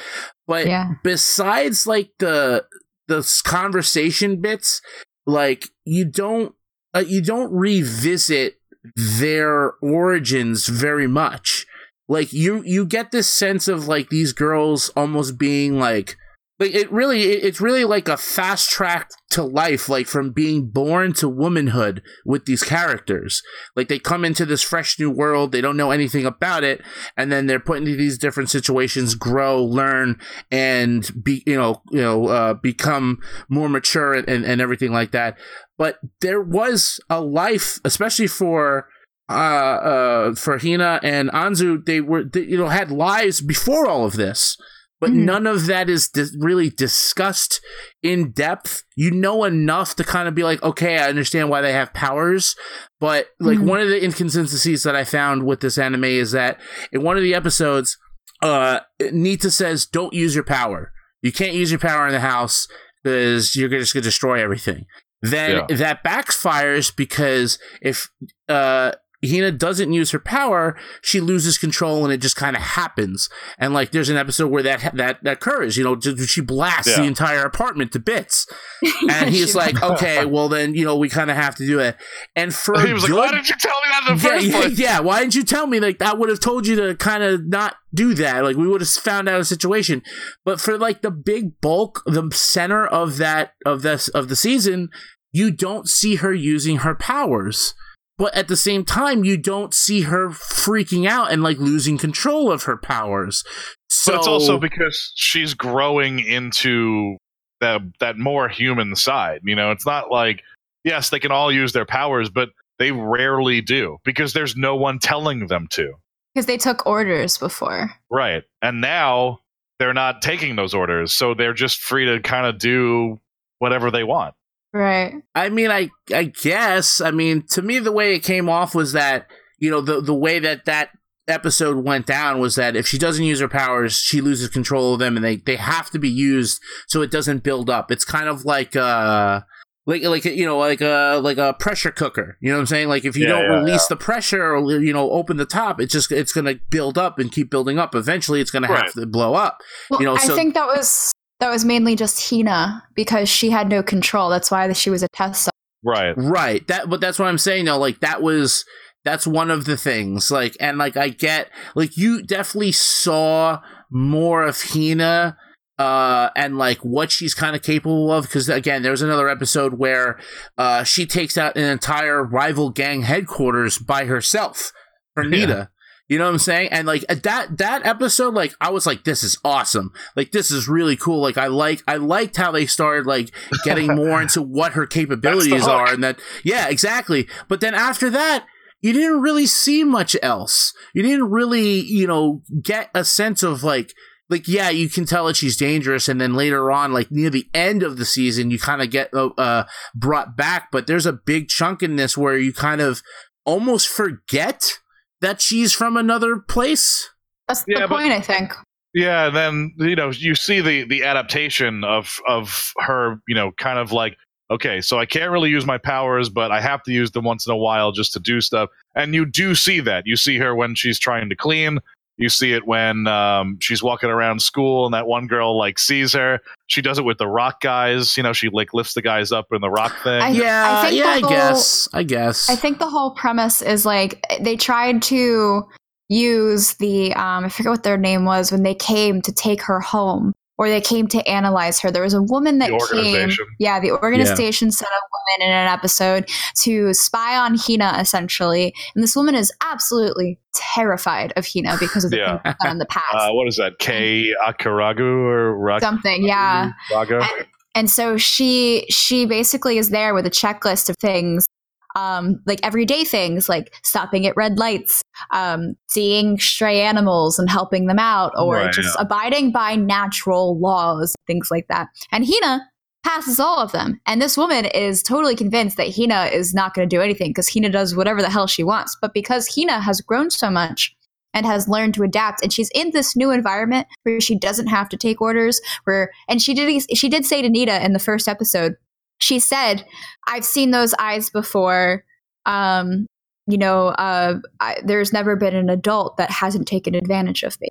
[0.47, 0.93] But Yeah.
[1.03, 2.65] besides like the
[3.07, 4.81] the conversation bits,
[5.27, 6.55] like you don't
[6.95, 8.55] uh, you don't revisit
[8.95, 11.67] their origins very much.
[12.09, 16.17] Like you you get this sense of like these girls almost being like
[16.61, 21.11] like it really it's really like a fast track to life like from being born
[21.11, 23.41] to womanhood with these characters.
[23.75, 26.83] Like they come into this fresh new world they don't know anything about it
[27.17, 30.19] and then they're put into these different situations grow learn
[30.51, 33.17] and be you know you know uh, become
[33.49, 35.39] more mature and, and, and everything like that.
[35.79, 38.87] But there was a life especially for
[39.29, 44.05] uh uh for Hina and Anzu they were they, you know had lives before all
[44.05, 44.57] of this
[45.01, 45.25] but Mhm.
[45.25, 47.59] none of that is dis- really discussed
[48.01, 48.83] in depth.
[48.95, 52.55] You know enough to kind of be like, okay, I understand why they have powers,
[52.99, 53.65] but like Mhm.
[53.65, 56.61] one of the inconsistencies that I found with this anime is that
[56.93, 57.97] in one of the episodes,
[58.41, 60.91] uh, Nitta says, "Don't use your power.
[61.21, 62.67] You can't use your power in the house
[63.03, 64.85] because you're just gonna destroy everything."
[65.23, 68.09] Then that backfires because if
[68.49, 68.91] uh
[69.23, 73.29] Hina doesn't use her power, she loses control and it just kind of happens.
[73.59, 75.77] And like, there's an episode where that that, that occurs.
[75.77, 77.01] You know, she blasts Yeah.
[77.01, 78.47] the entire apartment to bits,
[79.09, 81.95] and he's like, "Okay, well then, you know, we kind of have to do it."
[82.35, 84.45] And for he was like, "Why didn't you tell me that in the yeah, first
[84.45, 84.99] yeah, place?" yeah.
[84.99, 85.79] Why didn't you tell me?
[85.79, 88.43] Like, I would have told you to kind of not do that.
[88.43, 90.01] Like, we would have found out a situation.
[90.45, 94.89] But for like the big bulk, the center of that of this of the season,
[95.31, 97.73] you don't see her using her powers.
[98.21, 102.51] But at the same time, you don't see her freaking out and like losing control
[102.51, 103.43] of her powers.
[103.89, 107.17] So But it's also because she's growing into
[107.61, 109.41] that that more human side.
[109.43, 110.43] You know, it's not like
[110.83, 114.99] yes, they can all use their powers, but they rarely do because there's no one
[114.99, 115.91] telling them to.
[116.35, 117.91] Because they took orders before.
[118.11, 118.43] Right.
[118.61, 119.39] And now
[119.79, 123.19] they're not taking those orders, so they're just free to kind of do
[123.57, 124.35] whatever they want.
[124.73, 125.15] Right.
[125.35, 127.01] I mean, I I guess.
[127.01, 129.27] I mean, to me, the way it came off was that
[129.59, 130.89] you know the the way that that
[131.27, 134.99] episode went down was that if she doesn't use her powers, she loses control of
[134.99, 137.91] them, and they they have to be used so it doesn't build up.
[137.91, 139.41] It's kind of like uh
[139.87, 142.37] like like you know like a like a pressure cooker.
[142.39, 142.87] You know what I'm saying?
[142.87, 145.81] Like if you Yeah, don't yeah, release the pressure or you know open the top,
[145.81, 147.93] it's just it's gonna build up and keep building up.
[147.95, 149.59] Eventually, it's gonna have to blow up.
[149.89, 151.10] Well, You know, I so- think that was
[151.41, 154.29] that was mainly just Hina because she had no control.
[154.29, 155.57] That's why she was a test subject.
[155.83, 156.13] Right.
[156.15, 156.65] Right.
[156.67, 157.79] That but that's what I'm saying though.
[157.79, 158.63] Like that was
[159.03, 160.29] that's one of the things.
[160.29, 165.35] Like and like I get like you definitely saw more of Hina
[165.79, 170.19] uh and like what she's kind of capable of because again there's another episode where
[170.57, 174.71] uh she takes out an entire rival gang headquarters by herself
[175.15, 175.65] for Yeah.
[176.11, 176.73] You know what I'm saying?
[176.73, 179.93] And like that that episode, like I was like, this is awesome.
[180.13, 181.21] Like this is really cool.
[181.21, 183.33] Like I like I liked how they started like
[183.63, 187.29] getting more into what her capabilities are, and that yeah, exactly.
[187.47, 188.45] But then after that,
[188.81, 190.73] you didn't really see much else.
[190.93, 193.93] You didn't really, you know, get a sense of like
[194.29, 197.47] like yeah, you can tell that she's dangerous, and then later on, like near the
[197.53, 199.63] end of the season, you kind of get uh, uh,
[199.95, 200.73] brought back.
[200.73, 203.01] But there's a big chunk in this where you kind of
[203.45, 204.80] almost forget
[205.21, 207.09] that she's from another place.
[207.47, 208.53] That's yeah, the point, but, I think.
[208.93, 213.51] Yeah, and then you know you see the the adaptation of of her, you know,
[213.57, 214.17] kind of like
[214.51, 217.47] okay, so I can't really use my powers, but I have to use them once
[217.47, 218.69] in a while just to do stuff.
[218.95, 220.05] And you do see that.
[220.05, 221.79] You see her when she's trying to clean.
[222.21, 226.13] You see it when um, she's walking around school and that one girl like sees
[226.13, 226.39] her.
[226.67, 228.15] She does it with the rock guys.
[228.15, 230.21] You know, she like lifts the guys up in the rock thing.
[230.21, 231.87] I, yeah, I yeah, whole, I guess.
[231.93, 232.47] I guess.
[232.47, 235.67] I think the whole premise is like they tried to
[236.09, 239.79] use the um, I forget what their name was when they came to take her
[239.79, 241.89] home or they came to analyze her.
[241.89, 243.31] There was a woman that came.
[243.57, 244.73] Yeah, the organization yeah.
[244.73, 245.01] sent a
[245.41, 248.71] woman in an episode to spy on Hina, essentially.
[248.93, 252.37] And this woman is absolutely terrified of Hina because of the yeah.
[252.43, 253.05] things done in the past.
[253.11, 253.79] Uh, what is that?
[253.79, 254.35] K.
[254.47, 256.23] Akaragu or Rak- something?
[256.23, 256.73] Yeah.
[256.93, 261.47] And, and so she she basically is there with a checklist of things
[261.95, 267.87] um, like everyday things like stopping at red lights, um, seeing stray animals and helping
[267.87, 269.01] them out, or right, just yeah.
[269.01, 271.87] abiding by natural laws, things like that.
[272.11, 272.67] And Hina
[273.03, 273.99] passes all of them.
[274.05, 277.51] And this woman is totally convinced that Hina is not going to do anything because
[277.51, 278.95] Hina does whatever the hell she wants.
[279.01, 280.95] But because Hina has grown so much,
[281.33, 284.89] and has learned to adapt and she's in this new environment where she doesn't have
[284.89, 288.27] to take orders where and she did she did say to Nitta in the first
[288.27, 288.75] episode
[289.21, 289.85] she said,
[290.27, 292.03] I've seen those eyes before.
[292.45, 293.07] Um,
[293.47, 297.69] you know, uh, I, there's never been an adult that hasn't taken advantage of me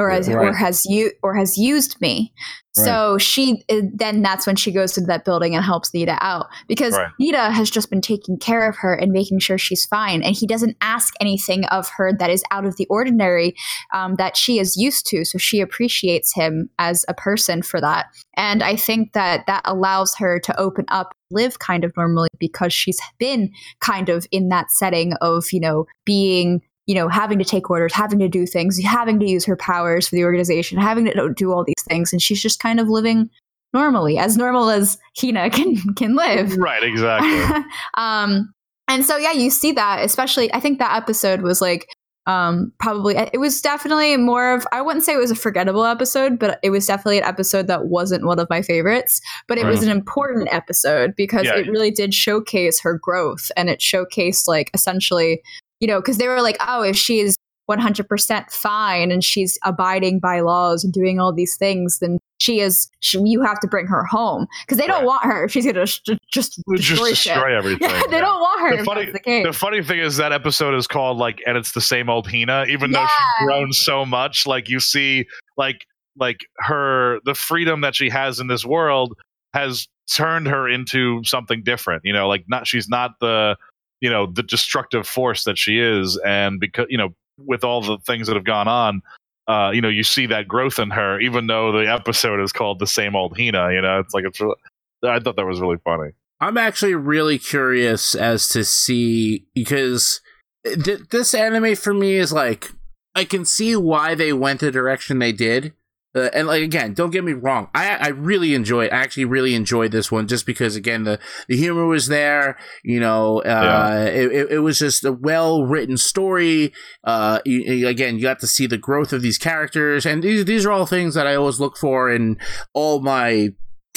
[0.00, 0.36] or has, right.
[0.36, 2.32] or has you or has used me.
[2.76, 2.84] Right.
[2.84, 6.46] So she uh, then that's when she goes into that building and helps Nitta out
[6.68, 7.10] because right.
[7.20, 10.46] Nitta has just been taking care of her and making sure she's fine, and he
[10.46, 13.54] doesn't ask anything of her that is out of the ordinary
[13.92, 15.24] um, that she is used to.
[15.24, 20.14] So she appreciates him as a person for that, and I think that that allows
[20.16, 24.70] her to open up, live kind of normally because she's been kind of in that
[24.70, 28.76] setting of you know being you know, having to take orders, having to do things,
[28.82, 32.20] having to use her powers for the organization, having to do all these things, and
[32.20, 33.30] she's just kind of living
[33.72, 36.56] normally, as normal as Hina can can live.
[36.56, 37.64] Right, exactly.
[37.96, 38.52] um,
[38.88, 40.52] and so yeah, you see that, especially.
[40.52, 41.86] I think that episode was like
[42.26, 46.38] um probably it was definitely more of i wouldn't say it was a forgettable episode
[46.38, 49.70] but it was definitely an episode that wasn't one of my favorites but it right.
[49.70, 51.56] was an important episode because yeah.
[51.56, 55.40] it really did showcase her growth and it showcased like essentially
[55.80, 57.36] you know, because they were like, oh, if she's
[57.70, 62.90] 100% fine and she's abiding by laws and doing all these things, then she is,
[63.00, 65.48] she, you have to bring her home because they don't want her.
[65.48, 67.90] She's going to just, just destroy, just destroy everything.
[67.90, 68.20] Yeah, they yeah.
[68.20, 68.76] don't want her.
[68.78, 71.80] The funny, the, the, funny thing is that episode is called like, and it's the
[71.80, 73.00] same old Hina, even yeah.
[73.00, 74.46] though she's grown so much.
[74.46, 75.26] Like you see,
[75.56, 79.16] like, like her, the freedom that she has in this world
[79.54, 82.02] has turned her into something different.
[82.04, 83.56] You know, like not, she's not the,
[84.00, 87.98] you know the destructive force that she is and because you know with all the
[87.98, 89.02] things that have gone on
[89.48, 92.78] uh, you know you see that growth in her even though the episode is called
[92.78, 93.98] the same old hina you know?
[93.98, 94.56] It's like it's really,
[95.04, 96.10] i thought that was really funny.
[96.42, 100.20] I'm actually really curious as to see because
[100.64, 102.70] th- this anime for me is like
[103.14, 105.72] i can see why they went the direction they did
[106.14, 108.90] uh, and like again, don't get me wrong, I I really enjoyed.
[108.92, 112.58] I actually really enjoyed this one just because again the the humor was there.
[112.82, 114.04] You know, uh, yeah.
[114.04, 116.72] it, it was just a well written story.
[117.04, 120.66] Uh, you, again, you got to see the growth of these characters, and these these
[120.66, 122.38] are all things that I always look for in
[122.74, 123.50] all my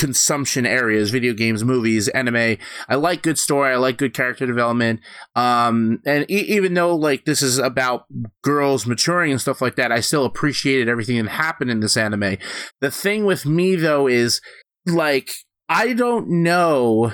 [0.04, 2.58] consumption areas video games movies anime.
[2.90, 5.00] I like good story i like good character development.
[5.34, 8.04] Um and e- even though like this is about
[8.42, 12.36] girls maturing and stuff like that i still appreciated everything that happened in this anime.
[12.82, 14.42] The thing with me though is
[14.86, 15.32] like
[15.70, 17.14] i don't know.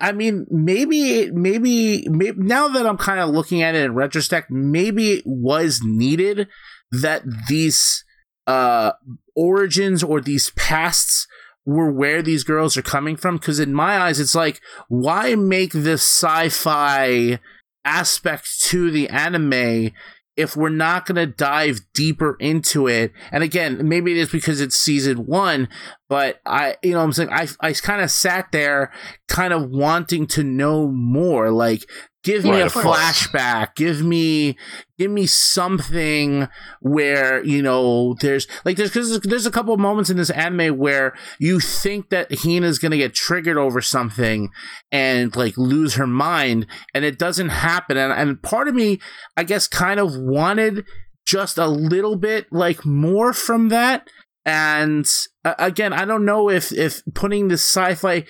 [0.00, 4.50] I, mean, maybe, maybe, maybe, now that I'm kind of looking at it in retrospect,
[4.50, 6.48] maybe it was needed
[6.90, 8.02] that these
[8.46, 8.92] uh
[9.36, 11.26] origins or these pasts
[11.66, 13.36] were where these girls are coming from?
[13.36, 17.38] Because in my eyes it's like why make this sci-fi
[17.84, 19.90] aspect to the anime
[20.36, 23.12] if we're not going to dive deeper into it?
[23.32, 25.68] And again maybe it is because it's season one
[26.08, 27.30] but i you know i'm saying?
[27.30, 28.92] I, I kind of sat there
[29.28, 31.86] kind of wanting to know more like
[32.24, 33.74] Give me a flashback.
[33.76, 34.56] Give me
[34.98, 36.48] give me something
[36.80, 40.78] where you know there's like there's because there's a couple of moments in this anime
[40.78, 44.50] where you think that Hina's gonna get triggered over something
[44.92, 47.96] and like lose her mind, and it doesn't happen.
[47.96, 49.00] And and part of me,
[49.36, 50.84] I guess, kind of wanted
[51.26, 54.08] just a little bit like more from that.
[54.46, 55.08] And
[55.44, 58.24] uh, again, I don't know if if putting the sci-fi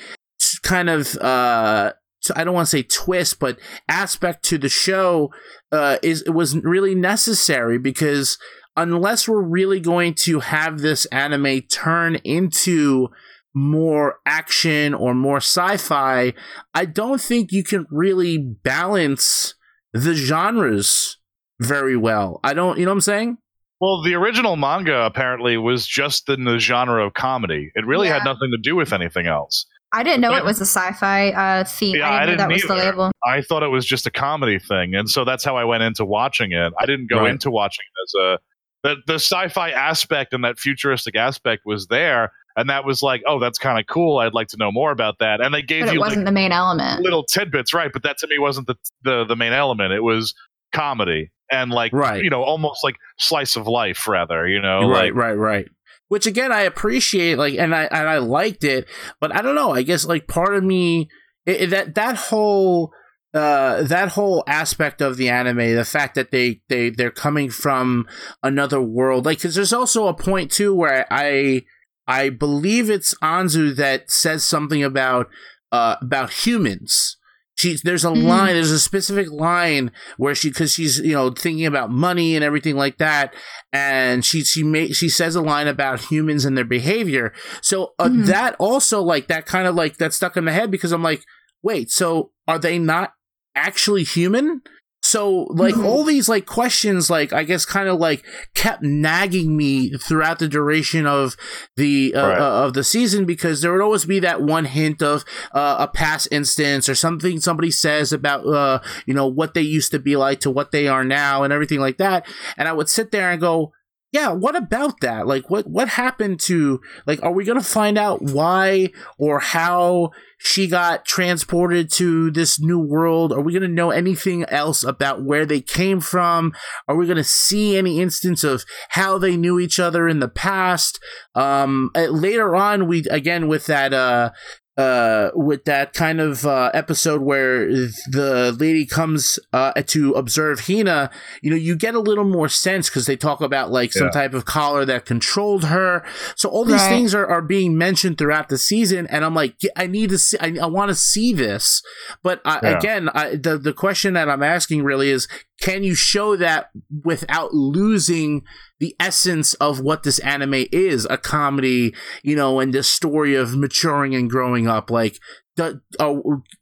[0.62, 1.92] kind of uh
[2.34, 3.58] I don't want to say twist, but
[3.88, 5.30] aspect to the show
[5.75, 8.39] uh, is it was really necessary because
[8.77, 13.09] unless we're really going to have this anime turn into
[13.55, 16.33] more action or more sci-fi,
[16.75, 19.55] I don't think you can really balance
[19.93, 21.18] the genres
[21.61, 22.41] very well.
[22.43, 23.39] I don't, you know what I'm saying?
[23.81, 27.70] Well, the original manga apparently was just in the genre of comedy.
[27.75, 28.14] It really yeah.
[28.14, 29.66] had nothing to do with anything else.
[29.95, 31.97] I didn't know it was a sci-fi uh, theme.
[31.97, 33.12] Yeah, I didn't, I didn't that was the label.
[33.24, 36.05] I thought it was just a comedy thing, and so that's how I went into
[36.05, 36.72] watching it.
[36.78, 37.30] I didn't go right.
[37.30, 38.38] into watching it as a
[38.82, 43.38] the the sci-fi aspect and that futuristic aspect was there, and that was like, oh,
[43.38, 44.18] that's kind of cool.
[44.18, 45.40] I'd like to know more about that.
[45.40, 47.92] And they gave but you wasn't like, the main element, little tidbits, right?
[47.92, 48.74] But that to me wasn't the
[49.05, 49.92] the, the main element.
[49.92, 50.34] It was
[50.74, 52.22] comedy and like right.
[52.22, 55.68] you know almost like slice of life rather you know right like, right right
[56.09, 58.86] which again I appreciate like and I and I liked it,
[59.20, 59.72] but I don't know.
[59.72, 61.09] I guess like part of me
[61.46, 62.92] it, that that whole
[63.34, 68.07] uh, that whole aspect of the anime, the fact that they they they're coming from
[68.42, 71.64] another world, like because there's also a point too where I
[72.07, 75.28] I believe it's Anzu that says something about
[75.72, 77.16] uh, about humans
[77.57, 78.26] She's there's a mm-hmm.
[78.26, 82.44] line, there's a specific line where she because she's you know thinking about money and
[82.44, 83.34] everything like that,
[83.72, 87.32] and she she made she says a line about humans and their behavior.
[87.62, 88.24] So uh, mm-hmm.
[88.24, 91.24] that also like that kind of like that stuck in my head because I'm like,
[91.62, 93.12] wait, so are they not
[93.55, 94.62] actually human?
[95.05, 95.84] So like mm-hmm.
[95.84, 98.24] all these like questions like I guess kind of like
[98.55, 101.36] kept nagging me throughout the duration of
[101.76, 102.38] the uh, right.
[102.38, 105.88] uh, of the season because there would always be that one hint of uh, a
[105.88, 110.16] past instance or something somebody says about uh, you know what they used to be
[110.16, 112.26] like to what they are now and everything like that
[112.57, 113.72] and I would sit there and go
[114.14, 115.26] yeah, what about that?
[115.26, 117.20] Like, what what happened to like?
[117.24, 123.32] Are we gonna find out why or how she got transported to this new world?
[123.32, 126.52] Are we gonna know anything else about where they came from?
[126.86, 131.00] Are we gonna see any instance of how they knew each other in the past?
[131.34, 134.30] Um, uh, later on, we again with that uh
[134.77, 141.11] uh, with that kind of uh, episode where the lady comes uh, to observe Hina,
[141.43, 144.11] you know, you get a little more sense because they talk about like some yeah.
[144.11, 146.05] type of collar that controlled her.
[146.35, 146.89] So all these right.
[146.89, 150.39] things are, are being mentioned throughout the season, and I'm like, I need to see,
[150.41, 151.81] I, I want to see this.
[152.22, 152.79] But I, yeah.
[152.79, 155.29] again, I, the the question that I'm asking really is,
[155.61, 156.70] can you show that
[157.05, 158.43] without losing
[158.85, 163.57] the essence of what this anime is a comedy you know and this story of
[163.57, 164.91] maturing and growing up.
[164.91, 165.18] Like
[165.57, 166.16] do, uh,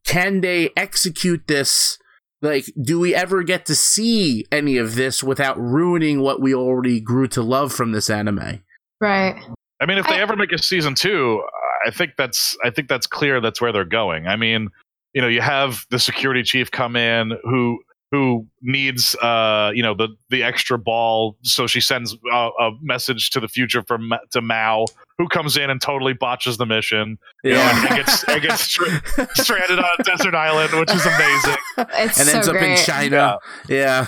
[0.06, 1.98] can they execute this?
[2.40, 7.00] Like do we ever get to see any of this without ruining what we already
[7.00, 8.62] grew to love from this anime?
[9.00, 9.34] Right.
[9.80, 11.42] I mean if they I, ever make a season two
[11.84, 14.28] i think that's i think that's clear that's where they're going.
[14.28, 14.68] I mean
[15.12, 17.80] you know you have the security chief come in who
[18.12, 21.36] who needs uh you know the the extra ball.
[21.42, 24.84] So she sends a, a message to the future from to Mao
[25.18, 27.18] who comes in and totally botches the mission.
[27.42, 27.56] You yeah.
[27.56, 28.62] know and, gets and gets
[29.42, 31.56] stranded on a desert island which is amazing.
[31.94, 32.62] It's and so ends great.
[32.62, 33.38] up in China.
[33.66, 34.06] Yeah,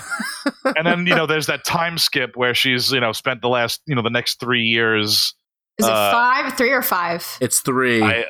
[0.65, 0.73] yeah.
[0.77, 3.81] and then you know there's that time skip where she's you know spent the last
[3.87, 5.33] you know the next 3 years
[5.79, 8.25] is it uh, 5 3 or 5 it's 3 I,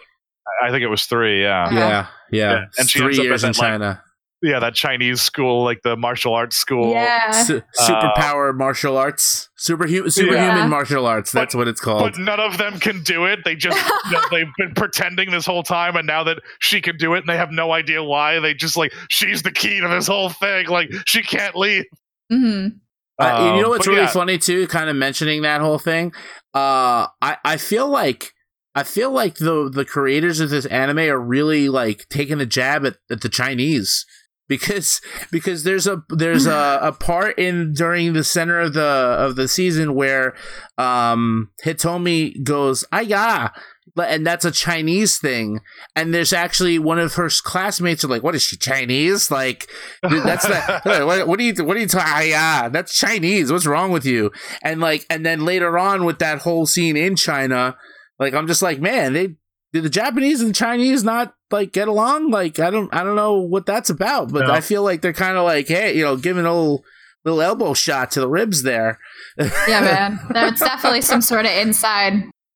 [0.63, 1.69] I think it was 3 yeah.
[1.71, 2.65] Yeah yeah, yeah.
[2.77, 3.97] and she 3 years in China like,
[4.41, 6.91] yeah, that Chinese school, like the martial arts school.
[6.91, 7.31] Yeah.
[7.31, 9.49] Su- superpower uh, martial arts.
[9.55, 10.67] Superhuman superhuman yeah.
[10.67, 11.31] martial arts.
[11.31, 12.01] That's but, what it's called.
[12.01, 13.39] But none of them can do it.
[13.45, 16.97] They just you know, they've been pretending this whole time and now that she can
[16.97, 19.87] do it and they have no idea why, they just like she's the key to
[19.87, 20.67] this whole thing.
[20.67, 21.85] Like she can't leave.
[22.31, 22.77] Mm-hmm.
[23.17, 24.07] Uh, you know what's really yeah.
[24.07, 26.13] funny too, kind of mentioning that whole thing?
[26.53, 28.33] Uh I, I feel like
[28.75, 32.85] I feel like the the creators of this anime are really like taking a jab
[32.85, 34.05] at, at the Chinese
[34.47, 39.35] because because there's a there's a, a part in during the center of the of
[39.35, 40.35] the season where
[40.77, 43.49] um Hitomi goes "Aya,"
[43.97, 45.61] and that's a Chinese thing.
[45.95, 49.31] And there's actually one of her classmates are like, "What is she Chinese?
[49.31, 49.67] Like
[50.01, 52.29] that's the what, what, do you what are you talking?
[52.29, 53.51] Yeah, that's Chinese.
[53.51, 54.31] What's wrong with you?"
[54.61, 57.77] And like and then later on with that whole scene in China,
[58.19, 59.35] like I'm just like, man, they
[59.75, 62.31] did the Japanese and the Chinese not like get along?
[62.31, 64.53] Like I don't I don't know what that's about, but No.
[64.53, 66.83] I feel like they're kind of like hey, you know, giving a little
[67.25, 68.99] little elbow shot to the ribs there.
[69.37, 70.19] yeah, man.
[70.29, 72.13] That's definitely some sort of inside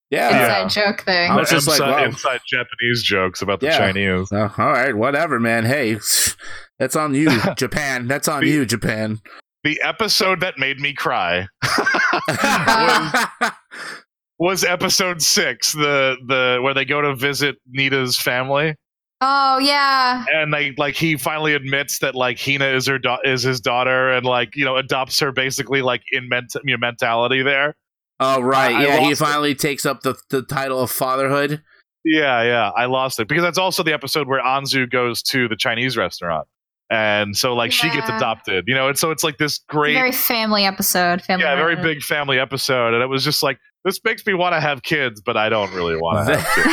[0.09, 0.29] Yeah.
[0.29, 0.63] Yeah.
[0.63, 1.29] inside joke thing.
[1.31, 3.77] I was just like, inside, inside Japanese jokes about the Yeah.
[3.77, 4.31] Chinese.
[4.31, 5.65] Uh, all right, whatever, man.
[5.65, 5.97] Hey,
[6.79, 8.07] that's on you, Japan.
[8.07, 9.19] That's on The- you, Japan.
[9.65, 13.51] The episode that made me cry was,
[14.39, 18.75] was episode six, the the where they go to visit Nitta's family,
[19.21, 20.23] Oh yeah.
[20.33, 24.11] and they like he finally admits that like Hina is her da- is his daughter,
[24.11, 27.75] and like you know adopts her basically like in ment- you know, mentality there.
[28.21, 28.75] oh, right.
[28.75, 29.25] I Yeah, he lost it.
[29.25, 31.61] finally takes up the, the title of fatherhood.
[32.05, 35.57] Yeah, yeah, I lost it because that's also the episode where Anzu goes to the
[35.57, 36.47] Chinese restaurant,
[36.89, 40.11] and so like she gets adopted, you know, and so it's like this great, very
[40.11, 41.21] family episode.
[41.21, 44.53] Family yeah, very big family episode, and it was just like this makes me want
[44.53, 46.65] to have kids, but I don't really want to have kids.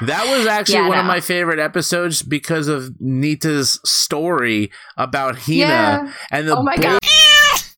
[0.08, 5.58] that was actually Yeah, one of my favorite episodes because of Nitta's story about Hina
[5.58, 6.12] Yeah.
[6.30, 6.98] and the Oh my bull- god.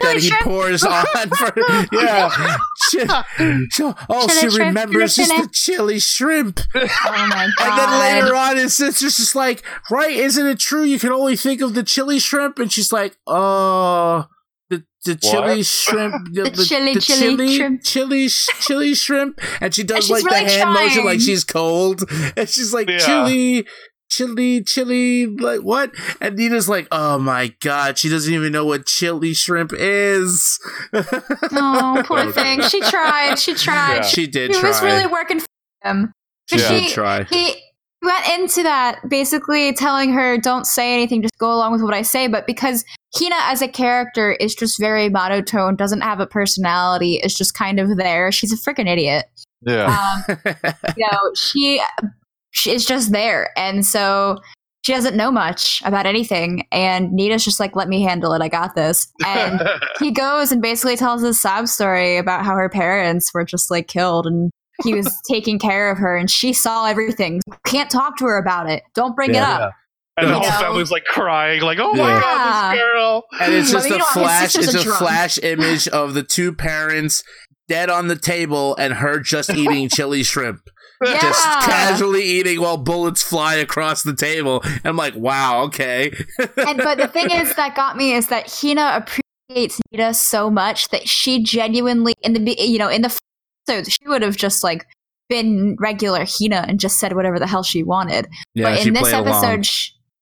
[0.02, 1.04] That he pours on
[1.36, 1.52] for
[1.92, 2.56] yeah.
[2.90, 6.60] Chi- so- oh, Chili she shrimp, remembers drip just the chili shrimp.
[6.74, 6.80] Oh
[7.28, 7.60] my god.
[7.60, 11.36] And then later on, his sister's just like, right, isn't it true you can only
[11.36, 12.58] think of the chili shrimp?
[12.58, 14.26] And she's like, oh,
[14.70, 15.66] the, the chili What?
[15.66, 16.14] shrimp.
[16.34, 17.82] The, The chili- chili shrimp.
[17.84, 19.40] Chili, sh- chili shrimp.
[19.60, 22.02] And she does she's like really the hand motion like she's cold.
[22.36, 22.98] And she's like, Yeah.
[22.98, 23.66] chili.
[24.12, 25.90] Chili, chili, like what?
[26.20, 30.58] And Nina's like, oh my god, she doesn't even know what chili shrimp is.
[31.54, 32.60] Oh, poor thing.
[32.62, 33.38] She tried.
[33.38, 33.96] She tried.
[33.96, 34.02] Yeah.
[34.02, 34.68] she did She try.
[34.68, 35.46] was really working for
[35.82, 36.12] him.
[36.50, 36.68] she Yeah.
[36.68, 37.24] did She- try.
[37.24, 37.54] He
[38.02, 42.02] went into that basically telling her, don't say anything, just go along with what I
[42.02, 42.26] say.
[42.26, 42.84] But because
[43.18, 47.78] Hina as a character is just very monotone, doesn't have a personality, is just kind
[47.80, 49.24] of there, she's a freaking idiot.
[49.64, 49.86] Yeah,
[50.28, 50.36] Um,
[50.96, 51.80] you know, she,
[52.52, 53.50] she is just there.
[53.56, 54.38] And so
[54.84, 56.66] she doesn't know much about anything.
[56.72, 58.40] And Nitta's just like, let me handle it.
[58.42, 59.06] I got this.
[59.26, 59.62] And
[60.00, 63.88] he goes and basically tells this sob story about how her parents were just like
[63.88, 64.50] killed and
[64.82, 67.40] he was taking care of her and she saw everything.
[67.66, 68.82] Can't talk to her about it.
[68.94, 69.56] Don't bring Yeah.
[69.56, 69.72] it up.
[70.18, 70.58] and the whole know?
[70.58, 72.20] family's like crying, like, "Oh my Yeah.
[72.20, 75.38] god, this girl!" and it's But just a meanwhile, flash sister's it's a a flash
[75.42, 77.22] image of the two parents
[77.68, 80.60] dead on the table and her just eating chili shrimp
[81.12, 81.20] Yeah.
[81.20, 86.78] just casually eating while bullets fly across the table and i'm like wow okay And
[86.78, 91.08] but the thing is that got me is that Hina appreciates Nitta so much that
[91.08, 93.16] she genuinely in the you know in the
[93.68, 94.86] episodes she would have just like
[95.28, 98.28] been regular Hina and just said whatever the hell she wanted.
[98.54, 99.66] yeah but she in this episode,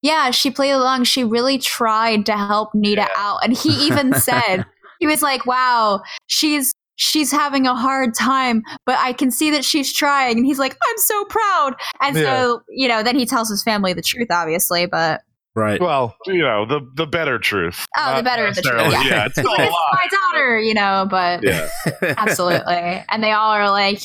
[0.03, 1.05] yeah, she played along.
[1.05, 3.09] She really tried to help Nitta Yeah.
[3.17, 4.65] out, and he even said
[4.99, 6.73] he was like, "Wow, she's."
[7.03, 10.37] She's having a hard time, but I can see that she's trying.
[10.37, 11.75] And he's like, I'm so proud.
[12.03, 14.85] And so, you know, then he tells his family the truth, obviously.
[14.85, 15.23] But
[15.55, 17.87] right Well, you know, the the better truth.
[17.97, 19.03] Oh, the better of the truth, yeah.
[19.03, 21.71] Yeah, it's still like, a it's my daughter, you know, but Yeah,
[22.03, 23.03] absolutely.
[23.11, 24.03] And they all are like,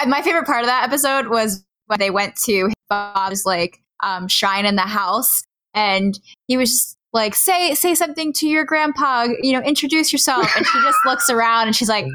[0.00, 4.28] and my favorite part of that episode was when they went to Bob's like um,
[4.28, 5.42] shrine in the house,
[5.74, 6.16] and
[6.46, 10.64] he was just like, say say something to your grandpa, you know, introduce yourself, and
[10.64, 12.06] she just looks around and she's like,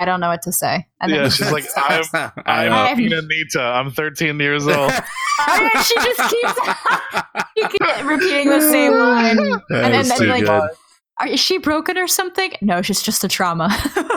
[0.00, 2.02] I don't know what to say, and Yeah, then she's like, I'm-
[2.46, 2.76] I I'm know.
[2.76, 3.60] I'm- Hina Nitta.
[3.60, 4.90] I'm 13 years old.
[4.90, 6.54] and she just keeps
[7.58, 10.40] she keeps repeating the same line, That and then, is then like.
[10.44, 10.70] good.
[11.20, 12.50] Are, is she broken or something?
[12.62, 13.68] No, she's just a trauma.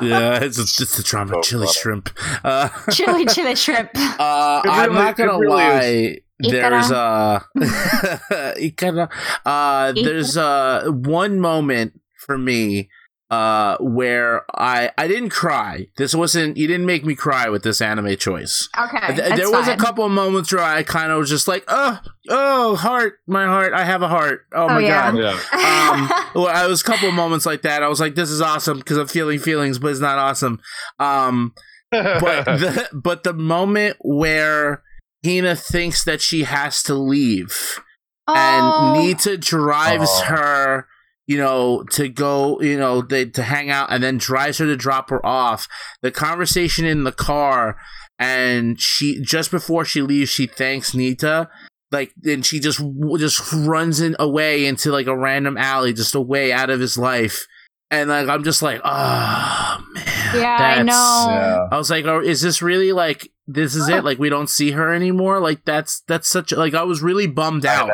[0.01, 1.73] yeah it's just, it's the drama So chili funny.
[1.73, 2.09] shrimp
[2.45, 3.89] uh, chili, chili shrimp.
[3.95, 6.17] Uh, It I'm not gonna really lie.
[6.39, 7.43] There's Ikara.
[7.53, 9.11] uh, Ikara.
[9.45, 12.89] uh, there's uh one moment for me
[13.33, 15.87] uh where I I didn't cry.
[15.97, 18.69] This wasn't you didn't make me cry with this anime choice.
[18.77, 21.47] Okay, Th- that's there was a couple of moments where I kind of was just
[21.47, 24.41] like, oh, oh, heart, my heart, I have a heart.
[24.53, 25.11] Oh, my yeah.
[25.11, 25.17] god.
[25.19, 25.39] Yeah.
[25.93, 27.83] Um, well, I was a couple of moments like that.
[27.83, 30.59] I was like, this is awesome because I'm feeling feelings, but it's not awesome.
[30.99, 31.53] Um,
[31.91, 34.81] but the but the moment where
[35.25, 37.79] Hina thinks that she has to leave
[38.27, 38.33] Oh.
[38.35, 40.23] and Nitta drives Oh.
[40.25, 40.87] her,
[41.27, 44.75] you know, to go, you know, they, to hang out, and then drives her to
[44.75, 45.67] drop her off.
[46.01, 47.77] The conversation in the car,
[48.19, 51.47] and she just before she leaves, she thanks Nitta.
[51.91, 52.81] Like, and she just
[53.17, 57.45] just runs in away into like a random alley, just away out of his life.
[57.91, 60.05] And like, I'm just like, oh man,
[60.35, 61.25] Yeah, I know.
[61.29, 61.67] yeah.
[61.71, 64.03] I was like, oh, is this really like this is it?
[64.03, 65.39] Like we don't see her anymore?
[65.39, 67.91] Like that's that's such like I was really bummed out.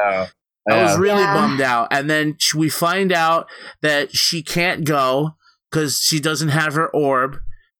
[0.69, 0.75] Know.
[0.79, 1.33] I was really Yeah.
[1.33, 1.87] bummed out.
[1.91, 3.49] And then we find out
[3.81, 5.35] that she can't go
[5.69, 7.37] because she doesn't have her orb.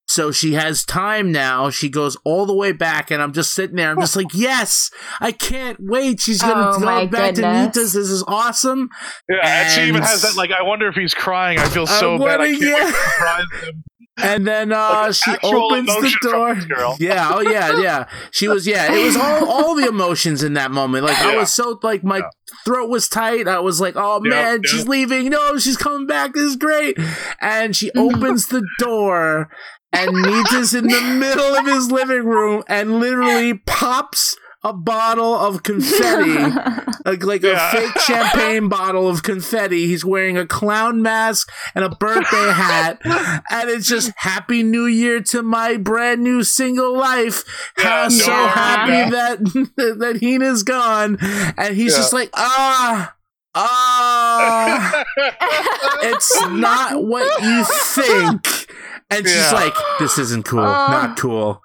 [0.08, 1.70] So she has time now.
[1.70, 3.92] She goes all the way back, and I'm just sitting there.
[3.92, 4.90] I'm just like, yes,
[5.22, 6.20] I can't wait.
[6.20, 7.42] She's gonna Oh go my back to.
[7.42, 7.94] Nitta's.
[7.94, 8.90] This is awesome.
[9.30, 10.36] Yeah, and, she even has that.
[10.36, 11.60] Like, I wonder if he's crying.
[11.60, 12.42] I feel I so bad.
[12.42, 12.86] I can't wait yeah.
[12.86, 13.84] to surprise him.
[14.18, 16.56] And then uh, Like, she opens the door.
[17.00, 18.06] Yeah, oh yeah, yeah.
[18.32, 18.92] She was yeah.
[18.94, 21.06] It was all all the emotions in that moment.
[21.06, 22.30] Like I was so like my Yeah.
[22.66, 23.48] throat was tight.
[23.48, 24.70] I was like, oh Yeah, man, yeah.
[24.70, 25.30] she's leaving.
[25.30, 26.34] No, she's coming back.
[26.34, 26.98] This is great.
[27.40, 29.50] And she opens the door.
[29.94, 35.64] And Nitta's in the middle of his living room and literally pops a bottle of
[35.64, 36.34] confetti
[37.06, 37.70] like, like Yeah.
[37.70, 39.88] a fake champagne bottle of confetti.
[39.88, 45.22] He's wearing a clown mask and a birthday hat, and it's just Happy New Year
[45.22, 47.44] to my brand new single life.
[47.78, 49.10] Yeah, I'm so happy yeah.
[49.10, 49.40] that
[50.00, 51.18] that Hina's gone,
[51.58, 51.98] and he's Yeah.
[52.00, 53.16] just like ah.
[53.56, 55.04] Ah,
[56.04, 57.64] it's not what you
[57.96, 58.72] think.
[59.10, 60.60] And she's like, "This isn't cool.
[60.60, 60.64] Oh.
[60.92, 61.62] Not cool."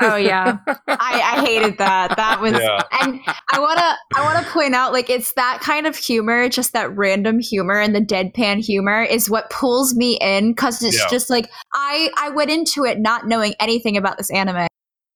[0.00, 2.82] Oh yeah I, I hated that that was Yeah.
[3.00, 3.20] and
[3.52, 6.72] i want to i want to point out like it's that kind of humor just
[6.72, 11.08] that random humor and the deadpan humor is what pulls me in because it's Yeah.
[11.10, 14.66] just like i i went into it not knowing anything about this anime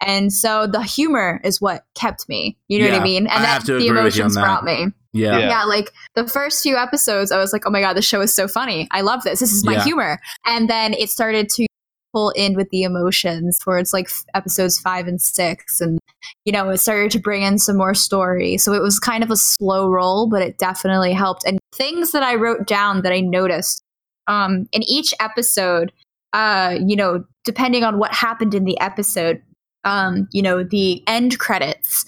[0.00, 3.42] and so the humor is what kept me you know what i mean and I
[3.42, 4.40] that the agree with you on emotions that.
[4.42, 5.38] brought me Yeah.
[5.38, 5.48] Yeah.
[5.48, 5.64] yeah.
[5.64, 8.46] like the first few episodes, I was like, oh my God, the show is so
[8.48, 8.86] funny.
[8.90, 9.40] I love this.
[9.40, 9.84] This is my Yeah.
[9.84, 10.18] humor.
[10.44, 11.66] And then it started to
[12.16, 15.82] pull in with the emotions towards like f- episodes five and six.
[15.82, 15.98] And,
[16.46, 18.56] you know, it started to bring in some more story.
[18.56, 21.44] So it was kind of a slow roll, but it definitely helped.
[21.44, 23.82] And things that I wrote down that I noticed
[24.28, 25.92] um, in each episode,
[26.32, 29.42] uh, you know, depending on what happened in the episode,
[29.86, 32.04] um, you know, the end credits,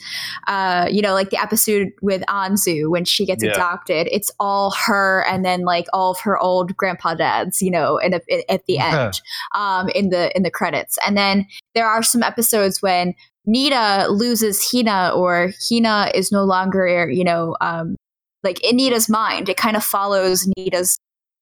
[0.49, 3.53] uh, you know, like the episode with Anzu when she gets Yeah.
[3.53, 7.99] adopted, it's all her and then like all of her old grandpa dads, you know,
[7.99, 9.21] and at, at the end,
[9.55, 13.15] um, in the in the credits, and then there are some episodes when
[13.49, 17.97] Nitta loses Hina or Hina is no longer, you know, um,
[18.43, 20.99] like in Nitta's mind, it kind of follows Nitta's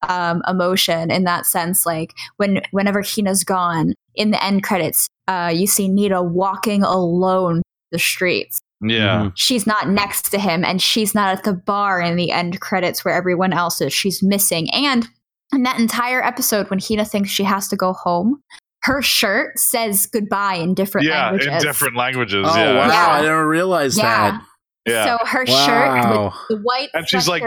[0.08, 1.84] um, emotion in that sense.
[1.86, 7.62] Like when whenever Hina's gone in the end credits, uh, you see Nitta walking alone
[7.92, 8.60] the streets.
[8.82, 9.24] Yeah.
[9.24, 9.32] Mhm.
[9.36, 13.04] She's not next to him, and she's not at the bar in the end credits
[13.04, 13.92] where everyone else is.
[13.92, 14.68] She's missing.
[14.72, 15.08] And
[15.54, 18.42] in that entire episode, when Hina thinks she has to go home,
[18.82, 21.46] her shirt says goodbye in different Yeah, languages.
[21.54, 22.46] in different languages.
[22.48, 22.72] Oh yeah.
[22.74, 22.86] wow!
[22.88, 23.06] Yeah.
[23.08, 24.02] I didn't realize Yeah.
[24.30, 24.42] that.
[24.86, 25.04] Yeah.
[25.18, 26.24] So her shirt Wow.
[26.26, 27.42] with the white and she's like,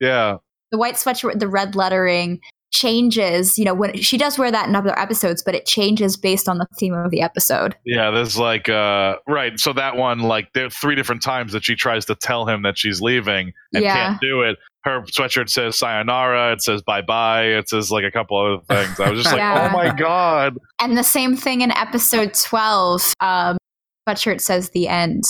[0.00, 0.36] yeah.
[0.72, 2.40] the white sweatshirt with the red lettering
[2.74, 3.56] changes.
[3.56, 6.58] You know, when she does wear that in other episodes, but it changes based on
[6.58, 7.76] the theme of the episode.
[7.86, 9.58] Yeah, there's like uh right.
[9.58, 12.62] So that one, like there are three different times that she tries to tell him
[12.62, 13.94] that she's leaving and Yeah.
[13.94, 14.58] can't do it.
[14.82, 19.00] Her sweatshirt says sayonara, it says bye bye, it says like a couple other things.
[19.00, 19.40] I was just like,
[19.72, 20.58] Oh my god.
[20.80, 23.14] And the same thing in episode twelve.
[23.20, 23.56] Um,
[24.08, 25.22] sweatshirt says the end.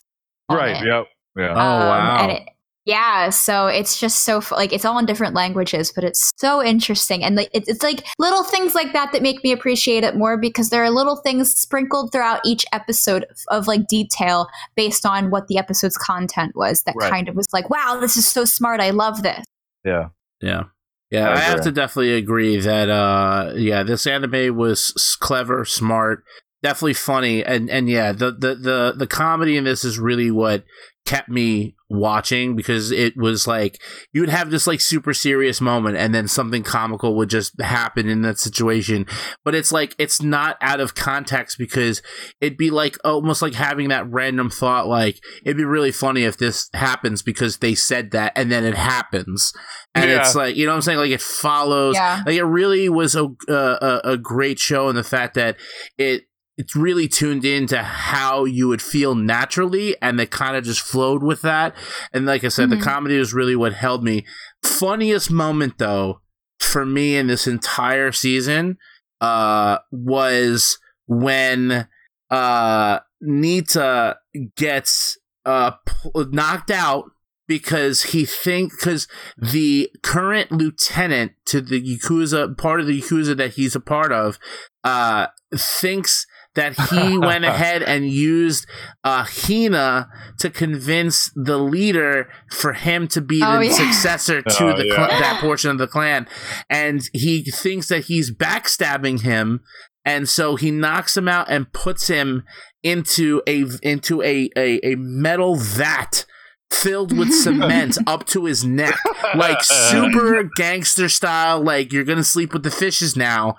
[0.51, 0.87] Right, it.
[0.87, 1.07] yep.
[1.37, 1.51] Yeah.
[1.53, 2.17] Oh, wow.
[2.23, 2.49] And it,
[2.85, 7.25] yeah, so it's just so like it's all in different languages, but it's so interesting,
[7.25, 10.37] and like it's, it's like little things like that that make me appreciate it more
[10.37, 15.31] because there are little things sprinkled throughout each episode of, of like detail based on
[15.31, 16.83] what the episode's content was.
[16.83, 17.11] That Right.
[17.11, 18.81] kind of was like, wow, this is so smart.
[18.81, 19.45] I love this.
[19.85, 20.09] Yeah.
[20.43, 20.65] Yeah.
[21.11, 26.25] Yeah, I I, have to definitely agree that uh yeah, this anime was clever, smart,
[26.63, 30.65] definitely funny and and yeah, the the the the comedy in this is really what
[31.07, 33.79] kept me watching because it was like
[34.13, 38.09] you would have this like super serious moment and then something comical would just happen
[38.09, 39.07] in that situation
[39.45, 42.01] but it's like it's not out of context because
[42.41, 46.39] it'd be like almost like having that random thought like it'd be really funny if
[46.39, 49.53] this happens because they said that and then it happens
[49.95, 50.21] and Yeah.
[50.23, 52.23] it's like you know what i'm saying like it follows Yeah.
[52.27, 55.57] like it really was a, uh, a a great show and the fact that
[55.99, 56.23] it
[56.57, 61.23] it's really tuned into how you would feel naturally and it kind of just flowed
[61.23, 61.75] with that
[62.13, 62.79] and like i said Mhm.
[62.79, 64.25] the comedy was really what held me
[64.63, 66.21] funniest moment though
[66.61, 68.77] for me in this entire season
[69.21, 71.89] uh was when
[72.31, 74.15] uh nitta
[74.57, 75.73] gets uh
[76.15, 77.05] knocked out
[77.47, 79.07] because he think because
[79.37, 84.39] the current lieutenant to the yakuza part of the yakuza that he's a part of
[84.85, 88.67] uh thinks that he went ahead and used
[89.03, 90.09] uh hina
[90.39, 93.73] to convince the leader for him to be Oh, the yeah.
[93.73, 94.95] successor to Oh, the yeah.
[95.09, 96.27] cl- that portion of the clan.
[96.71, 99.61] And he thinks that he's backstabbing him.
[100.05, 102.43] And so he knocks him out and puts him
[102.83, 106.27] into a into a a, a metal vat
[106.71, 108.95] filled with cement up to his neck.
[109.35, 111.63] Like super gangster style.
[111.63, 113.57] Like you're gonna sleep with the fishes now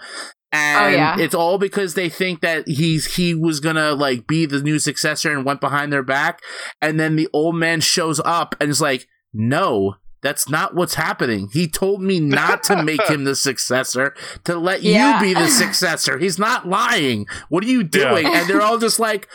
[0.55, 1.17] Oh, and Oh, yeah.
[1.19, 5.31] it's all because they think that he's he was gonna like be the new successor
[5.31, 6.41] and went behind their back
[6.81, 11.49] and then the old man shows up and is like no that's not what's happening
[11.53, 14.13] he told me not to make him the successor
[14.43, 15.19] to let Yeah.
[15.21, 17.87] you be the successor he's not lying what are you Yeah.
[18.09, 19.27] doing and they're all just like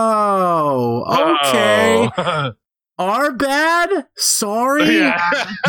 [0.00, 1.04] oh
[1.34, 2.52] okay Oh.
[2.98, 5.20] our bad sorry yeah.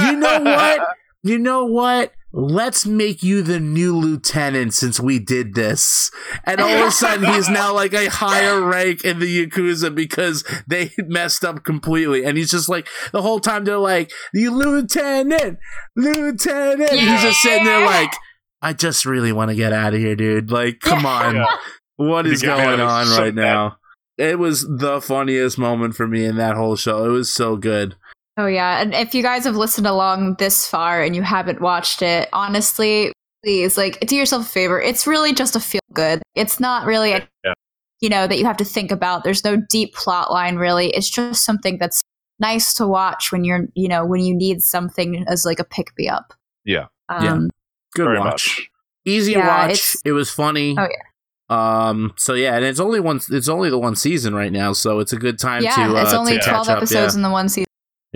[0.06, 0.82] you know what?
[1.24, 2.14] You know what?
[2.40, 6.12] Let's make you the new lieutenant since we did this.
[6.44, 10.44] And all of a sudden, he's now like a higher rank in the Yakuza because
[10.68, 12.24] they messed up completely.
[12.24, 15.58] And he's just like, the whole time they're like, the lieutenant,
[15.96, 16.92] lieutenant.
[16.92, 18.14] He's just sitting there like,
[18.62, 20.52] I just really want to get out of here, dude.
[20.52, 21.38] Like, come on.
[21.38, 21.58] Yeah.
[21.96, 23.42] What is going on so right bad.
[23.42, 23.78] now?
[24.20, 27.04] It was the funniest moment for me in that whole show.
[27.06, 27.96] It was so good.
[28.38, 32.02] Oh yeah, and if you guys have listened along this far and you haven't watched
[32.04, 33.12] it, honestly,
[33.44, 34.80] please like do yourself a favor.
[34.80, 36.22] It's really just a feel good.
[36.36, 37.54] It's not really a Yeah.
[38.00, 39.24] you know that you have to think about.
[39.24, 40.90] There's no deep plot line really.
[40.92, 42.02] It's just something that's
[42.40, 45.88] nice to watch when you're you know when you need something as like a pick
[45.98, 46.34] me up.
[46.64, 46.86] Yeah.
[47.10, 47.34] Yeah.
[47.34, 47.50] Um,
[47.96, 48.32] Good Very watch.
[48.60, 48.70] much.
[49.06, 49.96] easy Yeah, watch.
[50.06, 50.76] It was funny.
[50.78, 51.88] Oh, yeah.
[51.90, 52.14] Um.
[52.18, 53.22] So yeah, and it's only one.
[53.32, 55.98] It's only the one season right now, so it's a good time yeah, to.
[55.98, 56.78] Uh, it's only to twelve catch up.
[56.84, 57.67] episodes in the one season,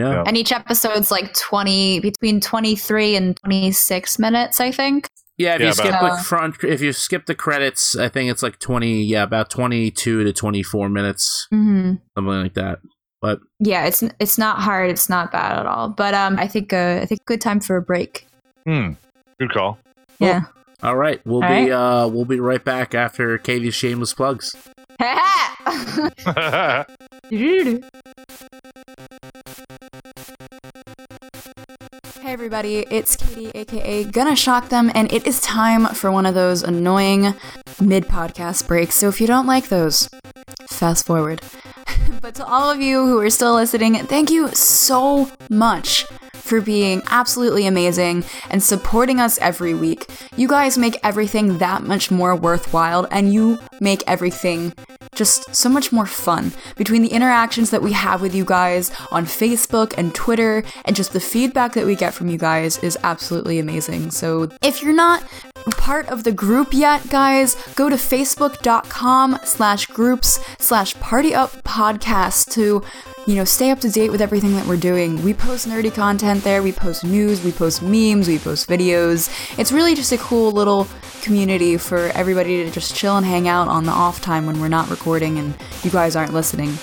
[0.02, 0.10] Yeah.
[0.10, 0.16] yeah.
[0.16, 0.24] Yeah.
[0.28, 5.08] and each episode's like twenty between twenty three and twenty six minutes, I think.
[5.38, 5.56] Yeah.
[5.56, 8.44] If Yeah, you skip about- the front, if you skip the credits, I think it's
[8.44, 9.04] like twenty.
[9.04, 11.94] Yeah, about twenty-two to twenty-four minutes, Mm-hmm.
[12.18, 12.80] something like that.
[13.22, 16.74] But yeah it's it's not hard it's not bad at all but um i think
[16.74, 18.26] uh, i think good time for a break
[18.66, 18.94] Hmm.
[19.40, 19.78] Good call.
[20.18, 20.46] yeah
[20.82, 24.56] all right, we'll All be uh we'll be right back after Katie's shameless plugs.
[32.32, 36.34] Hey everybody, it's Katie, aka Gonna Shock Them, and it is time for one of
[36.34, 37.34] those annoying
[37.82, 38.96] mid podcast breaks.
[38.96, 40.08] So if you don't like those,
[40.70, 41.42] fast forward.
[42.22, 46.06] but to all of you who are still listening, thank you so much
[46.52, 50.06] for being absolutely amazing and supporting us every week.
[50.36, 54.74] You guys make everything that much more worthwhile, and you make everything
[55.16, 56.52] just so much more fun.
[56.76, 61.14] Between the interactions that we have with you guys on Facebook and Twitter, and just
[61.14, 64.12] the feedback that we get from you guys is absolutely amazing.
[64.12, 65.24] So if you're not
[65.78, 72.52] part of the group yet, guys, go to facebook.com slash groups slash party up podcast
[72.54, 72.84] to
[73.28, 75.22] you know, stay up to date with everything that we're doing.
[75.24, 79.30] We post nerdy content there, we post news, we post memes, we post videos.
[79.60, 80.88] It's really just a cool little
[81.22, 84.70] community for everybody to just chill and hang out on the off time when we're
[84.70, 86.74] not recording and you guys aren't listening.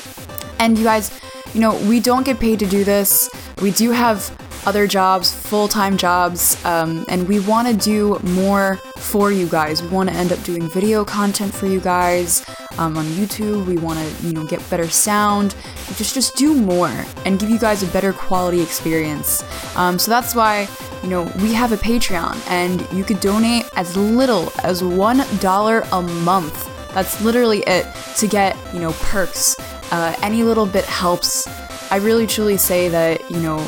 [0.61, 1.11] And you guys,
[1.59, 3.29] you know, we don't get paid to do this.
[3.61, 4.31] We do have
[4.65, 9.83] other jobs, full time jobs, um, and we want to do more for you guys.
[9.83, 12.49] We want to end up doing video content for you guys
[12.79, 13.67] um, on YouTube.
[13.67, 15.57] We want to, you know, get better sound,
[15.97, 19.43] just just do more and give you guys a better quality experience.
[19.77, 20.69] Um, so that's why,
[21.03, 25.81] you know, we have a Patreon, and you could donate as little as one dollar
[25.91, 26.71] a month.
[26.95, 27.85] That's literally it
[28.19, 29.57] to get, you know, perks.
[29.90, 31.47] Uh, any little bit helps.
[31.90, 33.59] I really truly say that, you know,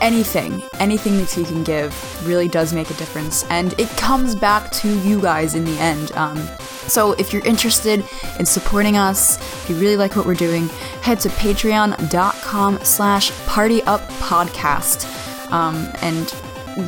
[0.00, 4.70] anything, anything that you can give really does make a difference, and it comes back
[4.72, 6.12] to you guys in the end.
[6.12, 6.38] Um,
[6.86, 8.04] so if you're interested
[8.38, 10.68] in supporting us, if you really like what we're doing,
[11.02, 15.52] head to patreon.com slash partyuppodcast.
[15.52, 16.34] Um, and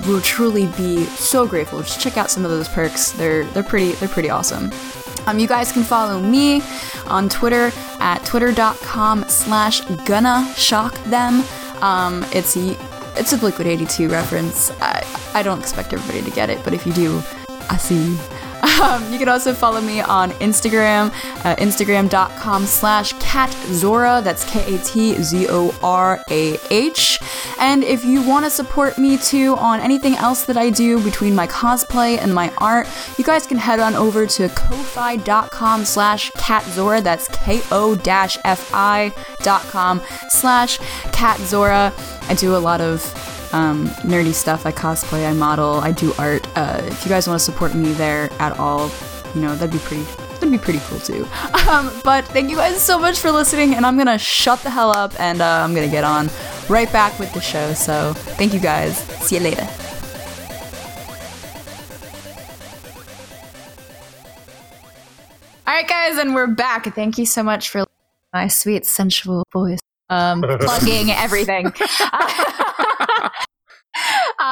[0.06, 1.80] we'll truly be so grateful.
[1.80, 3.12] Just check out some of those perks.
[3.12, 4.70] They're they're pretty they're pretty awesome.
[5.26, 6.62] Um, you guys can follow me
[7.06, 7.70] on Twitter
[8.00, 11.44] at twitter.com slash gonna shock them.
[11.80, 14.70] Um, it's it's a Liquid 82 reference.
[14.80, 15.04] I,
[15.34, 17.22] I don't expect everybody to get it, but if you do,
[17.70, 18.18] I see you.
[18.62, 21.08] Um, you can also follow me on Instagram,
[21.44, 24.22] uh, instagram.com slash katzorah.
[24.22, 24.82] That's K-A-T-Z-O-R-A-H.
[27.58, 31.34] And if you want to support me too on anything else that I do between
[31.34, 37.02] my cosplay and my art, you guys can head on over to ko-fi.com slash katzorah.
[37.02, 38.02] That's K-O-F-I.com
[40.28, 42.28] slash katzorah.
[42.28, 44.66] I do a lot of um, nerdy stuff.
[44.66, 46.46] I cosplay, I model, I do art.
[46.56, 48.90] Uh, if you guys want to support me there at all,
[49.34, 50.04] you know that'd be pretty.
[50.34, 51.26] That'd be pretty cool too.
[51.68, 54.90] Um, but thank you guys so much for listening, and I'm gonna shut the hell
[54.90, 56.28] up, and uh, I'm gonna get on
[56.68, 57.72] right back with the show.
[57.72, 58.98] So thank you guys.
[58.98, 59.66] See you later.
[65.64, 66.92] All right, guys, and we're back.
[66.94, 67.86] Thank you so much for
[68.32, 69.78] my sweet, sensual voice.
[70.10, 71.72] Um, plugging everything.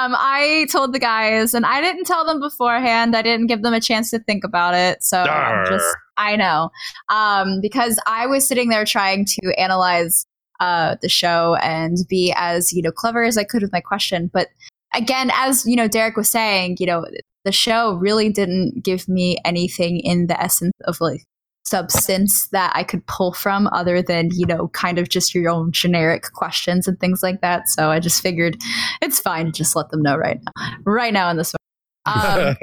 [0.01, 3.16] um, I told the guys, and I didn't tell them beforehand.
[3.16, 5.02] I didn't give them a chance to think about it.
[5.02, 6.70] So I'm just, I know,
[7.09, 10.27] um, because I was sitting there trying to analyze
[10.60, 14.31] uh, the show and be as you know clever as I could with my question.
[14.32, 14.48] But
[14.94, 17.05] again, as you know, Derek was saying, you know,
[17.44, 21.24] the show really didn't give me anything in the essence of like
[21.65, 25.73] substance that I could pull from other than, you know, kind of just your own
[25.73, 27.69] generic questions and things like that.
[27.69, 28.57] So I just figured
[29.03, 31.55] it's fine to just let them know right now, right now in this
[32.07, 32.57] um,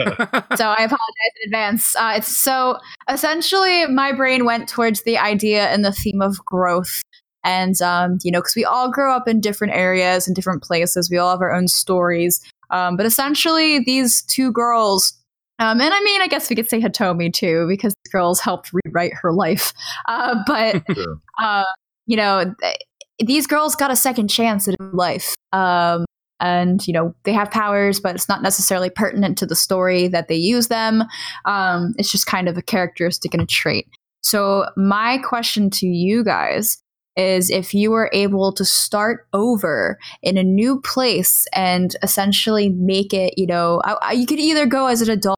[0.56, 1.96] so I apologize in advance.
[1.96, 2.78] Uh, it's so
[3.10, 7.02] essentially my brain went towards the idea and the theme of growth.
[7.44, 11.10] And, um, you know, because we all grow up in different areas and different places,
[11.10, 12.42] we all have our own stories.
[12.72, 15.17] Um, but essentially, these two girls
[15.60, 19.14] um, and I mean, I guess we could say Hitomi too, because girls helped rewrite
[19.14, 19.74] her life.
[20.08, 20.84] Uh, but,
[21.40, 21.64] uh,
[22.06, 22.78] you know, th-
[23.20, 25.36] these girls got a second chance at life.
[25.54, 26.06] Um,
[26.40, 30.28] and, you know, they have powers, but it's not necessarily pertinent to the story that
[30.28, 31.04] they use them.
[31.46, 33.88] Um, it's just kind of a characteristic and a trait.
[34.22, 36.78] So, my question to you guys
[37.16, 43.14] is if you were able to start over in a new place and essentially make
[43.14, 45.37] it, you know, I, I, you could either go as an adult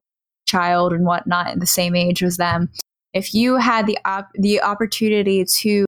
[0.50, 2.70] child and whatnot in the same age as them,
[3.12, 5.84] if you had the op- the opportunity to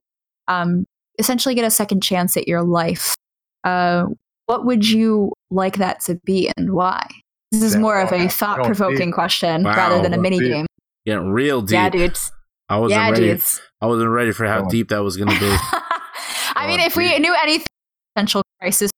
[0.47, 0.85] um,
[1.19, 3.15] essentially get a second chance at your life,
[3.63, 4.05] uh,
[4.45, 7.07] what would you like that to be and why?
[7.51, 10.65] This is more of a thought provoking question wow, rather than a mini game.
[11.05, 11.73] Getting real deep.
[11.73, 12.31] Yeah, dudes.
[12.67, 13.27] I wasn't yeah, ready.
[13.27, 13.61] Dudes.
[13.79, 15.45] I wasn't ready for how deep that was going to be.
[16.55, 17.67] I mean, if we knew anything,
[18.15, 18.89] potential crisis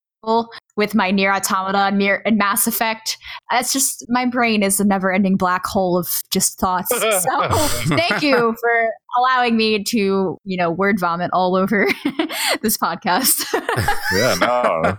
[0.75, 3.17] with my NieR Automata NieR and Mass Effect.
[3.51, 6.91] That's just my brain is a never-ending black hole of just thoughts.
[7.25, 7.47] So
[7.95, 11.87] thank you for allowing me to, you know, word vomit all over
[12.61, 13.45] this podcast.
[14.13, 14.97] yeah, no.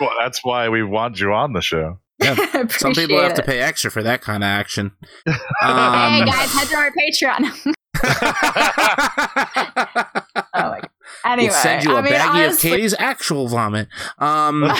[0.00, 1.98] Well, that's why we want you on the show.
[2.20, 2.66] Yeah.
[2.68, 3.36] Some people have it.
[3.36, 4.92] to pay extra for that kind of action.
[5.26, 7.74] Um, hey guys, head to our Patreon.
[10.54, 10.88] oh my god.
[11.24, 13.88] Anyway, we'll send you a I mean, baggie honestly- of Katie's actual vomit.
[14.18, 14.76] Um, uh,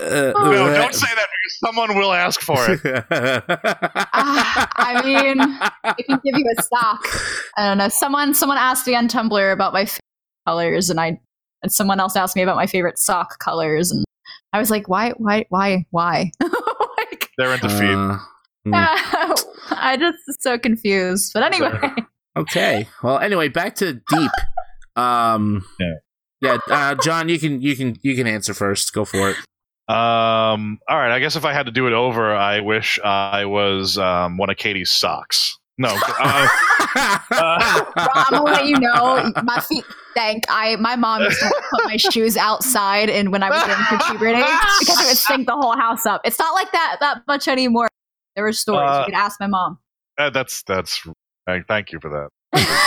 [0.00, 2.84] no, don't say that because someone will ask for it.
[2.86, 3.02] uh,
[3.52, 5.38] I mean,
[5.98, 7.06] it can give you a stock.
[7.56, 7.88] I don't know.
[7.88, 10.00] Someone someone asked me on Tumblr about my favorite
[10.46, 11.20] colors, and I
[11.62, 14.04] and someone else asked me about my favorite sock colors, and
[14.52, 16.30] I was like, why, why, why, why?
[16.40, 17.72] like, They're in feet.
[17.72, 18.18] Uh,
[18.66, 19.44] mm.
[19.70, 21.32] I just so confused.
[21.34, 21.92] But anyway.
[22.36, 22.86] Okay.
[23.02, 24.30] Well, anyway, back to deep.
[24.96, 25.94] Um, yeah.
[26.42, 28.92] Yeah, uh, John, you can you can you can answer first.
[28.92, 29.36] Go for it.
[29.88, 31.10] Um, all right.
[31.10, 34.50] I guess if I had to do it over, I wish I was um, one
[34.50, 35.58] of Katie's socks.
[35.78, 35.98] No, uh,
[37.30, 40.44] uh, I'm gonna let you know my feet stank.
[40.48, 43.98] I my mom used to put my shoes outside, and when I was going through
[44.10, 44.42] puberty,
[44.80, 46.22] because it would stink the whole house up.
[46.24, 47.88] It's not like that that much anymore.
[48.34, 48.90] There were stories.
[48.90, 49.78] Uh, you could ask my mom.
[50.16, 51.06] Uh, that's that's.
[51.68, 52.30] Thank you for that.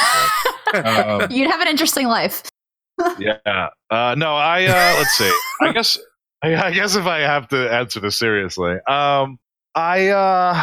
[0.73, 2.43] um, You'd have an interesting life.
[3.17, 3.69] yeah.
[3.89, 5.31] Uh, no, I uh, let's see.
[5.61, 5.97] I guess
[6.41, 9.39] I, I, guess if I have to answer this seriously, um,
[9.75, 10.61] I uh,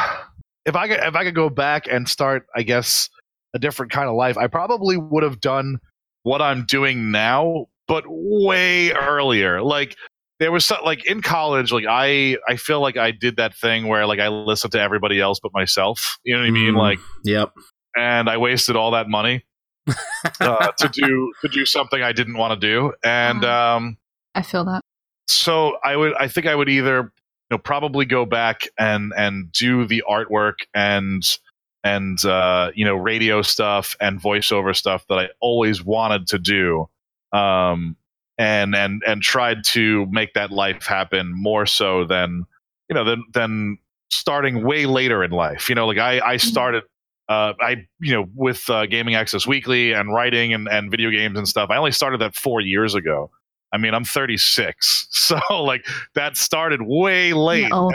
[0.64, 3.08] if I could if I could go back and start, I guess
[3.54, 5.78] a different kind of life, I probably would have done
[6.22, 9.62] what I'm doing now, but way earlier.
[9.62, 9.96] Like
[10.38, 13.86] there was some, like in college, like I I feel like I did that thing
[13.88, 16.18] where like I listened to everybody else but myself.
[16.24, 16.74] You know what I mean?
[16.74, 17.52] Mm, like, yep.
[17.96, 19.44] And I wasted all that money
[20.40, 23.76] uh, to do to do something I didn't want to do, and uh-huh.
[23.76, 23.98] um,
[24.34, 24.80] I feel that.
[25.28, 27.10] So I would, I think I would either, you
[27.50, 31.22] know, probably go back and and do the artwork and
[31.84, 36.88] and uh, you know radio stuff and voiceover stuff that I always wanted to do,
[37.32, 37.96] um,
[38.38, 42.44] and and and tried to make that life happen more so than
[42.88, 43.78] you know than than
[44.10, 45.68] starting way later in life.
[45.68, 46.48] You know, like I I mm-hmm.
[46.48, 46.84] started
[47.28, 51.36] uh, I you know with uh, Gaming Access Weekly and writing and, and video games
[51.36, 51.70] and stuff.
[51.70, 53.30] I only started that four years ago.
[53.72, 57.68] I mean, I'm 36, so like that started way late.
[57.68, 57.90] No.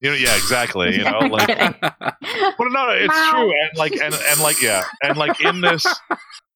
[0.00, 0.96] You know, yeah, exactly.
[0.96, 1.46] You know, like,
[1.80, 3.30] but no, it's wow.
[3.32, 5.86] true, and like, and and like, yeah, and like in this,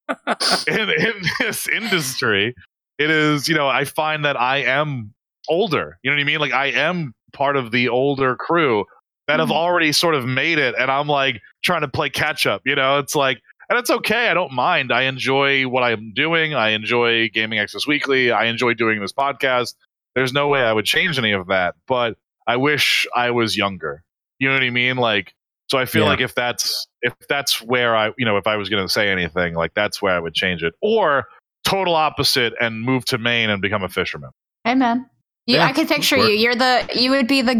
[0.67, 2.53] in in this industry,
[2.97, 3.47] it is.
[3.47, 5.13] You know, I find that I am
[5.47, 5.97] older.
[6.03, 6.39] You know what I mean?
[6.39, 8.83] Like, I am part of the older crew
[9.27, 9.57] that have mm-hmm.
[9.57, 12.99] already sort of made it and i'm like trying to play catch up you know?
[12.99, 14.91] It's like and it's okay i don't mind.
[14.91, 19.75] I enjoy what i'm doing i enjoy gaming access weekly i enjoy doing this podcast.
[20.15, 22.17] There's no way i would change any of that but
[22.47, 24.03] i wish i was younger.
[24.39, 24.97] You know what i mean?
[24.97, 25.33] Like
[25.69, 26.09] so i feel yeah.
[26.09, 29.09] like if that's if that's where i you know if i was going to say
[29.09, 31.25] anything like that's where i would change it or
[31.67, 34.31] total opposite and move to maine and become a fisherman.
[34.65, 35.09] Amen
[35.45, 36.29] You, yeah, I can picture you.
[36.29, 37.59] You're the you would be the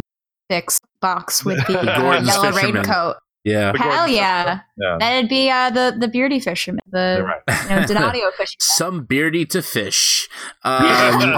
[0.49, 2.75] fix box with the, the uh, yellow fisherman.
[2.75, 3.17] raincoat.
[3.43, 3.71] Yeah.
[3.77, 4.59] Hell yeah.
[4.77, 4.97] yeah.
[4.99, 7.63] That'd be uh, the the beardy fisherman, the right.
[7.63, 8.59] you know, Donadio fisherman.
[8.59, 10.27] Some beardy to fish.
[10.63, 11.37] Um,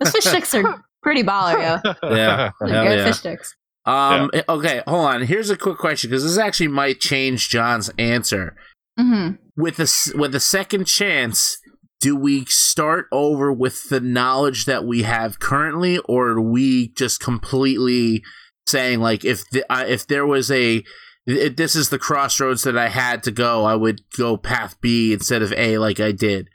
[0.00, 2.08] Those fish sticks are pretty baller, yo.
[2.14, 2.50] Yeah.
[2.58, 3.04] Good yeah.
[3.04, 3.54] fish sticks.
[3.84, 4.30] Um.
[4.34, 4.42] Yeah.
[4.48, 4.82] Okay.
[4.88, 5.22] Hold on.
[5.22, 8.56] Here's a quick question because this actually might change John's answer.
[8.98, 9.36] Mm-hmm.
[9.56, 11.58] With the with a second chance,
[12.00, 17.20] do we start over with the knowledge that we have currently, or are we just
[17.20, 18.22] completely
[18.66, 20.82] saying like if the, uh, if there was a
[21.26, 25.12] if this is the crossroads that I had to go, I would go path B
[25.12, 26.48] instead of A like I did.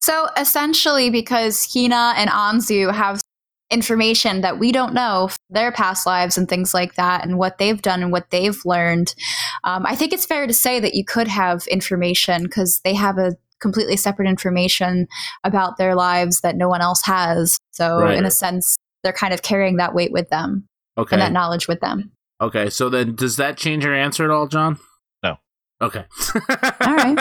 [0.00, 3.20] So essentially, because Hina and Anzu have
[3.70, 7.80] information that we don't know their past lives and things like that and what they've
[7.82, 9.14] done and what they've learned
[9.64, 13.16] um, i think it's fair to say that you could have information because they have
[13.16, 15.08] a completely separate information
[15.44, 18.18] about their lives that no one else has so right.
[18.18, 21.14] in a sense they're kind of carrying that weight with them okay.
[21.14, 24.46] and that knowledge with them Okay, so then does that change your answer at all,
[24.46, 24.78] John?
[25.22, 25.36] No.
[25.80, 26.04] Okay.
[26.80, 27.18] all right.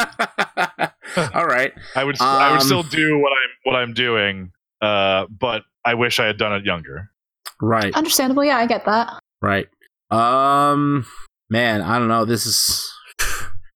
[1.34, 1.72] all right.
[1.95, 4.52] I would um, I would still do what I'm what I'm doing,
[4.82, 7.10] uh, but I wish I had done it younger.
[7.62, 7.94] Right.
[7.94, 8.44] Understandable.
[8.44, 9.20] Yeah, I get that.
[9.41, 9.68] Right.
[10.10, 11.06] Um,
[11.50, 12.26] man, I don't know.
[12.26, 12.91] This is.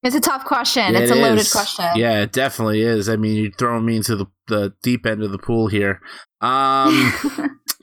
[0.03, 0.94] It's a tough question.
[0.94, 1.86] Yeah, it's a loaded question.
[1.95, 3.10] Yeah, it definitely is.
[3.10, 5.99] I mean, you're throwing me into the, the deep end of the pool here.
[6.40, 7.14] Um,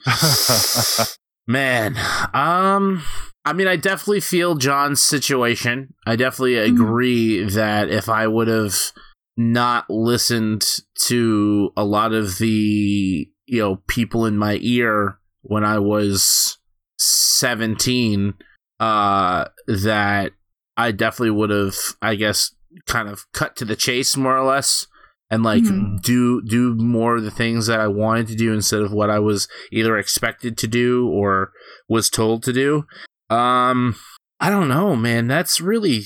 [1.47, 1.97] man,
[2.33, 3.03] um,
[3.45, 5.95] I mean, I definitely feel John's situation.
[6.07, 6.75] I definitely mm-hmm.
[6.75, 7.55] agree mm-hmm.
[7.57, 8.93] that if I would have
[9.37, 10.65] not listened
[11.07, 16.59] to a lot of the, you know, people in my ear when I was
[16.99, 18.35] 17,
[18.81, 20.33] uh, that
[20.77, 22.55] I definitely would have, I guess,
[22.87, 24.87] kind of cut to the chase more or less
[25.30, 25.96] and like mm-hmm.
[25.96, 29.18] do do more of the things that I wanted to do instead of what I
[29.18, 31.52] was either expected to do or
[31.88, 32.86] was told to do.
[33.30, 33.96] Um,
[34.40, 35.26] I don't know, man.
[35.26, 36.05] That's really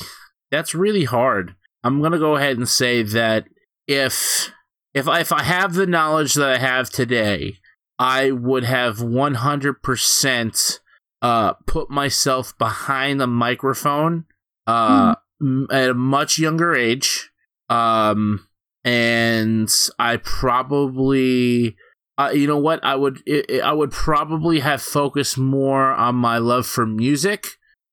[0.51, 1.55] that's really hard.
[1.85, 3.47] I'm gonna go ahead and say that
[3.87, 4.53] if
[4.95, 7.59] if I, if I have the knowledge that I have today,
[7.99, 10.79] I would have 100%
[11.21, 14.25] uh, put myself behind the microphone
[14.67, 15.67] uh, mm.
[15.73, 17.31] at a much younger age.
[17.69, 18.48] Um,
[18.85, 21.77] and I probably
[22.19, 22.83] uh, you know what?
[22.85, 27.47] I would it, I would probably have focused more on my love for music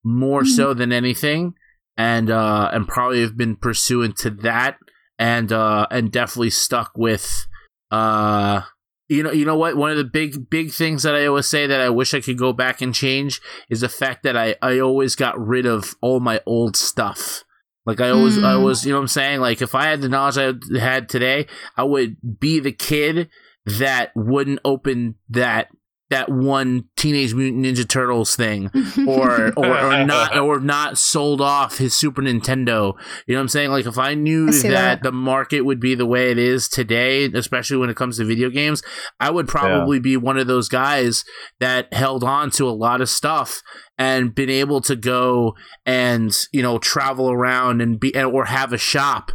[0.03, 0.49] more mm-hmm.
[0.49, 1.53] so than anything,
[1.95, 4.78] and uh, and probably have been pursuant to that,
[5.20, 7.45] and uh, and definitely stuck with
[7.91, 8.62] uh,
[9.07, 9.78] you know you know what?
[9.78, 12.38] One of the big big things that I always say that I wish I could
[12.38, 13.40] go back and change
[13.70, 17.44] is the fact that I I always got rid of all my old stuff.
[17.86, 18.44] Like I always, mm.
[18.44, 19.40] I was, you know what I'm saying?
[19.41, 21.48] Like if I had the knowledge I had today,
[21.78, 23.30] I would be the kid
[23.66, 25.70] that wouldn't open that
[26.12, 28.70] that one Teenage Mutant Ninja Turtles thing,
[29.07, 32.94] or, or or not or not sold off his Super Nintendo.
[33.26, 33.72] You know what I'm saying?
[33.72, 36.70] Like if I knew I that, that, the market would be the way it is
[36.70, 38.84] today, especially when it comes to video games,
[39.20, 40.03] I would probably yeah.
[40.03, 41.24] be one of those guys
[41.60, 43.62] that held on to a lot of stuff
[43.98, 45.56] and been able to go
[45.86, 49.32] and you know travel around and be or have a shop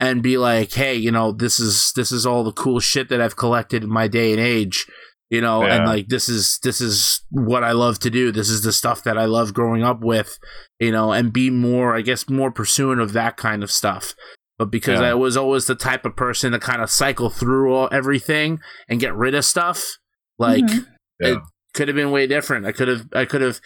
[0.00, 3.20] and be like, hey, you know, this is this is all the cool shit that
[3.20, 4.86] I've collected in my day and age,
[5.30, 5.76] you know, yeah.
[5.76, 8.32] and like this is this is what I love to do.
[8.32, 10.38] This is the stuff that I love growing up with,
[10.80, 14.14] you know, and be more, I guess, more pursuant of that kind of stuff.
[14.58, 15.10] But because yeah.
[15.10, 19.00] I was always the type of person to kind of cycle through all, everything and
[19.00, 19.96] get rid of stuff,
[20.38, 20.90] like mm-hmm.
[21.20, 21.28] yeah.
[21.34, 21.38] it
[21.74, 22.66] could have been way different.
[22.66, 23.60] I could have I could have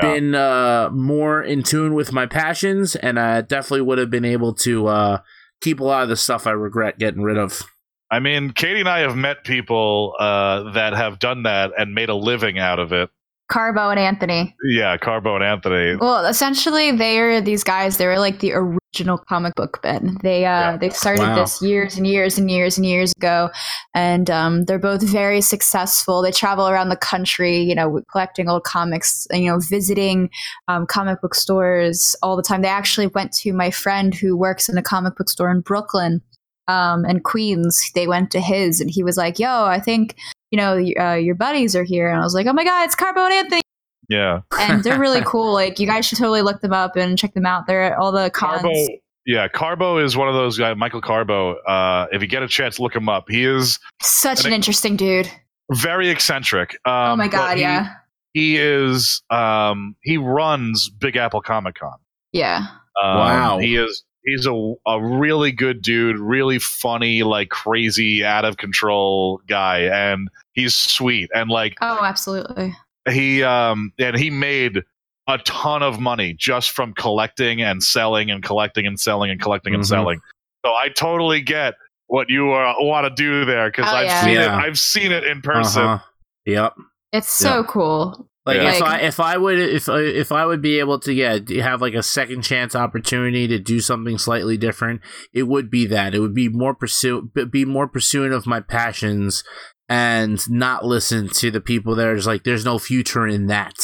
[0.00, 4.54] been uh, more in tune with my passions, and I definitely would have been able
[4.54, 4.86] to.
[4.86, 5.18] Uh,
[5.62, 7.62] keep a lot of the stuff I regret getting rid of.
[8.10, 12.10] I mean, Katie and I have met people uh, that have done that and made
[12.10, 13.08] a living out of it.
[13.52, 14.56] Carbo and Anthony.
[14.64, 15.96] Yeah, Carbo and Anthony.
[15.96, 17.98] Well, essentially, they are these guys.
[17.98, 20.16] They were like the original comic book Ben.
[20.22, 20.76] They uh, yeah.
[20.78, 21.34] they started wow.
[21.34, 23.50] this years and years and years and years ago,
[23.94, 26.22] and um, they're both very successful.
[26.22, 29.26] They travel around the country, you know, collecting old comics.
[29.30, 30.30] You know, visiting
[30.68, 32.62] um, comic book stores all the time.
[32.62, 36.22] They actually went to my friend who works in a comic book store in Brooklyn
[36.68, 37.90] um, and Queens.
[37.94, 40.16] They went to his, and he was like, "Yo, I think
[40.52, 42.08] you know, uh, your buddies are here.
[42.08, 43.62] And I was like, oh my God, it's Carbo and Anthony.
[44.08, 44.42] Yeah.
[44.60, 45.52] And they're really cool.
[45.52, 47.66] Like, you guys should totally look them up and check them out.
[47.66, 48.60] They're at all the cons.
[48.60, 48.86] Carbo,
[49.26, 51.54] yeah, Carbo is one of those guys, Michael Carbo.
[51.62, 53.24] Uh, if you get a chance, look him up.
[53.28, 55.30] He is such an, an interesting dude.
[55.72, 56.72] Very eccentric.
[56.84, 57.94] Um, oh my God, he, yeah.
[58.34, 61.96] He is, um, he runs Big Apple Comic Con.
[62.32, 62.66] Yeah.
[63.02, 63.58] Um, wow.
[63.58, 69.40] He is, he's a a really good dude, really funny, like crazy, out of control
[69.46, 72.74] guy, and he's sweet and like Oh, absolutely.
[73.10, 74.82] he um and he made
[75.28, 79.72] a ton of money just from collecting and selling and collecting and selling and collecting
[79.74, 79.88] and Mhm.
[79.88, 80.20] selling.
[80.66, 81.74] So I totally get
[82.08, 84.20] what you uh, want to do there because Oh, I've yeah.
[84.24, 84.58] seen Yeah.
[84.58, 84.66] it.
[84.66, 85.82] I've seen it in person.
[85.82, 86.04] Uh-huh.
[86.44, 86.74] Yep.
[87.12, 88.28] It's so cool.
[88.44, 88.72] Like Yeah.
[88.74, 91.38] if Like- I if I would if I- if I would be able to yeah
[91.62, 95.00] have like a second chance opportunity to do something slightly different,
[95.32, 99.44] it would be that it would be more pursue be more pursuing of my passions
[99.88, 103.74] and not listen to the people that are just like there's no future in that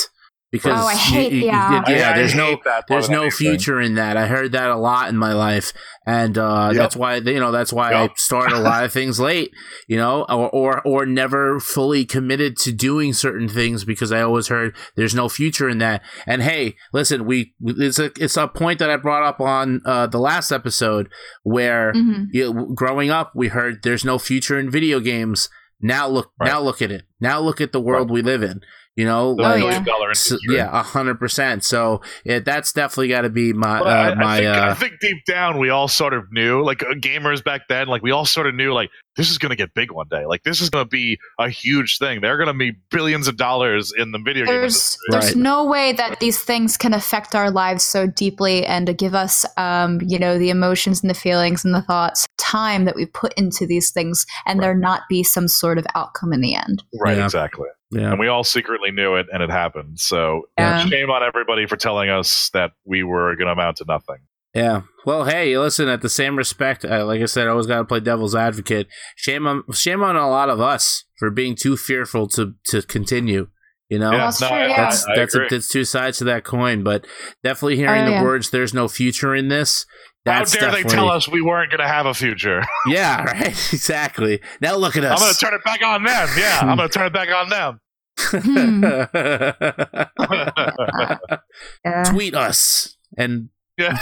[0.50, 1.84] because Oh, I hate- you- you- yeah.
[1.88, 3.36] yeah I- I there's no that there's no anything.
[3.38, 4.16] future in that.
[4.16, 5.72] I heard that a lot in my life,
[6.06, 6.76] and uh, Yep.
[6.76, 8.10] that's why you know that's why Yep.
[8.10, 9.50] I started a lot of things late,
[9.86, 14.48] you know, or, or or never fully committed to doing certain things because I always
[14.48, 16.02] heard there's no future in that.
[16.26, 20.06] And hey, listen, we it's a it's a point that I brought up on uh,
[20.06, 21.08] the last episode
[21.42, 25.48] where hmm you growing up we heard there's no future in video games.
[25.80, 26.48] Now look, Right.
[26.48, 27.04] now look at it.
[27.20, 28.62] Now look at the world we live in.
[28.98, 29.64] You know, The like yeah.
[29.66, 31.62] million dollar so, yeah, a hundred percent.
[31.62, 34.36] So yeah, that's definitely got to be my uh, I, I my.
[34.38, 37.68] think, I uh, think deep down we all sort of knew, like uh, gamers back
[37.68, 40.08] then, like we all sort of knew, like this is going to get big one
[40.10, 40.26] day.
[40.26, 42.20] Like this is going to be a huge thing.
[42.22, 44.98] They're going to be billions of dollars in the video game There's industry.
[45.10, 45.36] there's Right.
[45.36, 49.46] no way that these things can affect our lives so deeply and to give us
[49.56, 53.32] um, you know, the emotions and the feelings and the thoughts, time that we put
[53.34, 56.82] into these things and there not be some sort of outcome in the end.
[57.00, 57.24] Right, Yeah.
[57.24, 57.68] exactly.
[57.90, 58.10] Yeah.
[58.10, 59.98] And we all secretly knew it, and it happened.
[60.00, 60.84] So Yeah.
[60.86, 64.18] shame on everybody for telling us that we were going to amount to nothing.
[64.54, 64.82] Yeah.
[65.04, 65.88] Well, hey, listen.
[65.88, 68.88] At the same respect, uh, like I said, I always got to play devil's advocate.
[69.16, 73.48] Shame on shame on a lot of us for being too fearful to to continue.
[73.90, 74.76] You know, Yeah, That's no, true, I- yeah.
[74.76, 75.48] that's I that's agree.
[75.50, 76.82] that's two sides to that coin.
[76.82, 77.06] But
[77.44, 78.22] definitely hearing Oh, the yeah.
[78.22, 79.86] words "there's no future in this."
[80.24, 82.62] That's How dare they definitely, tell us we weren't going to have a future?
[82.86, 83.48] Yeah, right.
[83.72, 84.40] Exactly.
[84.60, 85.20] Now look at us.
[85.20, 86.28] I'm going to turn it back on them.
[86.36, 87.80] Yeah, I'm going to turn it back on them.
[88.20, 88.84] Hmm.
[91.84, 92.04] Yeah.
[92.04, 93.48] Tweet us and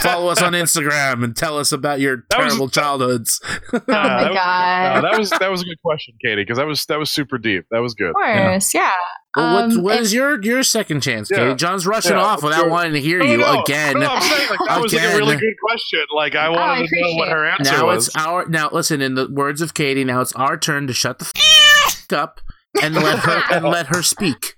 [0.01, 3.39] follow us on Instagram and tell us about your That was- terrible childhoods.
[3.73, 4.95] Oh my that was- god.
[5.03, 7.37] No, that was that was a good question, Katie, because that was that was super
[7.37, 7.65] deep.
[7.71, 8.09] That was good.
[8.09, 8.91] of course, yeah.
[9.35, 11.37] Well, what's, Um, what and- your your second chance, Yeah.
[11.37, 11.55] Katie?
[11.55, 12.69] John's rushing Yeah, off without sure.
[12.69, 13.99] wanting to hear No, you no, again.
[13.99, 15.99] No, I'm saying like that was like a really good question.
[16.15, 18.07] Like I I wanted to know what her answer now was.
[18.07, 18.69] it's our now.
[18.71, 22.39] Listen, in the words of Katie, now it's our turn to shut the f- up
[22.81, 24.55] and let her and let her speak.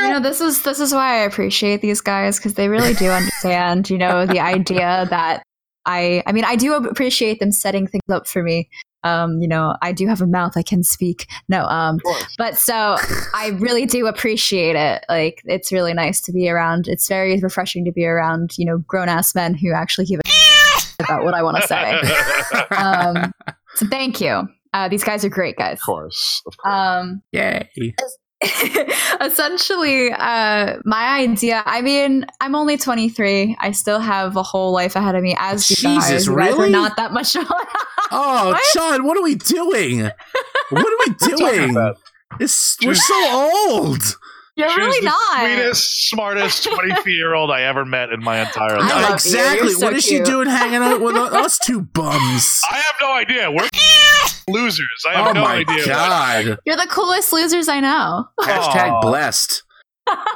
[0.00, 3.08] you know this is this is why i appreciate these guys because they really do
[3.08, 5.42] understand you know the idea that
[5.86, 8.68] i i mean i do appreciate them setting things up for me
[9.08, 11.98] um you know i do have a mouth i can speak no um
[12.36, 12.96] but so
[13.34, 17.84] i really do appreciate it like it's really nice to be around it's very refreshing
[17.84, 20.22] to be around you know grown-ass men who actually give a
[21.04, 22.00] about what i want to say
[22.76, 23.32] um
[23.74, 26.42] so thank you uh these guys are great guys of course.
[26.46, 26.74] Of course.
[26.74, 27.68] um Yay!
[29.20, 34.94] essentially uh my idea i mean i'm only 23 i still have a whole life
[34.94, 36.68] ahead of me as you Jesus, guys you guys really?
[36.68, 37.36] are not that much
[38.10, 38.62] Oh, What?
[38.72, 40.00] Sean, what are we doing?
[40.70, 41.94] What are we doing?
[42.40, 44.16] It's, we're so old.
[44.56, 48.40] you're She's really the not sweetest, smartest 23 year old I ever met in my
[48.40, 49.12] entire life.
[49.12, 49.68] exactly.
[49.68, 52.62] You're so what is she doing hanging out with us two bums?
[52.70, 53.50] I have no idea.
[53.50, 53.68] We're
[54.48, 55.04] losers.
[55.08, 55.86] I have Oh no my idea.
[55.86, 56.58] god!
[56.66, 59.00] you're the coolest losers i know Hashtag Aw.
[59.00, 59.62] blessed.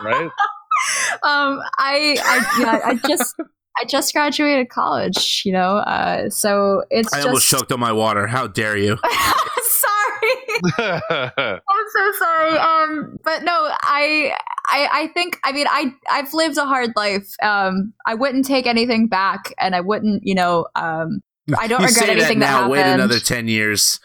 [0.02, 0.30] Right?
[1.22, 3.34] um i i yeah, i just
[3.80, 8.26] i just graduated college you know uh so it's I almost choked on my water.
[8.26, 8.98] How dare you?
[9.62, 12.58] sorry I'm so sorry.
[12.58, 13.52] Um, but no,
[13.82, 14.32] I,
[14.70, 15.38] I, I think.
[15.44, 17.26] I mean, I, I've lived a hard life.
[17.42, 21.20] Um, I wouldn't take anything back, and I wouldn't, you know, um,
[21.58, 22.70] I don't you regret anything that that now.
[22.70, 24.00] Wait another ten years.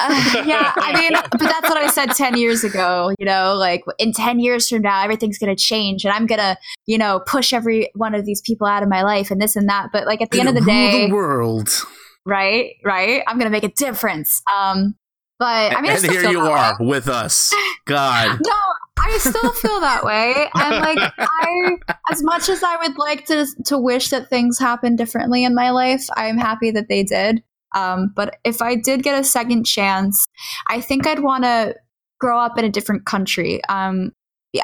[0.00, 3.12] Uh, yeah, I mean, but that's what I said ten years ago.
[3.18, 6.56] You know, like in ten years from now, everything's gonna change, and I'm gonna,
[6.86, 9.68] you know, push every one of these people out of my life, and this and
[9.68, 9.88] that.
[9.92, 11.70] But like at the end of the day, the world.
[12.24, 14.42] right, right, I'm gonna make a difference.
[14.56, 14.94] Um,
[15.38, 16.50] but I mean, and here you way.
[16.50, 17.54] are with us.
[17.86, 18.40] God.
[18.44, 18.56] No,
[19.08, 20.48] I still feel that way.
[20.54, 21.76] And like I
[22.10, 25.70] as much as I would like to to wish that things happened differently in my
[25.70, 27.42] life, I'm happy that they did.
[27.74, 30.26] Um, but if I did get a second chance,
[30.68, 31.74] I think I'd want to
[32.18, 33.60] grow up in a different country.
[33.68, 34.12] Um,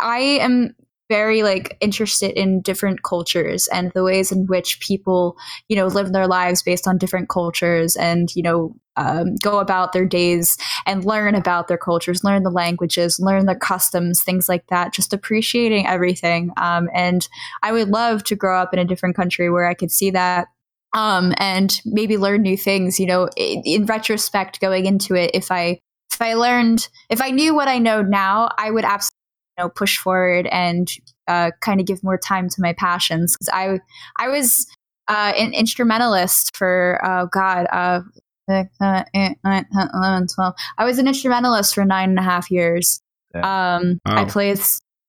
[0.00, 0.74] I am
[1.08, 5.36] very like interested in different cultures and the ways in which people,
[5.68, 9.92] you know, live their lives based on different cultures and you know um, go about
[9.92, 10.56] their days
[10.86, 14.92] and learn about their cultures, learn the languages, learn their customs, things like that.
[14.92, 16.50] Just appreciating everything.
[16.56, 17.28] Um, and
[17.62, 20.48] I would love to grow up in a different country where I could see that
[20.94, 22.98] um, and maybe learn new things.
[22.98, 25.80] You know, in, retrospect, going into it, if I
[26.12, 29.23] if I learned if I knew what I know now, I would absolutely
[29.58, 30.88] know push forward and
[31.28, 33.78] uh, kind of give more time to my passions because I
[34.18, 34.66] I was
[35.08, 38.00] uh, an instrumentalist for oh god uh,
[38.48, 40.54] 11, 12.
[40.78, 43.00] I was an instrumentalist for nine and a half years.
[43.34, 43.76] Yeah.
[43.76, 44.60] Um, I played,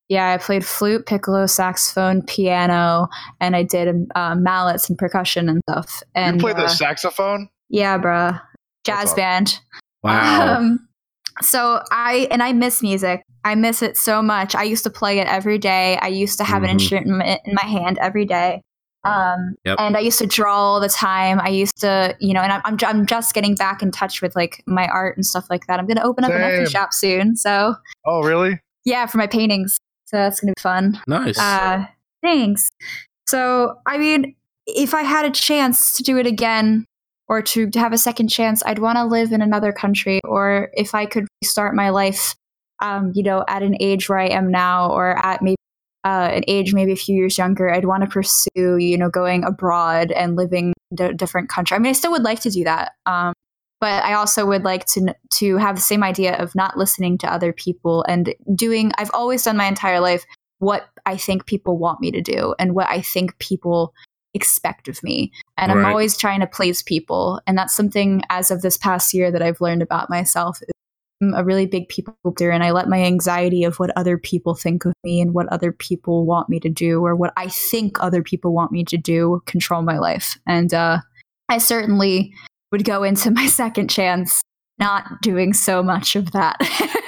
[0.10, 3.08] yeah, I played flute, piccolo, saxophone, piano,
[3.40, 6.02] and I did uh, mallets and percussion and stuff.
[6.16, 7.50] And you play the uh, saxophone?
[7.70, 8.42] yeah, bruh,
[8.84, 9.16] jazz awesome.
[9.16, 9.60] band.
[10.04, 10.58] Wow.
[10.58, 10.88] Um,
[11.42, 13.22] so I and I miss music.
[13.44, 14.56] I miss it so much.
[14.56, 15.98] I used to play it every day.
[16.02, 16.74] I used to have an Mhm.
[16.74, 18.62] instrument in my hand every day.
[19.04, 19.76] Um, Yep.
[19.80, 21.40] and I used to draw all the time.
[21.40, 24.36] I used to, you know, and I'm, I'm, I'm just getting back in touch with
[24.36, 25.80] like my art and stuff like that.
[25.80, 27.36] I'm going to open up an Etsy shop soon.
[27.36, 28.60] So Oh, really?
[28.84, 29.78] yeah, for my paintings.
[30.06, 31.00] So that's going to be fun.
[31.08, 31.38] nice.
[31.38, 31.86] Uh,
[32.24, 32.70] thanks.
[33.28, 34.36] So, I mean,
[34.66, 36.86] if I had a chance to do it again
[37.28, 40.20] or to, have a second chance, I'd want to live in another country.
[40.24, 42.36] Or if I could restart my life,
[42.82, 45.56] um, you know, at an age where I am now or at maybe
[46.04, 49.44] uh, an age maybe a few years younger, I'd want to pursue, you know, going
[49.44, 51.76] abroad and living in a different country.
[51.76, 52.92] I mean, I still would like to do that.
[53.06, 53.34] Um,
[53.82, 57.32] but I also would like to to have the same idea of not listening to
[57.32, 58.92] other people and doing.
[58.98, 60.26] I've always done my entire life
[60.60, 63.94] what I think people want me to do and what I think people
[64.36, 65.32] expect of me.
[65.58, 67.42] And I'm always trying to please people.
[67.48, 70.60] And that's something as of this past year that I've learned about myself.
[71.22, 74.54] I'm a really big people pleaser and I let my anxiety of what other people
[74.54, 78.04] think of me and what other people want me to do or what I think
[78.04, 80.38] other people want me to do control my life.
[80.46, 81.00] And uh,
[81.50, 82.34] I certainly
[82.72, 84.42] would go into my second chance
[84.78, 86.58] not doing so much of that.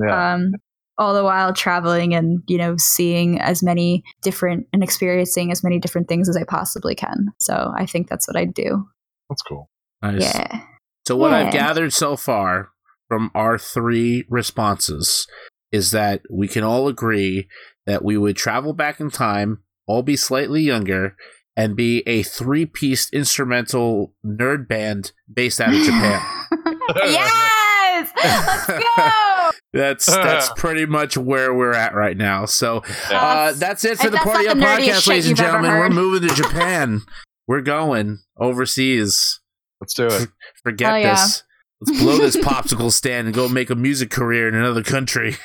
[0.00, 0.34] Yeah.
[0.34, 0.54] um,
[0.98, 5.78] all the while traveling and you know seeing as many different and experiencing as many
[5.78, 7.28] different things as I possibly can.
[7.40, 8.86] So I think that's what I'd do.
[9.28, 9.68] That's cool.
[10.02, 10.22] nice.
[10.22, 10.62] Yeah.
[11.06, 12.70] So what I've gathered so far
[13.08, 15.26] from our three responses
[15.70, 17.48] is that we can all agree
[17.84, 21.16] that we would travel back in time, all be slightly younger,
[21.56, 26.22] and be a three-piece instrumental nerd band based out of Japan.
[26.96, 28.10] yes.
[28.16, 29.30] Let's go.
[29.74, 32.46] That's that's pretty much where we're at right now.
[32.46, 35.36] So uh, that's it for If the Party not Up the podcast, shit ladies and
[35.36, 35.72] gentlemen.
[35.72, 37.02] We're moving to Japan.
[37.48, 39.40] we're going overseas.
[39.80, 40.28] Let's do it.
[40.62, 41.14] Forget Hell yeah.
[41.14, 41.42] this.
[41.80, 45.36] Let's blow this popsicle stand and go make a music career in another country.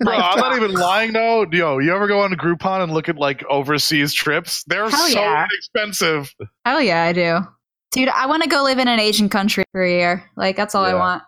[0.00, 1.46] Bro, I'm not even lying though.
[1.50, 4.64] Yo, you ever go on Groupon and look at like overseas trips?
[4.66, 5.44] They're Hell so yeah.
[5.44, 6.34] inexpensive.
[6.66, 7.38] Hell yeah, I do.
[7.92, 10.28] Dude, I want to go live in an Asian country for a year.
[10.36, 11.22] Like that's all I want.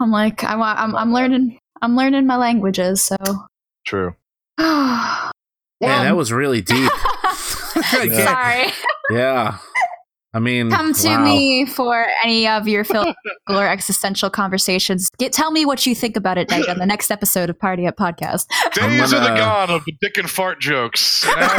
[0.00, 3.16] I'm like I want I'm I'm learning I'm learning my languages, so
[3.86, 4.14] True.
[4.58, 5.30] Man,
[5.80, 6.90] that was really deep.
[7.78, 8.72] I Sorry.
[9.18, 9.58] yeah.
[10.34, 11.24] I mean, Come to wow.
[11.24, 13.14] me for any of your philosophical
[13.48, 15.08] or existential conversations.
[15.18, 17.86] Get tell me what you think about it, Nick, on the next episode of Party
[17.86, 18.46] Up Podcast.
[18.78, 21.24] I'm Days are the gonna- gone of the dick and fart jokes.
[21.36, 21.56] Now,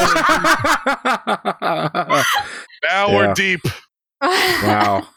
[2.83, 3.15] now Yeah.
[3.15, 3.61] we're deep.
[4.21, 5.07] wow.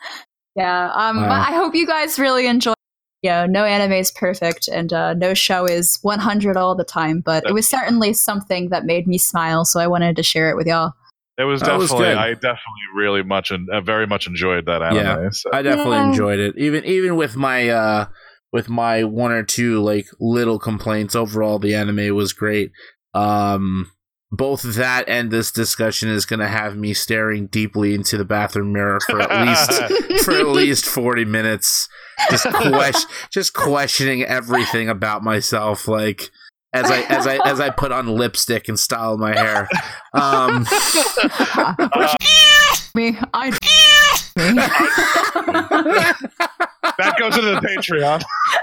[0.56, 0.90] Yeah.
[0.94, 1.28] Um, Wow.
[1.28, 2.72] but I hope you guys really enjoy.
[3.22, 7.20] You know, no anime is perfect, and uh, no show is 100 all the time.
[7.20, 10.56] But it was certainly something that made me smile, so I wanted to share it
[10.56, 10.92] with y'all.
[11.36, 12.14] It was That was definitely.
[12.14, 12.18] good.
[12.18, 14.96] I definitely really much and uh, very much enjoyed that anime.
[15.24, 15.28] Yeah.
[15.32, 15.50] so.
[15.52, 16.08] I definitely Yeah.
[16.08, 16.54] enjoyed it.
[16.58, 18.06] Even even with my uh
[18.52, 22.72] with my one or two like little complaints overall the anime was great.
[23.14, 23.90] Um
[24.32, 28.72] both that and this discussion is going to have me staring deeply into the bathroom
[28.72, 31.88] mirror for at least for at least 40 minutes
[32.30, 36.30] just question, just questioning everything about myself like
[36.72, 39.68] as I as I as I put on lipstick and style my hair.
[40.12, 40.64] Um
[42.94, 43.78] me, I.
[46.96, 48.22] that goes into the Patreon.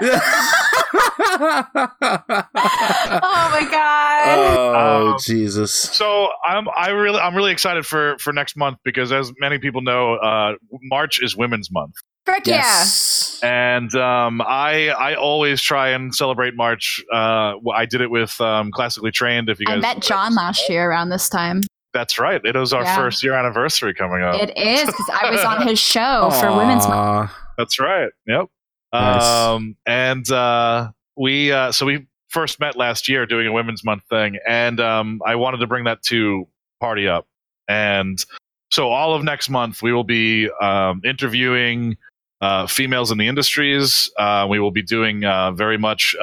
[2.00, 4.38] oh my god!
[4.38, 5.72] oh Um, Jesus.
[5.72, 9.82] So I'm I really I'm really excited for for next month because as many people
[9.82, 11.94] know, uh, March is Women's Month,
[12.24, 13.40] Frick Yes.
[13.42, 17.02] and um, I I always try and celebrate March.
[17.12, 19.48] Uh, I did it with um, classically trained.
[19.48, 21.62] If you guys I met John last year around this time.
[21.94, 22.40] That's right.
[22.44, 22.96] It is our Yeah.
[22.96, 24.34] first year anniversary coming up.
[24.40, 27.30] It is because I was on his show for Women's Month.
[27.56, 28.10] That's right.
[28.26, 28.46] Yep.
[28.92, 29.24] Nice.
[29.24, 34.02] Um, and uh, we uh, so we first met last year doing a Women's Month
[34.10, 36.46] thing, and um, I wanted to bring that to
[36.80, 37.26] Party Up,
[37.68, 38.22] and
[38.70, 41.96] so all of next month we will be um, interviewing
[42.40, 44.10] uh, females in the industries.
[44.18, 46.14] Uh, we will be doing uh, very much.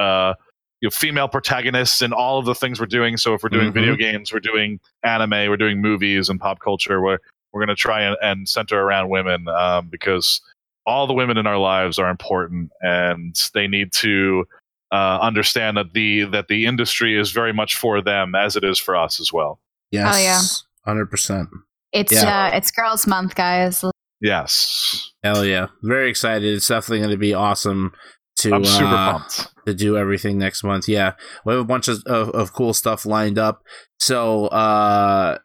[0.86, 3.18] You know, female protagonists in all of the things we're doing.
[3.18, 3.74] So if we're doing Mhm.
[3.74, 7.02] video games, we're doing anime, we're doing movies and pop culture.
[7.02, 7.18] We're
[7.52, 10.42] we're going to try and, and, center around women um, because
[10.86, 14.46] all the women in our lives are important and they need to
[14.92, 18.78] uh, understand that the that the industry is very much for them as it is
[18.78, 19.60] for us as well.
[19.90, 20.16] Yes.
[20.16, 20.42] Oh yeah.
[20.86, 21.50] Hundred percent.
[21.94, 22.50] It's yeah.
[22.52, 23.84] uh, it's Girls Month, guys.
[24.22, 25.12] Yes.
[25.24, 25.68] Hell yeah!
[25.82, 26.54] Very excited.
[26.54, 27.94] It's definitely going to be awesome
[28.38, 30.88] to I'm super uh, pumped to do everything next month.
[30.88, 31.14] Yeah,
[31.46, 33.64] we have a bunch of, of, of cool stuff lined up.
[34.00, 35.38] So uh,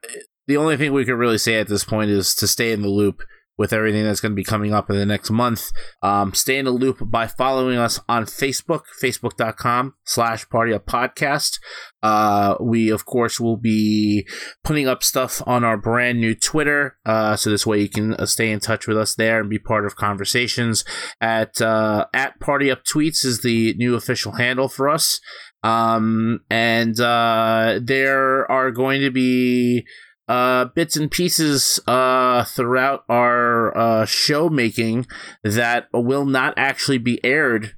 [0.46, 2.88] the only thing we could really say at this point is to stay in the
[2.88, 3.22] loop
[3.60, 5.70] with everything that's going to be coming up in the next month.
[6.02, 11.58] Um, stay in the loop by following us on Facebook, facebook.com slash party up podcast.
[12.02, 14.26] Uh, we, of course, will be
[14.64, 16.96] putting up stuff on our brand new Twitter.
[17.04, 19.58] Uh, so this way you can uh, stay in touch with us there and be
[19.58, 20.82] part of conversations
[21.20, 25.20] at, uh, at party up tweets is the new official handle for us.
[25.62, 29.84] Um, and, uh, there are going to be,
[30.30, 35.04] uh, bits and pieces uh, throughout our uh, show making
[35.42, 37.74] that will not actually be aired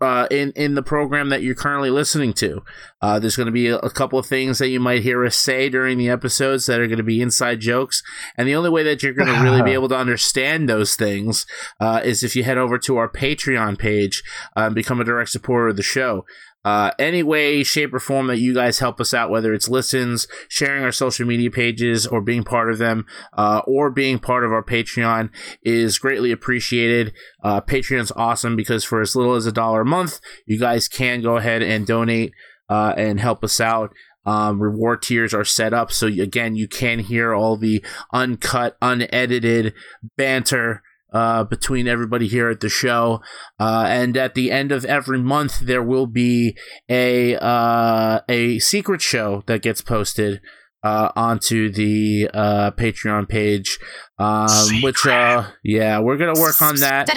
[0.00, 2.60] uh, in in the program that you're currently listening to.
[3.00, 5.36] Uh, there's going to be a, a, couple of things that you might hear us
[5.36, 8.02] say during the episodes that are going to be inside jokes,
[8.36, 11.46] and the only way that you're going to really be able to understand those things
[11.78, 14.24] uh, is if you head over to our Patreon page
[14.56, 16.24] and become a direct supporter of the show
[16.64, 20.28] uh, any way, shape, or form that you guys help us out, whether it's listens,
[20.48, 23.06] sharing our social media pages, or being part of them,
[23.36, 25.30] uh, or being part of our Patreon,
[25.62, 27.12] is greatly appreciated.
[27.42, 31.20] Uh, Patreon's awesome because for as little as a dollar a month, you guys can
[31.20, 32.32] go ahead and donate
[32.68, 33.92] uh, and help us out.
[34.24, 39.74] Um, reward tiers are set up so again you can hear all the uncut, unedited
[40.16, 40.80] banter
[41.12, 43.20] uh, between everybody here at the show.
[43.60, 46.56] Uh, and at the end of every month, there will be
[46.88, 50.40] a uh, a secret show that gets posted
[50.82, 53.78] uh, onto the uh, Patreon page.
[54.18, 57.10] Um, which, uh, yeah, we're gonna work on that.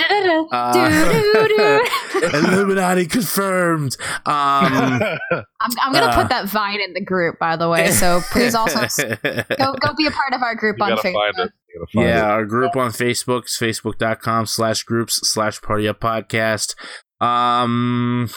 [0.52, 1.80] Uh,
[2.34, 3.96] Illuminati confirmed.
[4.00, 5.44] Um, I'm,
[5.82, 7.92] I'm gonna put uh, that Vine in the group, by the way.
[7.92, 11.50] So please also go go be a part of our group on Facebook.
[11.94, 12.32] Yeah, it.
[12.32, 16.76] our group on Facebook is facebook.com slash groups slash party up podcast.
[17.22, 18.30] Um,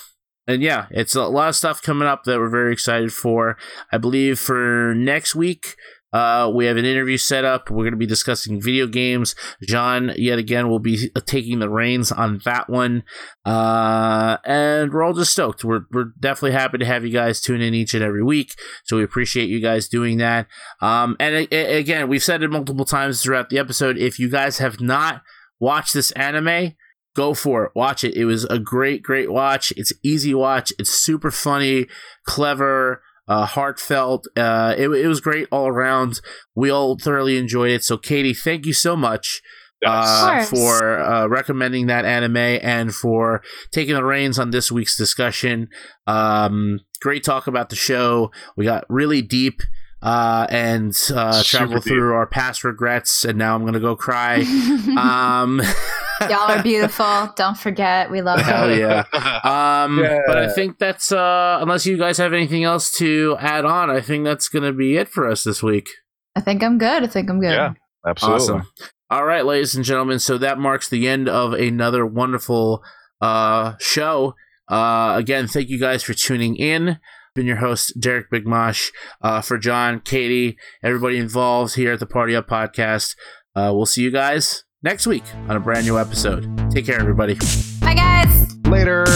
[0.47, 3.56] and yeah, it's a lot of stuff coming up that we're very excited for.
[3.93, 5.77] I believe for next week,
[6.12, 7.70] uh, we have an interview set up.
[7.70, 9.35] We're going to be discussing video games.
[9.62, 13.02] John, yet again, will be taking the reins on that one.
[13.44, 15.64] Uh, and we're all just stoked.
[15.64, 18.55] We're, we're definitely happy to have you guys tune in each and every week.
[18.85, 20.47] So we appreciate you guys doing that.
[20.80, 23.98] Um, and a- a- again, we've said it multiple times throughout the episode.
[23.98, 25.22] If you guys have not
[25.60, 26.74] watched this anime,
[27.16, 27.72] go for it.
[27.74, 28.14] Watch it.
[28.14, 29.72] It was a great, great watch.
[29.76, 30.72] It's easy watch.
[30.78, 31.86] It's super funny,
[32.24, 34.26] clever, uh, heartfelt.
[34.36, 36.20] Uh, it, it was great all around.
[36.55, 37.84] We all thoroughly enjoyed it.
[37.84, 39.40] So, Katie, thank you so much.
[39.86, 45.68] Uh, for uh, recommending that anime and for taking the reins on this week's discussion.
[46.05, 48.32] Um, great talk about the show.
[48.56, 49.62] We got really deep
[50.02, 53.24] uh, and uh, travel through our past regrets.
[53.24, 54.40] And now I'm gonna go cry.
[54.98, 55.60] um,
[56.22, 57.32] Y'all are beautiful.
[57.36, 58.80] Don't forget, we love Hell you.
[58.80, 59.04] yeah.
[59.84, 60.18] Um, yeah.
[60.26, 64.00] But I think that's uh, unless you guys have anything else to add on, I
[64.00, 65.88] think that's gonna be it for us this week.
[66.34, 67.02] I think I'm good.
[67.02, 67.52] I think I'm good.
[67.52, 67.74] Yeah,
[68.06, 68.42] absolutely.
[68.42, 68.62] Awesome.
[69.10, 70.18] All right, ladies and gentlemen.
[70.18, 72.82] So that marks the end of another wonderful
[73.20, 74.34] uh, show.
[74.68, 76.98] Uh, again, thank you guys for tuning in
[77.38, 78.90] been your host, Derek Bigmosh.
[79.22, 83.14] Uh, for John, Katie, everybody involved here at the Party Up podcast.
[83.54, 86.70] Uh, we'll see you guys next week on a brand new episode.
[86.70, 87.34] Take care, everybody.
[87.80, 88.56] Bye, guys.
[88.66, 89.06] Later.